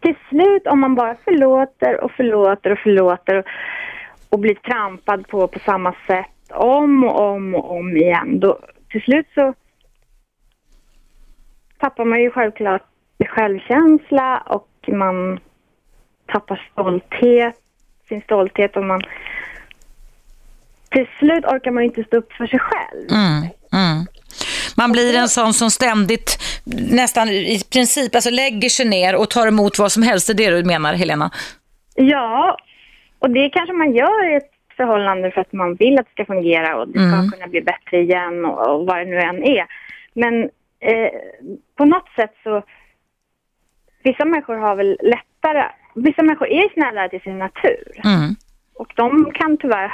[0.00, 3.44] Till slut om man bara förlåter och förlåter och förlåter och,
[4.28, 8.40] och blir trampad på på samma sätt om och om och om igen.
[8.40, 8.58] Då,
[8.90, 9.54] till slut så
[11.78, 12.82] tappar man ju självklart
[13.28, 15.40] självkänsla och man
[16.26, 17.54] tappar stolthet,
[18.08, 19.02] sin stolthet och man
[20.90, 23.10] till slut orkar man inte stå upp för sig själv.
[23.10, 23.42] Mm,
[23.72, 24.06] mm.
[24.76, 26.38] Man blir en sån som ständigt,
[26.90, 30.26] nästan i princip, alltså lägger sig ner och tar emot vad som helst.
[30.36, 31.30] Det är det du menar, Helena?
[31.94, 32.56] Ja,
[33.18, 36.24] och det kanske man gör i ett förhållande för att man vill att det ska
[36.34, 37.30] fungera och det ska Mm.
[37.30, 39.66] kunna bli bättre igen och, och vad det nu än är.
[40.14, 40.42] Men
[40.80, 41.10] eh,
[41.76, 42.62] på något sätt så,
[44.04, 48.34] vissa människor har väl lättare, vissa människor är snällare till sin natur Mm.
[48.74, 49.92] och de kan tyvärr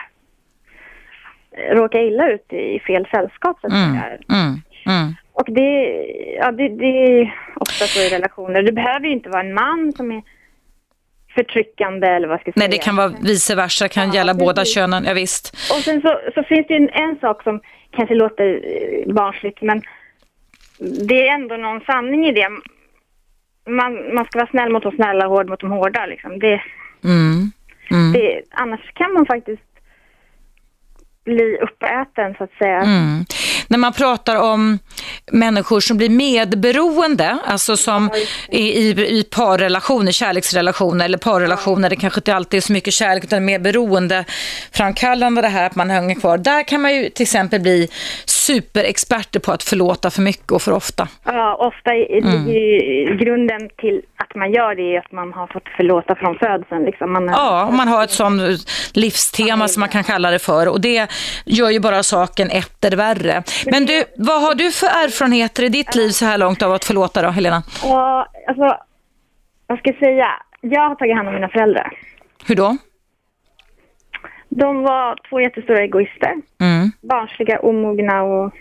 [1.56, 3.94] eh, råka illa ut i fel sällskap så att Mm.
[4.28, 4.54] Mm.
[4.86, 5.14] Mm.
[5.32, 5.70] Och det,
[6.40, 6.86] ja, det, det
[7.20, 8.62] är ofta så i relationer.
[8.62, 10.22] Det behöver ju inte vara en man som är
[11.34, 12.78] förtryckande eller vad ska jag Nej, säga.
[12.78, 14.74] det kan vara vice versa, kan Ja, gälla båda precis.
[14.74, 15.54] könen, ja, visst.
[15.70, 19.62] Och sen så, så finns det ju en, en sak som kanske låter eh, barnsligt
[19.62, 19.82] men
[21.08, 22.48] det är ändå någon sanning i det.
[23.68, 26.38] Man, man ska vara snäll mot de snälla och hård mot de hårda liksom.
[26.38, 26.62] Det,
[27.04, 27.50] Mm.
[27.90, 28.12] Mm.
[28.12, 29.62] det, annars kan man faktiskt
[31.24, 32.80] bli uppäten så att säga.
[32.82, 33.24] Mm.
[33.70, 34.78] När man pratar om
[35.32, 38.10] människor som blir medberoende, alltså som
[38.48, 43.24] i, i, i parrelationer, kärleksrelationer eller parrelationer, det kanske inte alltid är så mycket kärlek
[43.24, 46.38] utan mer beroendeframkallande det här att man hänger kvar.
[46.38, 47.88] Där kan man ju till exempel bli
[48.26, 51.08] superexperter på att förlåta för mycket och för ofta.
[51.24, 52.48] Ja, ofta i, Mm.
[52.48, 56.84] i, grunden till att man gör det är att man har fått förlåta från födseln.
[56.84, 57.12] Liksom.
[57.12, 58.42] Man, Ja, man har ett sånt
[58.92, 61.06] livstema som man kan kalla det för och det
[61.44, 63.42] gör ju bara saken etter värre.
[63.66, 66.84] Men du, vad har du för erfarenheter i ditt liv så här långt av att
[66.84, 67.62] förlåta då, Helena?
[67.82, 68.78] Ja, alltså,
[69.66, 70.28] vad ska jag säga?
[70.60, 71.92] Jag har tagit hand om mina föräldrar.
[72.46, 72.76] Hur då?
[74.48, 76.34] De var två jättestora egoister.
[76.60, 76.92] Mm.
[77.00, 78.54] Barnsliga, omogna och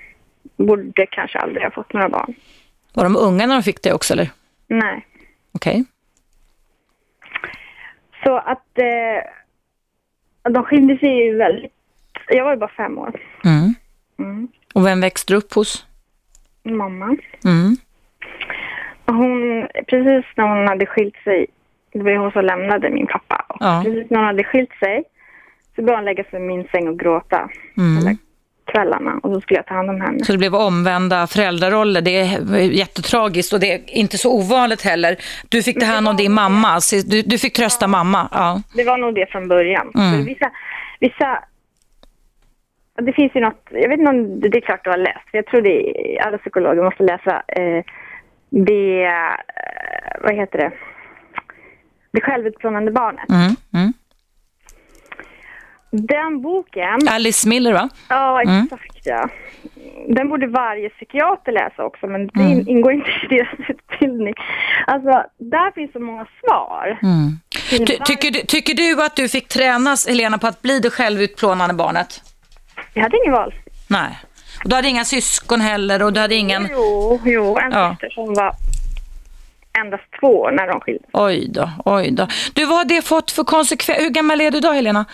[0.58, 2.34] borde kanske aldrig ha fått några barn.
[2.94, 4.30] Var de unga när de fick det också eller?
[4.68, 5.06] Nej.
[5.52, 5.86] Okej.
[8.24, 11.72] Så att eh, de skilde sig ju väldigt...
[12.28, 13.12] Jag var ju bara fem år.
[13.46, 13.59] Mm.
[14.74, 15.86] Och vem växte du upp hos?
[16.64, 17.06] Mamma.
[17.46, 17.76] Mm.
[19.06, 21.46] Hon, precis när hon hade skilt sig,
[21.94, 23.46] det var ju hon som lämnade min pappa.
[23.60, 23.82] Ja.
[23.86, 25.04] Precis när hon hade skilt sig
[25.76, 28.18] så började hon lägga sig i min säng och gråta Mm.
[28.72, 29.20] kvällarna.
[29.24, 30.26] Och då skulle jag ta hand om henne.
[30.26, 32.02] Så det blev omvända föräldraroller.
[32.02, 35.18] Det är jättetragiskt och det är inte så ovanligt heller.
[35.50, 36.82] Du fick ta hand om din mamma.
[36.82, 38.30] Så Du, du fick trösta mamma.
[38.32, 38.62] Ja.
[38.76, 39.92] Det var nog det från början.
[39.96, 40.12] Mm.
[40.12, 40.52] För vissa,
[41.00, 41.44] vissa,
[43.02, 45.38] det finns ju något, jag vet inte om det, är klart du har läst, för
[45.38, 47.84] jag tror det är, alla psykologer måste läsa eh,
[48.50, 50.72] det, eh, vad heter det,
[52.14, 53.30] det självutplånande barnet.
[53.30, 53.56] Mm.
[53.74, 53.94] Mm.
[55.92, 57.90] Den boken, Alice Miller, va?
[58.10, 58.64] ja Mm.
[58.64, 59.30] exakt ja.
[60.08, 62.68] Den borde varje psykiater läsa också, men det Mm.
[62.68, 64.34] ingår inte i deras utbildning.
[64.88, 67.00] Alltså, där finns så många svar.
[67.04, 67.40] Mm.
[67.70, 71.74] Ty, tycker, du, tycker du att du fick tränas, Helena, på att bli det självutplånande
[71.74, 72.22] barnet?
[72.94, 73.54] Jag hade ingen val.
[73.88, 74.18] Nej.
[74.64, 76.68] Och du hade inga syskon heller och du hade ingen...
[76.72, 77.92] Jo, jo, en Ja.
[77.92, 78.54] syster som var
[79.80, 81.10] endast två när de skildes.
[81.14, 82.28] Oj då, oj då.
[82.54, 84.04] Du, vad har det fått för konsekvenser?
[84.04, 85.06] Hur gammal är du idag, Helena?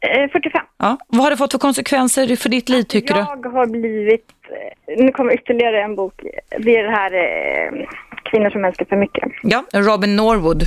[0.00, 0.62] Eh, 45.
[0.78, 0.98] Ja.
[1.08, 3.20] Vad har det fått för konsekvenser för ditt liv, tycker du?
[3.20, 4.26] Jag har blivit,
[4.88, 6.20] eh, nu kommer ytterligare en bok.
[6.58, 7.86] Det är det här eh,
[8.30, 9.24] Kvinnor som älskar för mycket.
[9.42, 10.62] Ja, Robin Norwood.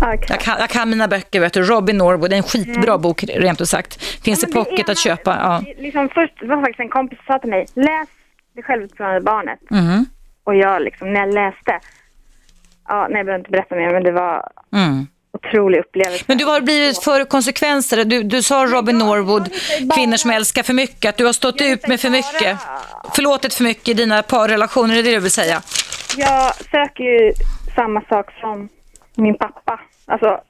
[0.00, 1.62] Ja, Jag kan, jag kan mina böcker, vet du.
[1.62, 4.04] Robin Norwood, det är en skitbra bok, rent ut sagt.
[4.04, 5.36] Finns Ja, i pocket ena- att köpa.
[5.42, 5.62] Ja.
[5.82, 8.08] Liksom först var faktiskt en kompis som sa till mig, läs
[8.56, 9.58] Det självutplånande barnet.
[9.70, 10.06] Mhm.
[10.44, 11.80] Och jag liksom, när jag läste,
[12.88, 15.06] ja, nej jag behöver inte berätta mer, men det var Mm.
[15.32, 16.24] otrolig upplevelse.
[16.28, 18.04] Men du har blivit för konsekvenser.
[18.04, 19.48] Du, du sa Robin Norwood,
[19.94, 22.58] kvinnor som älskar för mycket, att du har stått ut med för mycket.
[23.14, 25.62] Förlåtit för mycket i dina parrelationer, är det det du vill säga?
[26.16, 27.32] Jag söker ju
[27.74, 28.68] samma sak som
[29.16, 29.80] min pappa.
[30.06, 30.40] Alltså,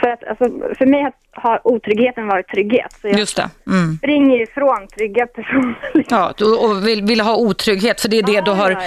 [0.00, 0.44] för, att, alltså,
[0.78, 2.92] för mig har otryggheten varit trygghet.
[3.00, 3.50] Så jag Just det.
[3.66, 3.96] Mm.
[3.96, 6.04] springer ifrån trygga personer.
[6.08, 8.78] Ja, och vill, vill ha otrygghet, för det är det du har ja,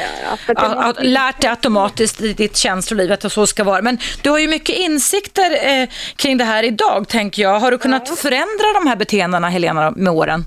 [0.48, 0.90] ja, ja.
[0.90, 3.82] A- lärt dig automatiskt i ditt känsloliv att så ska vara.
[3.82, 7.60] Men du har ju mycket insikter eh, kring det här idag, tänker jag.
[7.60, 10.44] Har du kunnat förändra de här beteendena, Helena, med åren?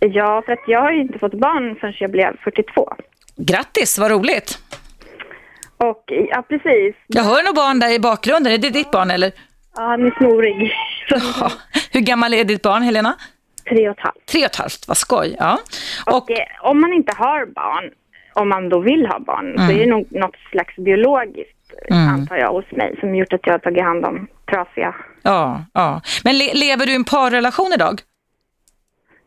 [0.00, 2.92] Ja, för att jag har ju inte fått barn förrän jag blev 42.
[3.36, 4.58] Grattis, vad roligt.
[5.76, 6.94] Och ja, precis.
[7.06, 8.52] Jag hör nog barn där i bakgrunden.
[8.52, 9.32] Är det ditt barn eller?
[9.76, 10.72] Ja, han är snorig.
[11.08, 11.48] Så.
[11.92, 13.14] Hur gammal är ditt barn, Helena?
[13.68, 14.26] tre och ett halvt.
[14.26, 15.36] Tre och ett halvt, vad skoj.
[15.38, 15.58] Ja.
[16.06, 17.90] Och, Och, eh, om man inte har barn,
[18.32, 19.76] om man då vill ha barn, så Mm.
[19.76, 21.50] är det nog något slags biologiskt,
[21.90, 22.08] Mm.
[22.08, 24.94] antar jag, hos mig som gjort att jag har tagit hand om trasiga.
[25.22, 26.00] ja, ja.
[26.24, 28.00] Men le- lever du i en parrelation idag?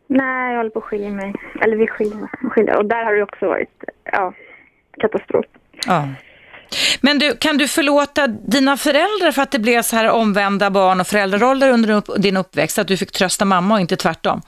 [0.08, 1.34] Nej, jag håller på att skilja mig.
[1.62, 2.76] Eller vi skiljer, skiljer.
[2.78, 4.34] Och där har det också varit, ja,
[5.02, 5.46] katastrof.
[5.88, 6.08] Ja.
[7.02, 11.00] Men du, kan du förlåta dina föräldrar för att det blev så här omvända barn
[11.00, 12.80] och föräldraroller under din uppväxt?
[12.80, 14.42] Att du fick trösta mamma och inte tvärtom?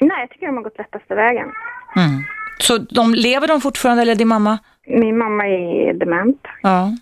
[0.00, 1.48] Nej, jag tycker de har gått lättaste vägen.
[1.96, 2.24] Mm.
[2.58, 4.58] Så de, lever de fortfarande, eller din mamma?
[4.86, 6.40] Min mamma är dement.
[6.62, 6.96] Ja,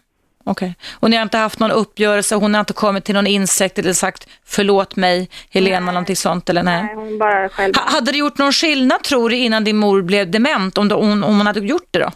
[0.45, 0.75] okej.
[0.93, 3.93] Och ni har inte haft någon uppgörelse, hon har inte kommit till någon insikt eller
[3.93, 6.83] sagt förlåt mig, Helena, någonting sånt, eller nej?
[6.83, 7.75] Nej, hon bara själv.
[7.77, 10.97] Ha, hade det gjort någon skillnad, tror du, innan din mor blev dement, om, då,
[10.97, 12.11] om, om hon hade gjort det då?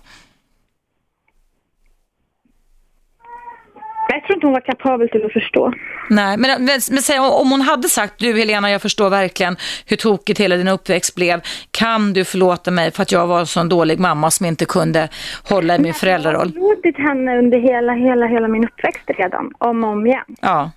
[4.09, 5.73] Jag tror inte hon var kapabel till att förstå.
[6.11, 9.57] Nej, men, men, men säg, om hon hade sagt, du Helena, jag förstår verkligen
[9.87, 11.41] hur tokigt hela din uppväxt blev.
[11.71, 15.09] Kan du förlåta mig för att jag var en sån dålig mamma som inte kunde
[15.49, 16.53] hålla i min föräldraroll?
[16.55, 20.25] Jag har låtit henne under hela, hela, hela min uppväxt redan, om och om igen.
[20.41, 20.71] Ja,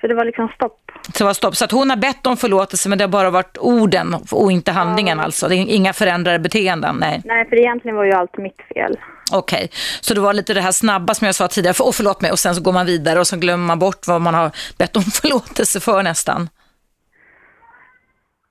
[0.00, 0.90] Så det var liksom stopp.
[1.06, 1.56] så det var stopp.
[1.56, 4.72] Så att hon har bett om förlåtelse, men det har bara varit orden och inte
[4.72, 5.48] handlingen alltså.
[5.48, 7.22] Det är inga förändrade beteenden, nej.
[7.24, 8.96] Nej, för egentligen var ju allt mitt fel.
[9.32, 9.70] Okej,
[10.00, 12.30] så det var lite det här snabba som jag sa tidigare, för, oh, förlåt mig,
[12.30, 14.96] och sen så går man vidare och så glömmer man bort vad man har bett
[14.96, 16.48] om förlåtelse för nästan.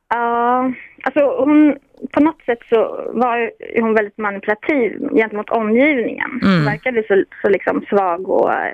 [0.10, 0.72] Ja,
[1.04, 1.78] alltså hon,
[2.12, 3.52] på något sätt så var
[3.82, 6.40] hon väldigt manipulativ gentemot omgivningen.
[6.42, 6.56] Mm.
[6.56, 8.74] Hon verkade så, så liksom svag och eh,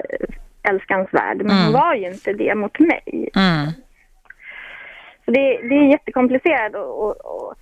[0.70, 3.30] älskansvärd, men hon var ju inte det mot mig.
[3.36, 3.72] Mm.
[5.26, 7.54] Så det, det är jättekomplicerat och, och, och,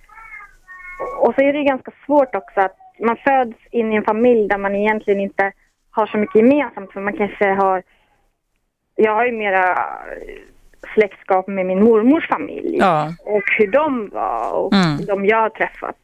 [1.20, 4.58] och så är det ganska svårt också att man föds in i en familj där
[4.58, 5.52] man egentligen inte
[5.90, 7.82] har så mycket gemensamt för man kanske har
[8.96, 9.78] jag har ju mera
[10.94, 13.12] släktskap med min mormors familj Ja.
[13.24, 15.06] och hur de var och Mm.
[15.06, 15.96] de jag har träffat.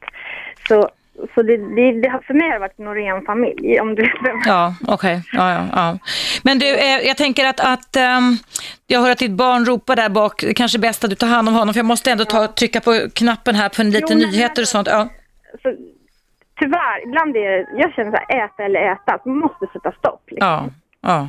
[0.69, 0.89] Så,
[1.35, 4.13] så det, det, det har för mig har det varit en ren familj om du.
[4.47, 5.23] Ja, okej.
[5.33, 5.99] Ja, ja, ja.
[6.43, 8.37] Men du, eh, jag tänker att, att ehm,
[8.87, 10.41] jag hör att ditt barn ropar där bak.
[10.43, 12.47] Det kanske är bäst att du tar hand om honom, för jag måste ändå ta,
[12.47, 14.89] trycka på knappen här på en lite Jo, nyheter och sånt.
[14.91, 15.09] Ja.
[15.63, 15.75] Så,
[16.61, 20.23] tyvärr, ibland är det, jag känner så här, äta eller äta, man måste sätta stopp.
[20.31, 20.49] Liksom.
[20.49, 20.69] Ja,
[21.01, 21.29] ja.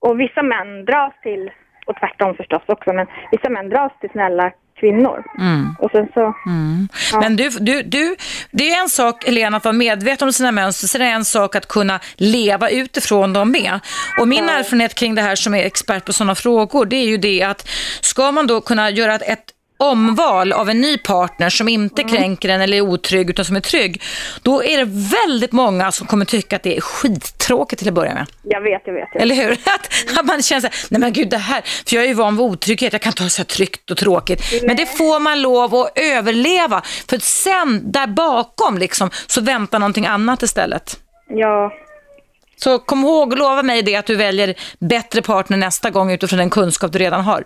[0.00, 1.50] Och vissa män dras till,
[1.86, 5.24] och tvärtom förstås också, men vissa män dras till snälla kvinnor.
[5.38, 5.76] Mm.
[5.78, 6.34] Och sen så...
[6.46, 6.88] Mm.
[7.20, 8.16] Men du, du, du,
[8.50, 11.24] det är en sak, Helena, att vara medveten om sina mönster, sen är det en
[11.24, 13.80] sak att kunna leva utifrån dem med.
[14.20, 17.16] Och min erfarenhet kring det här som är expert på sådana frågor, det är ju
[17.16, 17.68] det att
[18.00, 19.44] ska man då kunna göra ett
[19.80, 22.14] omval av en ny partner som inte Mm.
[22.14, 24.02] kränker en eller är otrygg utan som är trygg,
[24.42, 24.84] då är det
[25.26, 28.26] väldigt många som kommer tycka att det är skittråkigt till att börja med.
[28.42, 29.08] Jag vet, jag vet.
[29.12, 29.22] Jag vet.
[29.22, 29.50] Eller hur?
[29.64, 32.14] Att, att man känner så här, nej men gud det här, för jag är ju
[32.14, 34.42] van vid otrygghet, jag kan ta det så här tryggt och tråkigt.
[34.62, 40.06] Men det får man lov att överleva, för sen där bakom liksom, så väntar någonting
[40.06, 41.00] annat istället.
[41.28, 41.72] Ja,
[42.56, 46.38] Så kom ihåg och lova mig det att du väljer bättre partner nästa gång utifrån
[46.38, 47.44] den kunskap du redan har.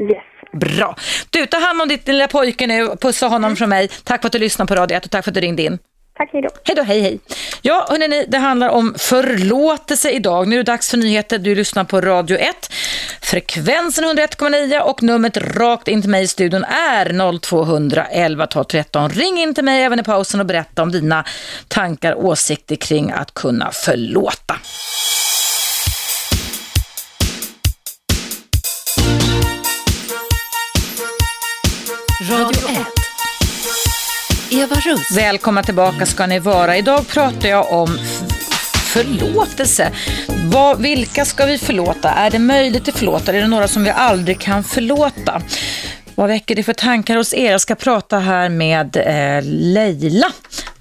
[0.00, 0.22] yes.
[0.58, 0.96] Bra.
[1.30, 3.88] Du, ta hand om ditt lilla pojke nu, pussa honom från mig.
[4.04, 5.78] Tack för att du lyssnade på Radio 1 och tack för att du ringde in.
[6.16, 6.48] Tack, hej då.
[6.64, 7.18] Hej då, hej hej.
[7.62, 10.48] Ja, hörrni, det handlar om förlåtelse idag.
[10.48, 11.38] Nu är det dags för nyheter.
[11.38, 12.72] Du lyssnar på Radio 1.
[13.20, 19.10] Frekvensen 101,9 och numret rakt in till mig i studion är 0211 12 13.
[19.10, 21.24] Ring in till mig även i pausen och berätta om dina
[21.68, 24.56] tankar och åsikter kring att kunna förlåta.
[32.30, 32.86] Radio 1.
[34.50, 35.16] Eva Russ.
[35.18, 36.76] Välkomna tillbaka ska ni vara.
[36.76, 37.88] Idag pratar jag om
[38.92, 39.92] förlåtelse.
[40.52, 42.10] Vad, vilka ska vi förlåta?
[42.10, 43.32] Är det möjligt att förlåta?
[43.32, 45.42] Är det några som vi aldrig kan förlåta?
[46.14, 47.50] Vad väcker det för tankar hos er?
[47.50, 50.26] Jag ska prata här med eh, Leila.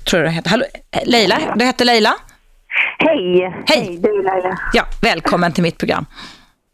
[0.09, 0.49] Tror jag det heter.
[0.49, 2.15] Hallå, eh, Leila, du heter Leila?
[2.97, 3.53] Hej!
[3.65, 3.97] Hej.
[4.01, 4.59] det är Laila.
[4.73, 6.05] Ja, välkommen till mitt program.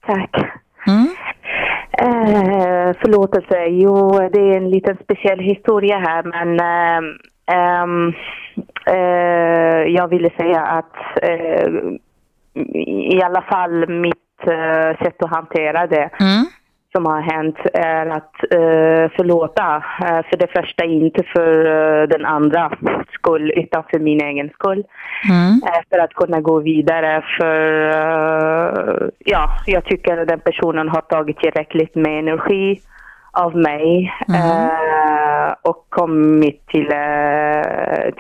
[0.08, 0.30] Tack.
[0.88, 1.16] Mm.
[2.02, 8.14] Eh, förlåtelse, jo det är en liten speciell historia här men ehm, ehm
[8.86, 11.70] eh, jag ville säga att eh,
[12.86, 16.46] i alla fall mitt eh, sätt att hantera det Mm
[16.92, 19.76] som har hänt är att eh, förlåta.
[19.76, 22.72] Eh, för det första inte för eh, den andra
[23.14, 24.84] skull utan för min egen skull.
[25.30, 25.62] Mm.
[25.66, 27.24] Eh, för att kunna gå vidare.
[27.38, 27.52] För
[29.20, 32.82] ja, jag tycker att den personen har tagit tillräckligt med energi
[33.32, 36.90] av mig eh, och kommit till,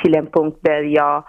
[0.02, 1.24] till en punkt där jag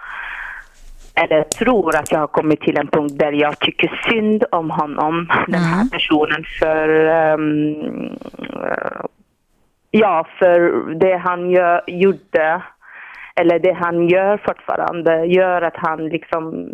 [1.15, 5.27] eller tror att jag har kommit till en punkt där jag tycker synd om honom,
[5.47, 7.37] den här personen, för eh,
[9.91, 10.59] ja, för
[10.99, 12.61] det han gör, gjorde,
[13.35, 16.69] eller det han gör fortfarande, gör att han liksom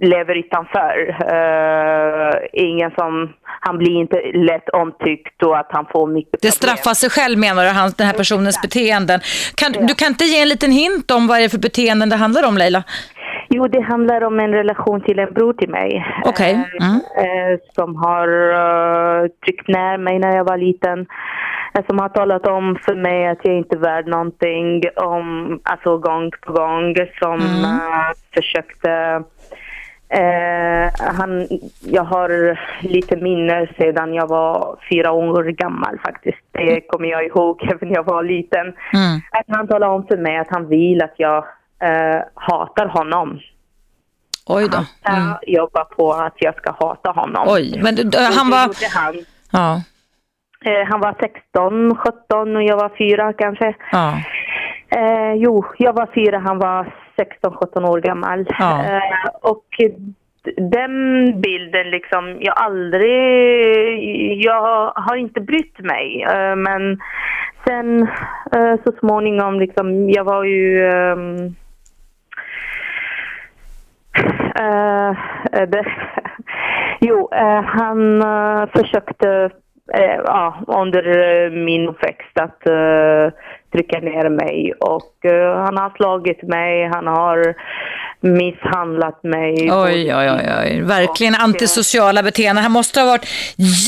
[0.00, 1.16] lever utanför.
[1.32, 6.52] Uh, ingen som, han blir inte lätt omtyckt och att han får mycket Det problem.
[6.52, 9.20] straffar sig själv menar du, den här personens beteenden.
[9.54, 12.16] Kan, du kan inte ge en liten hint om vad det är för beteenden det
[12.16, 12.82] handlar om Leila?
[13.58, 16.06] Jo, det handlar om en relation till en bror till mig.
[16.24, 16.52] Okej.
[16.54, 17.00] Eh, Mm.
[17.24, 21.06] eh, som har uh, tryckt ner mig när jag var liten.
[21.74, 24.82] Eh, som har talat om för mig att jag inte är värd någonting.
[24.96, 26.94] Om, alltså gång på gång.
[27.20, 28.90] Som eh, försökte...
[30.08, 31.48] eh, han,
[31.84, 36.38] jag har lite minne sedan jag var fyra år gammal faktiskt.
[36.52, 38.66] Det kommer jag ihåg även när jag var liten.
[38.66, 39.14] Mm.
[39.30, 41.44] Att han talade om för mig att han vill att jag
[41.82, 43.40] eh, hatar honom.
[44.46, 44.78] Oj då.
[44.78, 45.28] Mm.
[45.28, 47.44] Jag jobbar på att jag ska hata honom.
[47.48, 48.94] Oj, men du, han var...
[48.94, 49.14] Han.
[49.52, 49.82] Ja,
[50.64, 53.74] Eh, han var 16, 17 och jag var fyra kanske.
[53.92, 54.14] ja.
[54.90, 58.46] Eh, jo, jag var fyra, han var 16, 17 år gammal.
[58.58, 58.84] Ja.
[58.84, 59.64] Eh, och
[60.56, 66.22] den bilden liksom, jag aldrig, jag har inte brytt mig.
[66.22, 67.00] Eh, men
[67.66, 68.02] sen
[68.52, 70.90] eh, så småningom liksom, jag var ju
[74.60, 75.12] Eh,
[75.68, 75.84] det,
[77.00, 79.50] jo, eh, han eh, försökte
[80.24, 81.02] ja, under
[81.64, 82.60] min uppväxt att
[83.72, 85.14] trycka ner mig och
[85.66, 87.54] han har slagit mig, han har
[88.20, 89.54] misshandlat mig.
[89.72, 90.80] Oj, oj, oj, oj.
[90.80, 92.62] Verkligen Och, antisociala beteenden.
[92.62, 93.26] Han måste ha varit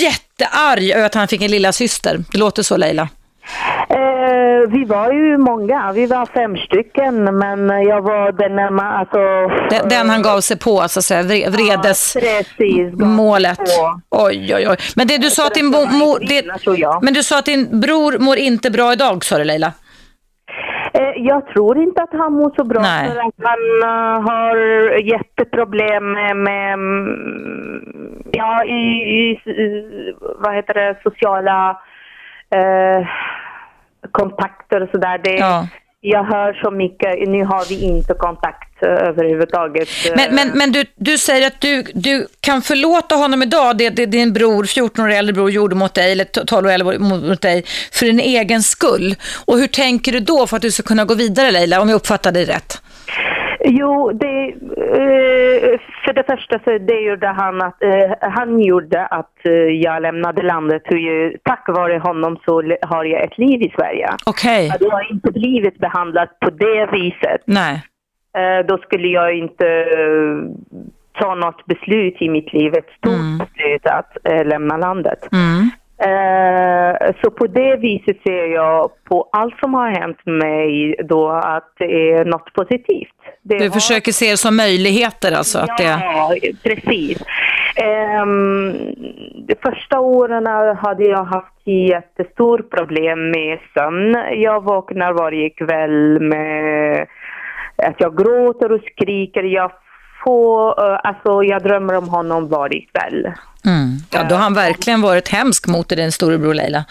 [0.00, 2.16] jättearg över att han fick en lilla syster.
[2.32, 3.08] Det låter så Leila.
[4.68, 9.18] Vi var ju många, vi var fem stycken men jag var den närma, alltså...
[9.70, 12.92] Den, den han gav sig på, så att säga, vre- vredes Precis.
[12.94, 13.58] gav målet.
[13.58, 14.00] på.
[14.10, 14.76] Oj, oj, oj.
[14.96, 16.44] Men det du sa att din, mo, det,
[17.02, 19.72] men du sa att din bror mår inte bra idag, sa du Leila?
[20.94, 23.08] Eh, Jag tror inte att han mår så bra Nej.
[23.10, 24.56] för att han eh, har
[25.12, 26.12] jätteproblem
[26.44, 26.78] med,
[28.32, 28.82] ja, i,
[29.20, 29.40] i
[30.38, 31.70] vad heter det, sociala
[32.54, 33.06] eh,
[34.12, 35.18] kontakter och sådär.
[35.24, 35.66] Det, Ja.
[36.00, 39.88] jag hör så mycket, nu har vi inte kontakt eh, överhuvudtaget.
[40.16, 44.06] Men, men, men du, du säger att du, du kan förlåta honom idag, det, det
[44.06, 47.64] din bror, 14 år äldre bror gjorde mot dig, eller 12 år äldre mot dig,
[47.92, 49.14] för din egen skull.
[49.44, 51.96] Och hur tänker du då för att du ska kunna gå vidare Leila, om jag
[51.96, 52.82] uppfattar dig rätt?
[53.64, 59.46] Jo, det, eh, för det första så det gjorde han att eh, han gjorde att
[59.46, 60.82] eh, jag lämnade landet.
[61.42, 64.08] Tack vare honom så har jag ett liv i Sverige.
[64.26, 64.66] Okej.
[64.66, 64.78] Okay.
[64.80, 67.42] Jag har inte blivit behandlad på det viset.
[67.44, 67.82] Nej.
[68.68, 69.86] Då skulle jag inte
[71.20, 73.38] ta något beslut i mitt liv, ett stort mm.
[73.38, 74.16] beslut att
[74.46, 75.28] lämna landet.
[75.32, 75.70] Mm.
[77.22, 82.12] Så på det viset ser jag på allt som har hänt mig då att det
[82.12, 83.19] är något positivt.
[83.42, 83.70] Det du har...
[83.70, 85.58] försöker se det som möjligheter alltså?
[85.78, 86.62] Ja, att det...
[86.62, 87.18] precis.
[88.22, 88.72] Um,
[89.46, 90.46] de första åren
[90.76, 94.16] hade jag haft jättestort problem med sömn.
[94.36, 97.06] Jag vaknar varje kväll med
[97.76, 99.42] att jag gråter och skriker.
[99.42, 99.72] Jag
[100.24, 103.32] får, uh, alltså jag drömmer om honom varje kväll.
[103.64, 103.96] Mm.
[104.10, 106.84] Ja, då har han verkligen varit hemsk mot dig, din storebror Leila.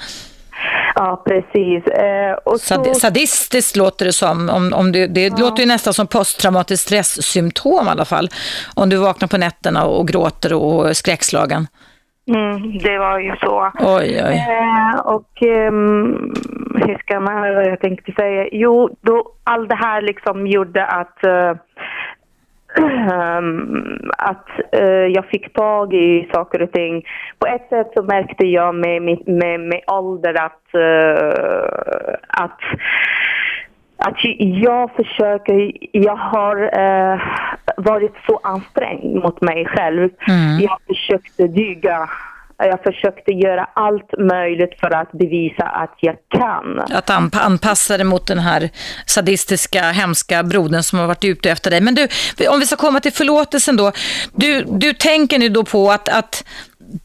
[1.00, 1.88] Ja, precis.
[1.88, 2.94] Eh, och så...
[2.94, 4.50] Sadistiskt låter det som.
[4.50, 5.36] Om, om du, det ja.
[5.40, 8.30] låter ju nästan som posttraumatiskt stresssymptom i alla fall.
[8.76, 11.68] Om du vaknar på nätterna och gråter och är skräckslagen.
[12.28, 13.72] Mm, det var ju så.
[13.80, 14.46] Oj, oj.
[14.50, 16.34] Eh, och um,
[16.76, 18.48] hur ska man, vad jag tänkte säga?
[18.52, 21.58] Jo, då, allt det här liksom gjorde att uh,
[24.18, 24.48] att
[24.82, 27.06] uh, jag fick tag i saker och ting.
[27.40, 32.60] På ett sätt så märkte jag med, med, med ålder att, uh, att,
[33.98, 37.22] att jag försöker, jag har uh,
[37.78, 40.10] varit så ansträngd mot mig själv.
[40.28, 40.60] Mm.
[40.60, 42.10] Jag försökte dyga
[42.68, 46.80] jag försökte göra allt möjligt för att bevisa att jag kan.
[46.80, 48.70] Att anpassa dig mot den här
[49.06, 51.82] sadistiska, hemska brodern som har varit ute efter dig.
[51.82, 52.08] Men du,
[52.48, 53.92] om vi ska komma till förlåtelsen då.
[54.36, 56.44] Du, du tänker nu då på att, att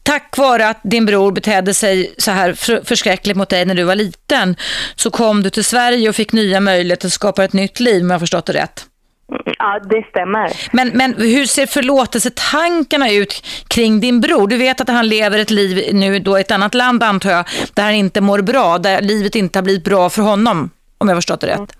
[0.03, 2.53] tack vare att din bror betedde sig så här
[2.83, 4.55] förskräckligt mot dig när du var liten
[4.95, 8.09] så kom du till Sverige och fick nya möjligheter att skapa ett nytt liv, om
[8.09, 8.85] jag har förstått det rätt.
[9.27, 10.51] Ja, det stämmer.
[10.71, 14.47] Men, men hur ser förlåtelsetankarna ut kring din bror?
[14.47, 17.45] Du vet att han lever ett liv nu då i ett annat land antar jag,
[17.73, 21.15] där han inte mår bra, där livet inte har blivit bra för honom, om jag
[21.15, 21.77] har förstått det rätt.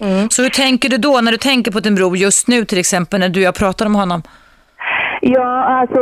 [0.00, 0.30] Mm.
[0.30, 3.20] Så hur tänker du då när du tänker på din bror just nu till exempel,
[3.20, 4.22] när du och jag pratar om honom?
[5.20, 6.00] Ja, alltså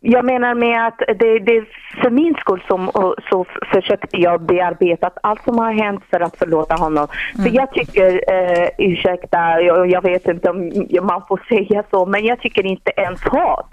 [0.00, 1.64] jag menar med att det, det
[2.02, 2.90] för min skull som,
[3.30, 7.08] så försökte jag bearbeta allt som har hänt för att förlåta honom.
[7.34, 7.44] Mm.
[7.44, 12.24] För jag tycker, eh, ursäkta, jag, jag vet inte om man får säga så, men
[12.24, 13.70] jag tycker inte ens hat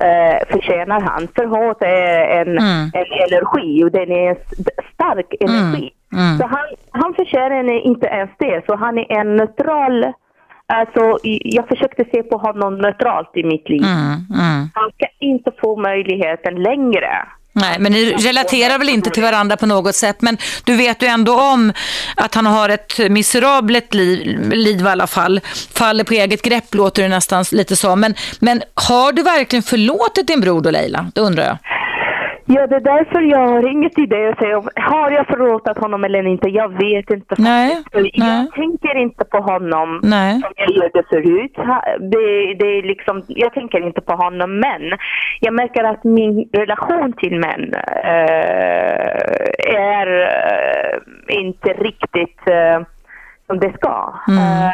[0.00, 1.28] eh, förtjänar han.
[1.34, 2.90] För hat är en, mm.
[2.94, 4.36] en energi och den är en
[4.94, 5.92] stark energi.
[6.12, 6.24] Mm.
[6.24, 6.38] mm.
[6.38, 10.12] Så han, han förtjänar inte ens det, så han är en neutral
[10.72, 13.82] Alltså, jag försökte se på honom neutralt i mitt liv.
[13.84, 14.70] Mm, mm.
[14.74, 17.26] Han ska inte få möjligheten längre.
[17.52, 20.22] Nej, men ni relaterar väl inte till varandra på något sätt.
[20.22, 21.72] Men du vet ju ändå om
[22.16, 25.40] att han har ett miserabelt liv, liv i alla fall.
[25.74, 27.96] Faller på eget grepp låter det nästan lite så.
[27.96, 31.06] Men, men har du verkligen förlåtit din bror då Leila?
[31.14, 31.58] Det undrar jag.
[32.50, 36.26] Ja, det är därför jag har inget idé att säga har jag förlåtit honom eller
[36.26, 36.48] inte.
[36.48, 37.34] Jag vet inte.
[37.38, 38.48] Nej, jag nej.
[38.54, 40.40] tänker inte på honom nej.
[40.40, 41.54] som jag gjorde förut.
[41.98, 44.98] Det, det är liksom, jag tänker inte på honom, men
[45.40, 48.30] jag märker att min relation till män äh,
[49.76, 52.80] är äh, inte riktigt äh,
[53.48, 54.14] som det ska.
[54.28, 54.38] Mm.
[54.38, 54.72] Uh,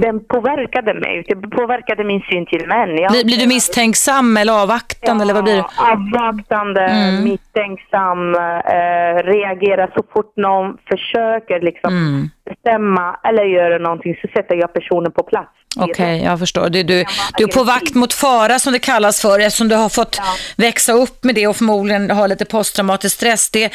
[0.00, 2.96] den påverkade mig, det påverkade min syn till män.
[2.96, 5.20] Jag, blir, blir, du misstänksam eller avvaktande?
[5.20, 7.24] Ja, eller vad blir avvaktande, mm.
[7.24, 12.30] misstänksam, uh, reagerar så fort någon försöker liksom mm.
[12.48, 15.52] bestämma eller göra någonting så sätter jag personen på plats.
[15.76, 16.70] Okej, okay, jag förstår.
[16.70, 17.04] Du, du,
[17.38, 20.24] du är på vakt mot fara som det kallas för eftersom du har fått ja.
[20.56, 23.50] växa upp med det och förmodligen har lite posttraumatisk stress.
[23.50, 23.72] Det,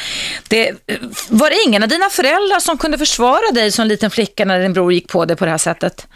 [0.50, 0.70] det,
[1.30, 4.72] var det ingen av dina föräldrar som kunde försvara dig som liten flicka när din
[4.72, 6.08] bror gick på dig på det här sättet?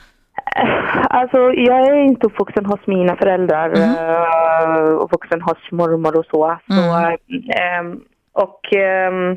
[1.11, 4.85] Alltså, jag är inte uppvuxen hos mina föräldrar mm.
[4.87, 6.59] uppvuxen hos mormor och så.
[6.67, 7.87] så mm.
[7.87, 8.01] um,
[8.33, 8.61] och
[9.09, 9.37] um,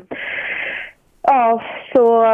[1.22, 1.62] ja,
[1.92, 2.24] så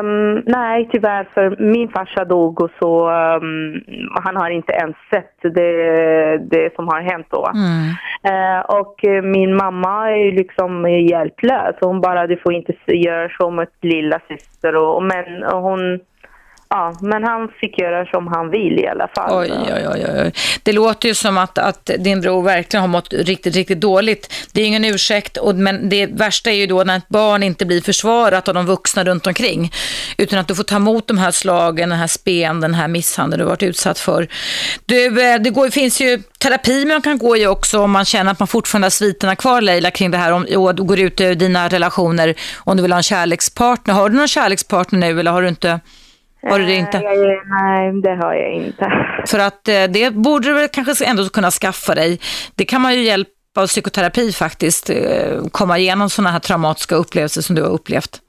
[0.00, 3.82] Um, nej, tyvärr, för min farsa dog och så um,
[4.24, 7.50] han har inte ens sett det, det som har hänt då.
[7.54, 7.88] Mm.
[8.30, 11.74] Uh, och min mamma är liksom hjälplös.
[11.80, 16.00] Hon bara, du får inte göra så mot lilla syster och, men hon
[16.70, 19.38] Ja, men han fick göra som han vill i alla fall.
[19.38, 20.32] Oj, oj, oj, oj.
[20.62, 24.34] Det låter ju som att, att din bror verkligen har mått riktigt, riktigt dåligt.
[24.52, 27.66] Det är ingen ursäkt, och, men det värsta är ju då när ett barn inte
[27.66, 29.72] blir försvarat av de vuxna runt omkring.
[30.18, 33.40] Utan att du får ta emot de här slagen, den här spen, den här misshandeln
[33.40, 34.28] du varit utsatt för.
[34.86, 38.32] Du, eh, det går, finns ju terapi man kan gå i också om man känner
[38.32, 41.34] att man fortfarande har sviterna kvar Leila kring det här om, och går ut i
[41.34, 43.94] dina relationer om du vill ha en kärlekspartner.
[43.94, 45.80] Har du någon kärlekspartner nu eller har du inte?
[46.42, 47.00] Har du det inte?
[47.00, 48.92] Nej, det har jag inte.
[49.26, 52.20] För att eh, det borde du väl kanske ändå kunna skaffa dig.
[52.54, 54.96] Det kan man ju hjälpa av psykoterapi faktiskt, eh,
[55.52, 58.20] komma igenom sådana här traumatiska upplevelser som du har upplevt.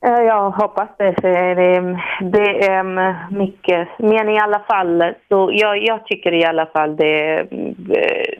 [0.00, 2.82] Jag hoppas det, för det, det är
[3.30, 3.88] mycket.
[3.98, 7.38] Men i alla fall, så jag, jag tycker i alla fall det...
[7.38, 8.38] Eh,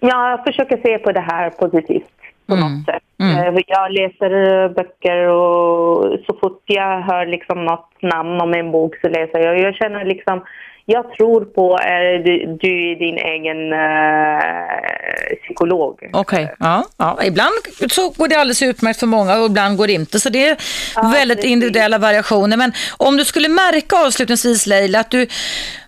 [0.00, 2.78] jag försöker se på det här positivt på mm.
[2.78, 3.02] något sätt.
[3.20, 3.62] Mm.
[3.66, 9.08] Jag läser böcker och så fort jag hör liksom något namn om en bok så
[9.08, 9.60] läser jag.
[9.60, 10.44] Jag känner liksom,
[10.84, 16.10] jag tror på är du, du är din egen uh, psykolog.
[16.12, 16.56] Okej, okay.
[16.58, 17.18] ja, ja.
[17.24, 17.54] Ibland
[17.90, 20.20] så går det alldeles utmärkt för många och ibland går det inte.
[20.20, 20.56] Så det är
[20.94, 21.52] ja, väldigt precis.
[21.52, 22.56] individuella variationer.
[22.56, 25.26] Men om du skulle märka avslutningsvis Leila att du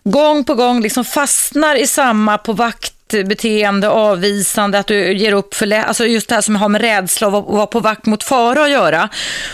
[0.05, 5.55] gång på gång liksom fastnar i samma på vakt beteende, avvisande, att du ger upp
[5.55, 8.63] för alltså just det här som har med rädsla och vara på vakt mot fara
[8.63, 9.09] att göra.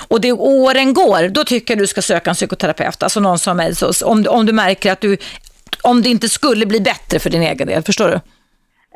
[0.09, 3.57] Och det åren går, då tycker jag du ska söka en psykoterapeut, alltså någon som
[3.57, 5.17] mig, så, om, om du märker att du,
[5.83, 8.21] om det inte skulle bli bättre för din egen del, förstår du?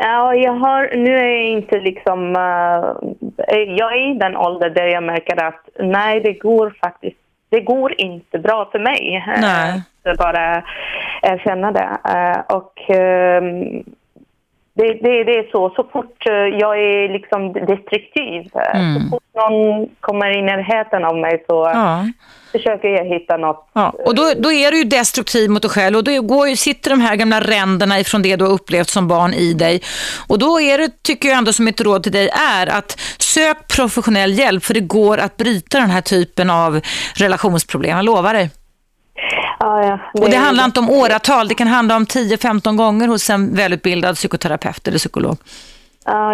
[0.00, 2.96] Ja, jag har, nu är jag inte liksom, uh,
[3.78, 7.16] jag är i den ålder där jag märker att nej, det går faktiskt,
[7.50, 9.24] det går inte bra för mig.
[9.40, 9.82] Nej.
[10.08, 10.62] Uh, bara
[11.22, 11.98] erkänna det.
[12.48, 13.82] Och uh,
[14.78, 15.70] det, det, det, är så.
[15.76, 18.94] Så fort eh, jag är liksom destruktiv, eh, mm.
[18.94, 22.06] så fort någon kommer i närheten av mig så ja.
[22.52, 23.68] försöker jag hitta något.
[23.72, 23.94] Ja.
[24.06, 27.00] Och då, då är du ju destruktiv mot dig själv och då går, sitter de
[27.00, 29.82] här gamla ränderna ifrån det du har upplevt som barn i dig.
[30.28, 33.56] Och då är det, tycker jag ändå som ett råd till dig, är att sök
[33.76, 36.80] professionell hjälp för det går att bryta den här typen av
[37.16, 37.96] relationsproblem.
[37.96, 38.50] Jag lovar dig.
[39.58, 39.98] Ja, ja.
[40.14, 43.54] Det och det handlar inte om åratal, det kan handla om 10-15 gånger hos en
[43.54, 45.38] välutbildad psykoterapeut eller psykolog.
[46.10, 46.32] Ja,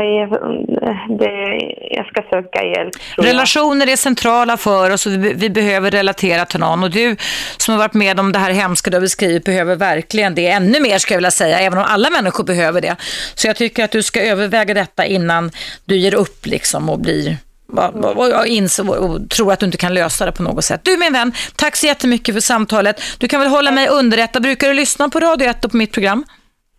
[1.18, 1.58] det,
[1.90, 2.94] jag ska söka hjälp.
[3.16, 6.82] Relationer är centrala för oss och vi, vi, behöver relatera till någon.
[6.82, 7.16] Och du
[7.56, 10.46] som har varit med om det här hemska du har beskrivit behöver verkligen det.
[10.46, 12.96] Ännu mer ska jag vilja säga, även om alla människor behöver det.
[13.34, 15.50] Så jag tycker att du ska överväga detta innan
[15.84, 17.36] du ger upp liksom och blir
[18.16, 20.80] och jag inser och tror att du inte kan lösa det på något sätt.
[20.84, 23.00] Du min vän, tack så jättemycket för samtalet.
[23.18, 24.42] Du kan väl hålla mig underrättad.
[24.42, 26.24] Brukar du lyssna på Radio 1 och på mitt program?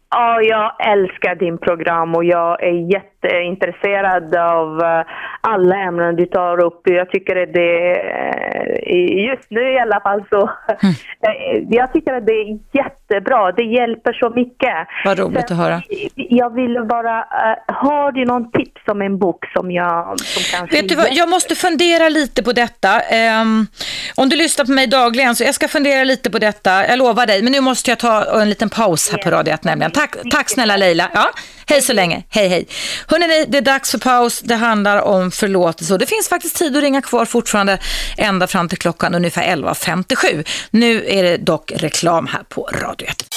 [0.09, 2.93] Ja, jag älskar din program och jag är
[3.25, 5.05] jätteintresserad av eh,
[5.41, 6.81] alla ämnen du tar upp.
[6.83, 7.91] Jag tycker att det,
[8.85, 10.49] eh, just nu i alla fall så,
[10.81, 10.95] mm.
[11.25, 13.51] Eh, jag tycker att det är jättebra.
[13.51, 14.87] Det hjälper så mycket.
[15.05, 15.81] Vad roligt Sen, att höra.
[16.15, 17.25] Jag vill bara,
[17.67, 20.81] har du någon tips om en bok som jag som kanske...
[20.81, 23.01] Vet du vad, jag måste fundera lite på detta.
[23.41, 23.67] Um,
[24.15, 26.87] om du lyssnar på mig dagligen så jag ska fundera lite på detta.
[26.87, 29.63] Jag lovar dig, men nu måste jag ta en liten paus här på Radio 1
[29.63, 29.91] nämligen.
[29.91, 31.09] Tack, tack snälla Leila.
[31.13, 31.31] Ja,
[31.69, 32.23] hej så länge.
[32.29, 32.67] Hej, hej.
[33.15, 34.41] Hörrni, det är dags för paus.
[34.41, 37.79] Det handlar om förlåtelse och det finns faktiskt tid att ringa kvar fortfarande
[38.17, 40.47] ända fram till klockan ungefär 11.57.
[40.69, 43.27] Nu är det dock reklam här på Radio 1.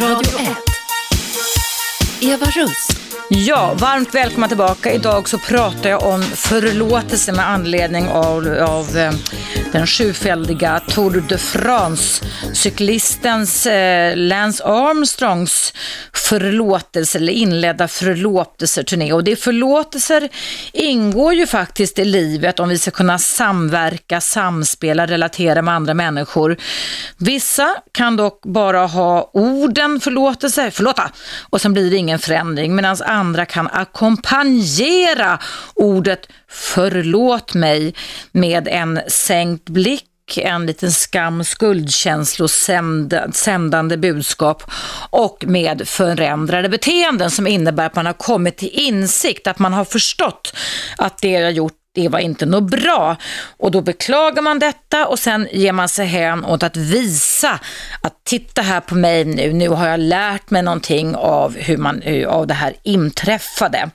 [0.00, 0.56] Radio 1.
[2.20, 2.88] Eva Russ.
[3.28, 4.92] Ja, varmt välkomna tillbaka.
[4.92, 9.12] Idag så pratar jag om förlåtelse med anledning av, av eh,
[9.74, 15.74] den sjufäldiga Tour de France-cyklistens eh, Lance Armstrongs
[16.12, 19.12] förlåtelse eller inledda förlåtelseturné.
[19.12, 20.28] Och det förlåtelser
[20.72, 26.56] ingår ju faktiskt i livet om vi ska kunna samverka, samspela, relatera med andra människor.
[27.18, 31.10] Vissa kan dock bara ha orden förlåtelse, förlåta,
[31.50, 32.74] och sen blir det ingen förändring.
[32.74, 35.38] Medan andra kan ackompanjera
[35.74, 37.94] ordet förlåt mig
[38.32, 40.04] med en sänkt blick
[40.36, 44.62] en liten skam, skuldkänslosändande budskap
[45.10, 49.84] och med förändrade beteenden som innebär att man har kommit till insikt, att man har
[49.84, 50.56] förstått
[50.98, 53.16] att det jag gjort det var inte något bra.
[53.56, 57.60] Och då beklagar man detta och sen ger man sig hän åt att visa
[58.00, 62.02] att titta här på mig nu, nu har jag lärt mig någonting av hur man,
[62.02, 63.90] eh, av det här inträffade.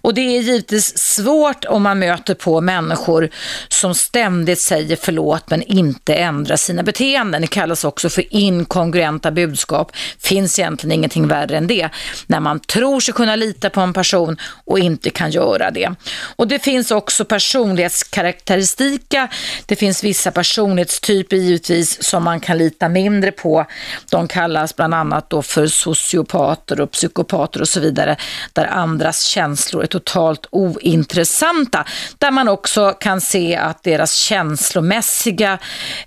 [0.00, 3.28] Och det är givetvis svårt om man möter på människor
[3.68, 7.40] som ständigt säger förlåt men inte ändrar sina beteenden.
[7.42, 9.92] Det kallas också för inkongruenta budskap.
[10.18, 11.88] Finns egentligen ingenting värre än det.
[12.26, 14.36] När man tror sig kunna lita på en person
[14.66, 15.94] och inte kan göra det.
[16.36, 19.28] Och det finns också personlighetskaraktäristika.
[19.66, 23.66] Det finns vissa personlighetstyper givetvis som man kan lita mindre på.
[24.10, 28.16] De kallas bland annat då för sociopater och psykopater och så vidare,
[28.52, 31.84] där andras känslor är totalt ointressanta.
[32.18, 35.58] Där man också kan se att deras känslomässiga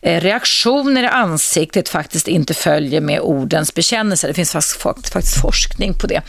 [0.02, 4.27] eh, reaktioner i ansiktet faktiskt inte följer med ordens bekännelse.
[4.27, 6.22] Det finns faktiskt forskning på det.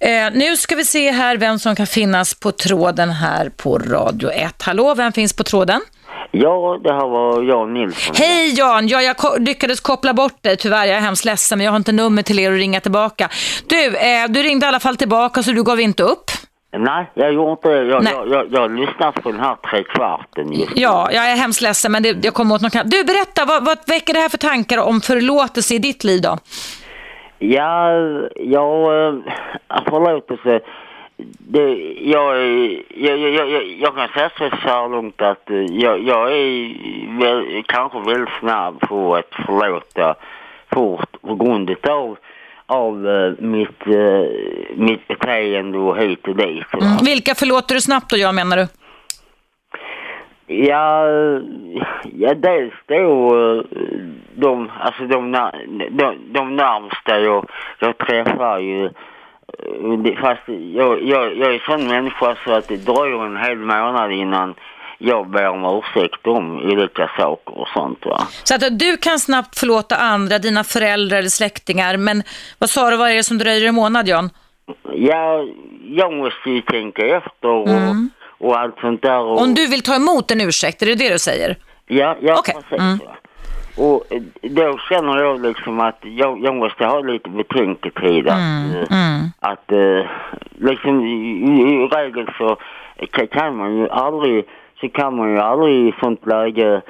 [0.00, 4.27] Eh, nu ska vi se här vem som kan finnas på tråden här på Radio
[4.30, 4.62] 1.
[4.62, 5.80] Hallå, vem finns på tråden?
[6.30, 8.16] Ja, det här var Jan Nilsson.
[8.18, 8.88] Hej Jan!
[8.88, 10.86] Ja, jag lyckades koppla bort dig tyvärr.
[10.86, 13.28] Jag är hemskt ledsen men jag har inte nummer till er att ringa tillbaka.
[13.68, 16.30] Du, eh, du ringde i alla fall tillbaka så du gav inte upp.
[16.76, 17.84] Nej, jag gjorde inte det.
[17.86, 21.92] Jag, jag, jag, jag lyssnade på den här trekvarten just Ja, jag är hemskt ledsen
[21.92, 24.78] men det, jag kommer åt något Du, berätta, vad, vad väcker det här för tankar
[24.78, 26.38] om förlåtelse i ditt liv då?
[27.38, 27.90] Ja,
[28.36, 29.06] jag...
[29.06, 29.20] Äh,
[29.90, 30.60] förlåtelse
[31.38, 32.36] det, jag,
[32.94, 36.74] jag, jag, jag, kan säga så här långt att eh, jag, jag är
[37.20, 40.14] väl, kanske väldigt snabb på att förlåta
[40.72, 42.16] fort på grund av,
[42.66, 44.24] av uh, mitt, uh,
[44.74, 46.74] mitt beteende och hit och dit.
[46.74, 46.96] Mm.
[47.04, 48.66] Vilka förlåter du snabbt då, jag menar du?
[50.46, 51.04] Ja,
[52.02, 53.64] ja dels då
[54.34, 55.32] de, alltså de,
[55.90, 57.50] de, de närmsta jag,
[57.80, 58.90] jag träffar ju Eh,
[60.20, 64.54] fast jag, jag, jag är sån människa så att det dröjer en hel månad innan
[64.98, 68.26] jag ber om ursäkt om olika saker och sånt va.
[68.44, 72.22] Så att du kan snabbt förlåta andra, dina föräldrar eller släktingar, men
[72.58, 74.30] vad sa du, vad är det som dröjer en månad Jan?
[74.92, 75.44] Ja,
[75.88, 78.10] jag måste ju tänka efter och, mm.
[78.38, 79.18] och allt sånt där.
[79.18, 79.40] Och...
[79.40, 81.56] Om du vill ta emot en ursäkt, är det det du säger?
[81.86, 82.54] Ja, ja okay.
[82.54, 82.78] precis.
[82.78, 82.98] Mm.
[83.78, 88.28] Och eh, då känner jag liksom att jag, jag måste ha lite betänketid.
[88.28, 89.30] Att, mm, eh, mm.
[89.40, 90.06] att uh,
[90.58, 91.16] liksom i,
[91.50, 92.56] i regel så
[93.30, 94.44] kan man ju aldrig,
[94.80, 96.82] så kan man ju aldrig i sånt läge,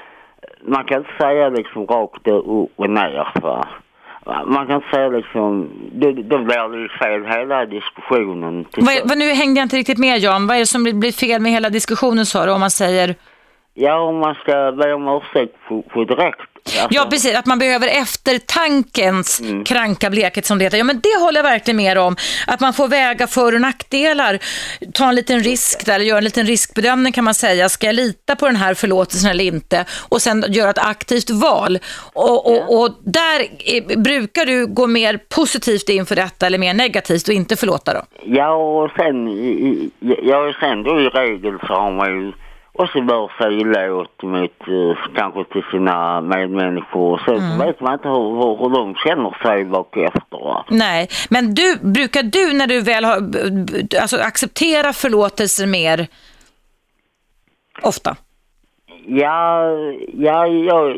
[0.63, 3.69] man kan inte säga liksom rakt upp och ner va.
[4.47, 8.65] Man kan säga liksom, då, då blir det fel hela diskussionen.
[8.77, 11.41] Vad, vad, nu hängde jag inte riktigt med Jan, vad är det som blir fel
[11.41, 13.15] med hela diskussionen sa du om man säger?
[13.81, 16.89] Ja, om man ska be om ursäkt på, på direkt Alltså.
[16.91, 17.37] Ja, precis.
[17.37, 19.65] Att man behöver eftertankens mm.
[19.65, 20.79] kranka blekhet som det heter.
[20.79, 22.17] Ja, men det håller jag verkligen med om.
[22.47, 24.39] Att man får väga för- och nackdelar.
[24.95, 27.69] Ta en liten risk där, eller göra en liten riskbedömning kan man säga.
[27.69, 29.85] Ska jag lita på den här förlåtelsen eller inte?
[30.09, 31.79] Och sen göra ett aktivt val.
[32.15, 37.29] Och, och, och där är, brukar du gå mer positivt inför detta eller mer negativt
[37.29, 38.01] och inte förlåta då?
[38.25, 39.29] Ja, och sen,
[40.23, 42.33] ja, sen då i regel så har man ju
[42.79, 47.21] och så bör sig illa åt mot, eh, kanske till sina medmänniskor.
[47.27, 47.59] Så mm.
[47.59, 50.65] vet man inte hur, hur, hur de känner sig bak efter.
[50.69, 53.17] Nej, men du, brukar du när du väl har,
[54.01, 56.07] alltså acceptera förlåtelser mer
[57.83, 58.17] ofta?
[59.07, 59.71] Ja,
[60.13, 60.95] ja, ja,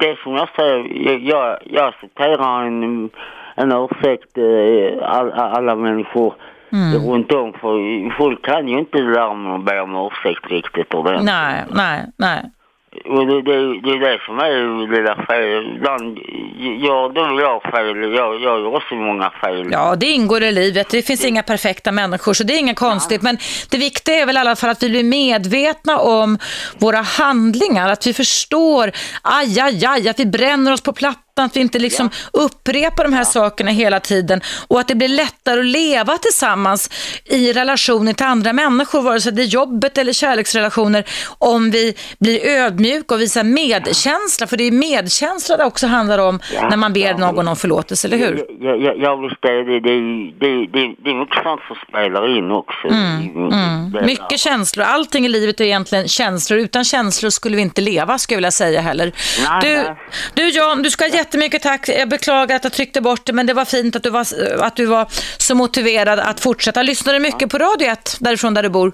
[0.00, 3.10] det som jag säger, jag, jag accepterar en,
[3.54, 6.34] en ursäkt eh, all, alla människor
[6.72, 7.06] mm.
[7.08, 7.52] runt om.
[7.52, 11.24] För folk kan ju inte lära mig att be om ursäkt riktigt ordentligt.
[11.24, 12.50] Nej, nej, nej.
[13.04, 15.76] Och det, det, det är det som är det där fel.
[15.76, 16.18] Ibland
[16.84, 18.14] gör du jag fel.
[18.14, 19.68] Jag, jag gör också många fel.
[19.72, 20.88] Ja, det ingår i livet.
[20.90, 23.22] Det finns inga perfekta människor så det är inget konstigt.
[23.22, 23.38] Men
[23.70, 26.38] det viktiga är väl i alla fall att vi blir medvetna om
[26.78, 27.88] våra handlingar.
[27.88, 28.90] Att vi förstår,
[29.22, 32.40] aj, aj, aj, att vi bränner oss på plattan att vi inte liksom ja.
[32.40, 33.24] upprepar de här ja.
[33.24, 36.90] sakerna hela tiden och att det blir lättare att leva tillsammans
[37.24, 41.04] i relationer till andra människor, vare sig det är jobbet eller kärleksrelationer,
[41.38, 46.40] om vi blir ödmjuka och visar medkänsla, för det är medkänsla det också handlar om
[46.54, 46.68] ja.
[46.68, 48.44] när man ber någon om förlåtelse, eller hur?
[48.60, 49.96] Ja, ja, ja visst är det, det,
[50.40, 52.88] det, det, det är mycket sånt som spelar in också.
[52.88, 54.06] Mm, mm.
[54.06, 58.34] Mycket känslor, allting i livet är egentligen känslor, utan känslor skulle vi inte leva, skulle
[58.34, 59.12] jag vilja säga heller.
[59.48, 59.96] Nej, du, nej.
[60.34, 61.88] du Jan, du ska ha jättemycket tack.
[61.88, 64.26] Jag beklagar att jag tryckte bort det, men det var fint att du var,
[64.60, 65.06] att du var
[65.38, 66.82] så motiverad att fortsätta.
[66.82, 68.92] Lyssnar du mycket på Radio 1 därifrån där du bor?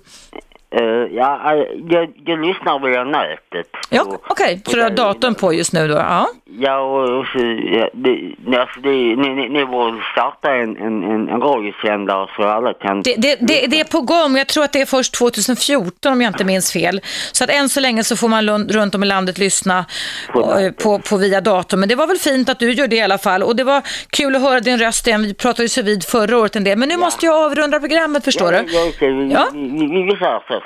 [0.81, 1.55] Uh, ja,
[1.89, 3.71] jag, jag lyssnar via nätet.
[3.91, 4.21] Ja, okej.
[4.31, 4.59] Okay.
[4.65, 5.95] Så du har datorn på just nu då?
[5.95, 6.29] Ja,
[6.59, 7.39] ja och så,
[7.73, 12.75] ja, det, alltså det, ni, ni, ni borde starta en, en, en, radiosändare så alla
[12.75, 13.03] kan...
[13.03, 14.37] Det, det, det, det, är på gång.
[14.37, 17.01] Jag tror att det är först 2014 om jag inte minns fel.
[17.33, 19.85] Så att än så länge så får man runt om i landet lyssna
[20.33, 21.81] på, eh, på, på via datorn.
[21.81, 23.43] Men det var väl fint att du gör det i alla fall.
[23.43, 25.23] Och det var kul att höra din röst igen.
[25.23, 26.79] Vi pratade ju så vid förra året en del.
[26.79, 26.99] Men nu ja.
[26.99, 28.73] måste jag avrunda programmet, förstår ja, du?
[28.73, 29.49] Ja, vi, ja.
[29.53, 30.17] vi, vi, vi, vi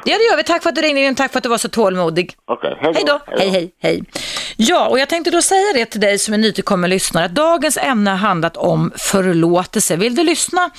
[0.04, 0.44] Ja, det gör vi.
[0.44, 1.14] Tack för att du ringde in.
[1.14, 2.34] Tack för att du var så tålmodig.
[2.44, 2.92] Okej, okay.
[2.94, 3.20] hej då.
[3.26, 4.02] Hej, hej, hej.
[4.56, 7.24] Ja, och jag tänkte då säga det till dig som är nytillkommen lyssnare.
[7.24, 9.96] Att dagens ämne har handlat om förlåtelse.
[9.96, 10.70] Vill du lyssna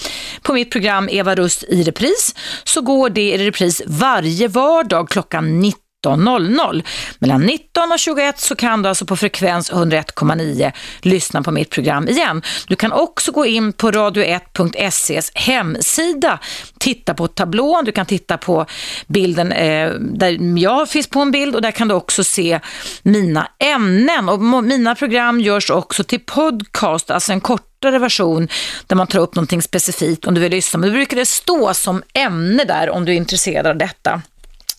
[0.41, 5.59] på mitt program Eva Rust i repris så går det i repris varje vardag klockan
[5.59, 6.83] 19 19.00.
[7.19, 10.71] Mellan 19 och 21 så kan du alltså på frekvens 101,9
[11.01, 12.41] lyssna på mitt program igen.
[12.67, 16.39] Du kan också gå in på radio1.ses hemsida,
[16.79, 18.65] titta på tablån, du kan titta på
[19.07, 22.59] bilden eh, där jag finns på en bild och där kan du också se
[23.01, 24.29] mina ämnen.
[24.29, 28.47] Och mina program görs också till podcast, alltså en kortare version
[28.87, 30.79] där man tar upp någonting specifikt om du vill lyssna.
[30.79, 34.21] Men då brukar det stå som ämne där om du är intresserad av detta.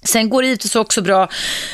[0.04, 1.28] Sen går det givetvis också bra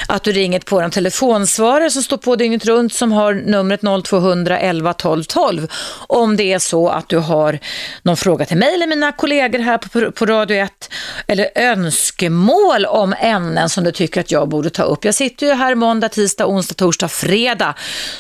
[0.09, 4.59] att du ringer på en telefonsvarare som står på dygnet runt som har numret 0200
[4.59, 5.69] 11 12 12
[6.07, 7.59] om det är så att du har
[8.03, 10.91] någon fråga till mig eller mina kollegor här på, på Radio 1
[11.27, 15.05] eller önskemål om ämnen som du tycker att jag borde ta upp.
[15.05, 17.75] Jag sitter ju här måndag, tisdag, onsdag, torsdag, fredag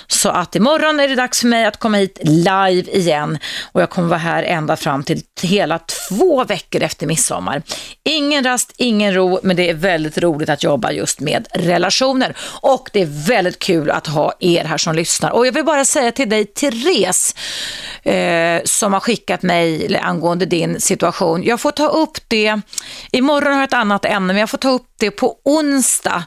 [0.06, 3.38] så att imorgon är det dags för mig att komma hit live igen
[3.72, 7.62] och jag kommer vara här ända fram till hela två veckor efter midsommar.
[8.04, 12.36] Ingen rast, ingen ro, men det är väldigt väldigt roligt att jobba just med relationer.
[12.60, 15.30] Och det är väldigt kul att ha er här som lyssnar.
[15.30, 17.34] Och jag vill bara säga till dig, Therese,
[18.02, 21.42] eh, som har skickat mig angående din situation.
[21.42, 22.60] Jag får ta upp det,
[23.12, 26.24] imorgon har jag ett annat ämne, men jag får ta upp det på onsdag.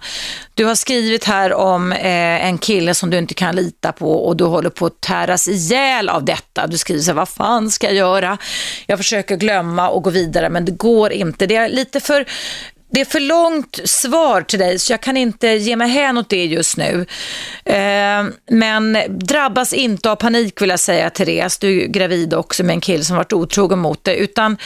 [0.54, 4.38] Du har skrivit här om eh, en kille som du inte kan lita på och
[4.38, 6.68] du håller på att täras ihjäl av detta.
[6.68, 8.38] Du skriver så här, vad fan ska jag göra?
[8.86, 11.48] Jag försöker glömma och gå vidare men det går inte.
[11.48, 12.26] Det är lite för
[12.92, 16.30] det är för långt svar till dig så jag kan inte ge mig hän åt
[16.30, 17.06] det just nu.
[17.66, 21.58] Eh, men drabbas inte av panik vill jag säga Therese.
[21.58, 24.20] Du är gravid också med en kille som varit otrogen mot dig.
[24.20, 24.58] Utan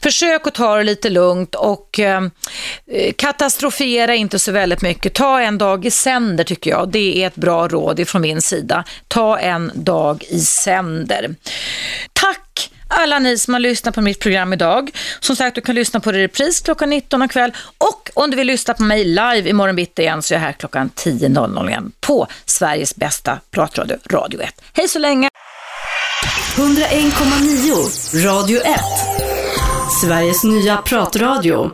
[0.00, 2.22] försök att ta det lite lugnt och eh,
[3.16, 5.14] katastrofera inte så väldigt mycket.
[5.14, 6.88] Ta en dag i sänder tycker jag.
[6.88, 8.84] Det är ett bra råd från min sida.
[9.08, 11.34] Ta en dag i sänder.
[12.12, 12.41] Tack
[12.92, 14.90] alla ni som har lyssnat på mitt program idag.
[15.20, 18.36] Som sagt, du kan lyssna på det i repris klockan 19 kväll och om du
[18.36, 21.92] vill lyssna på mig live imorgon bitti igen så är jag här klockan 10.00 igen
[22.00, 24.62] på Sveriges bästa pratradio, Radio 1.
[24.72, 25.28] Hej så länge!
[26.56, 28.80] 101,9 Radio 1
[30.00, 31.70] Sveriges nya pratradio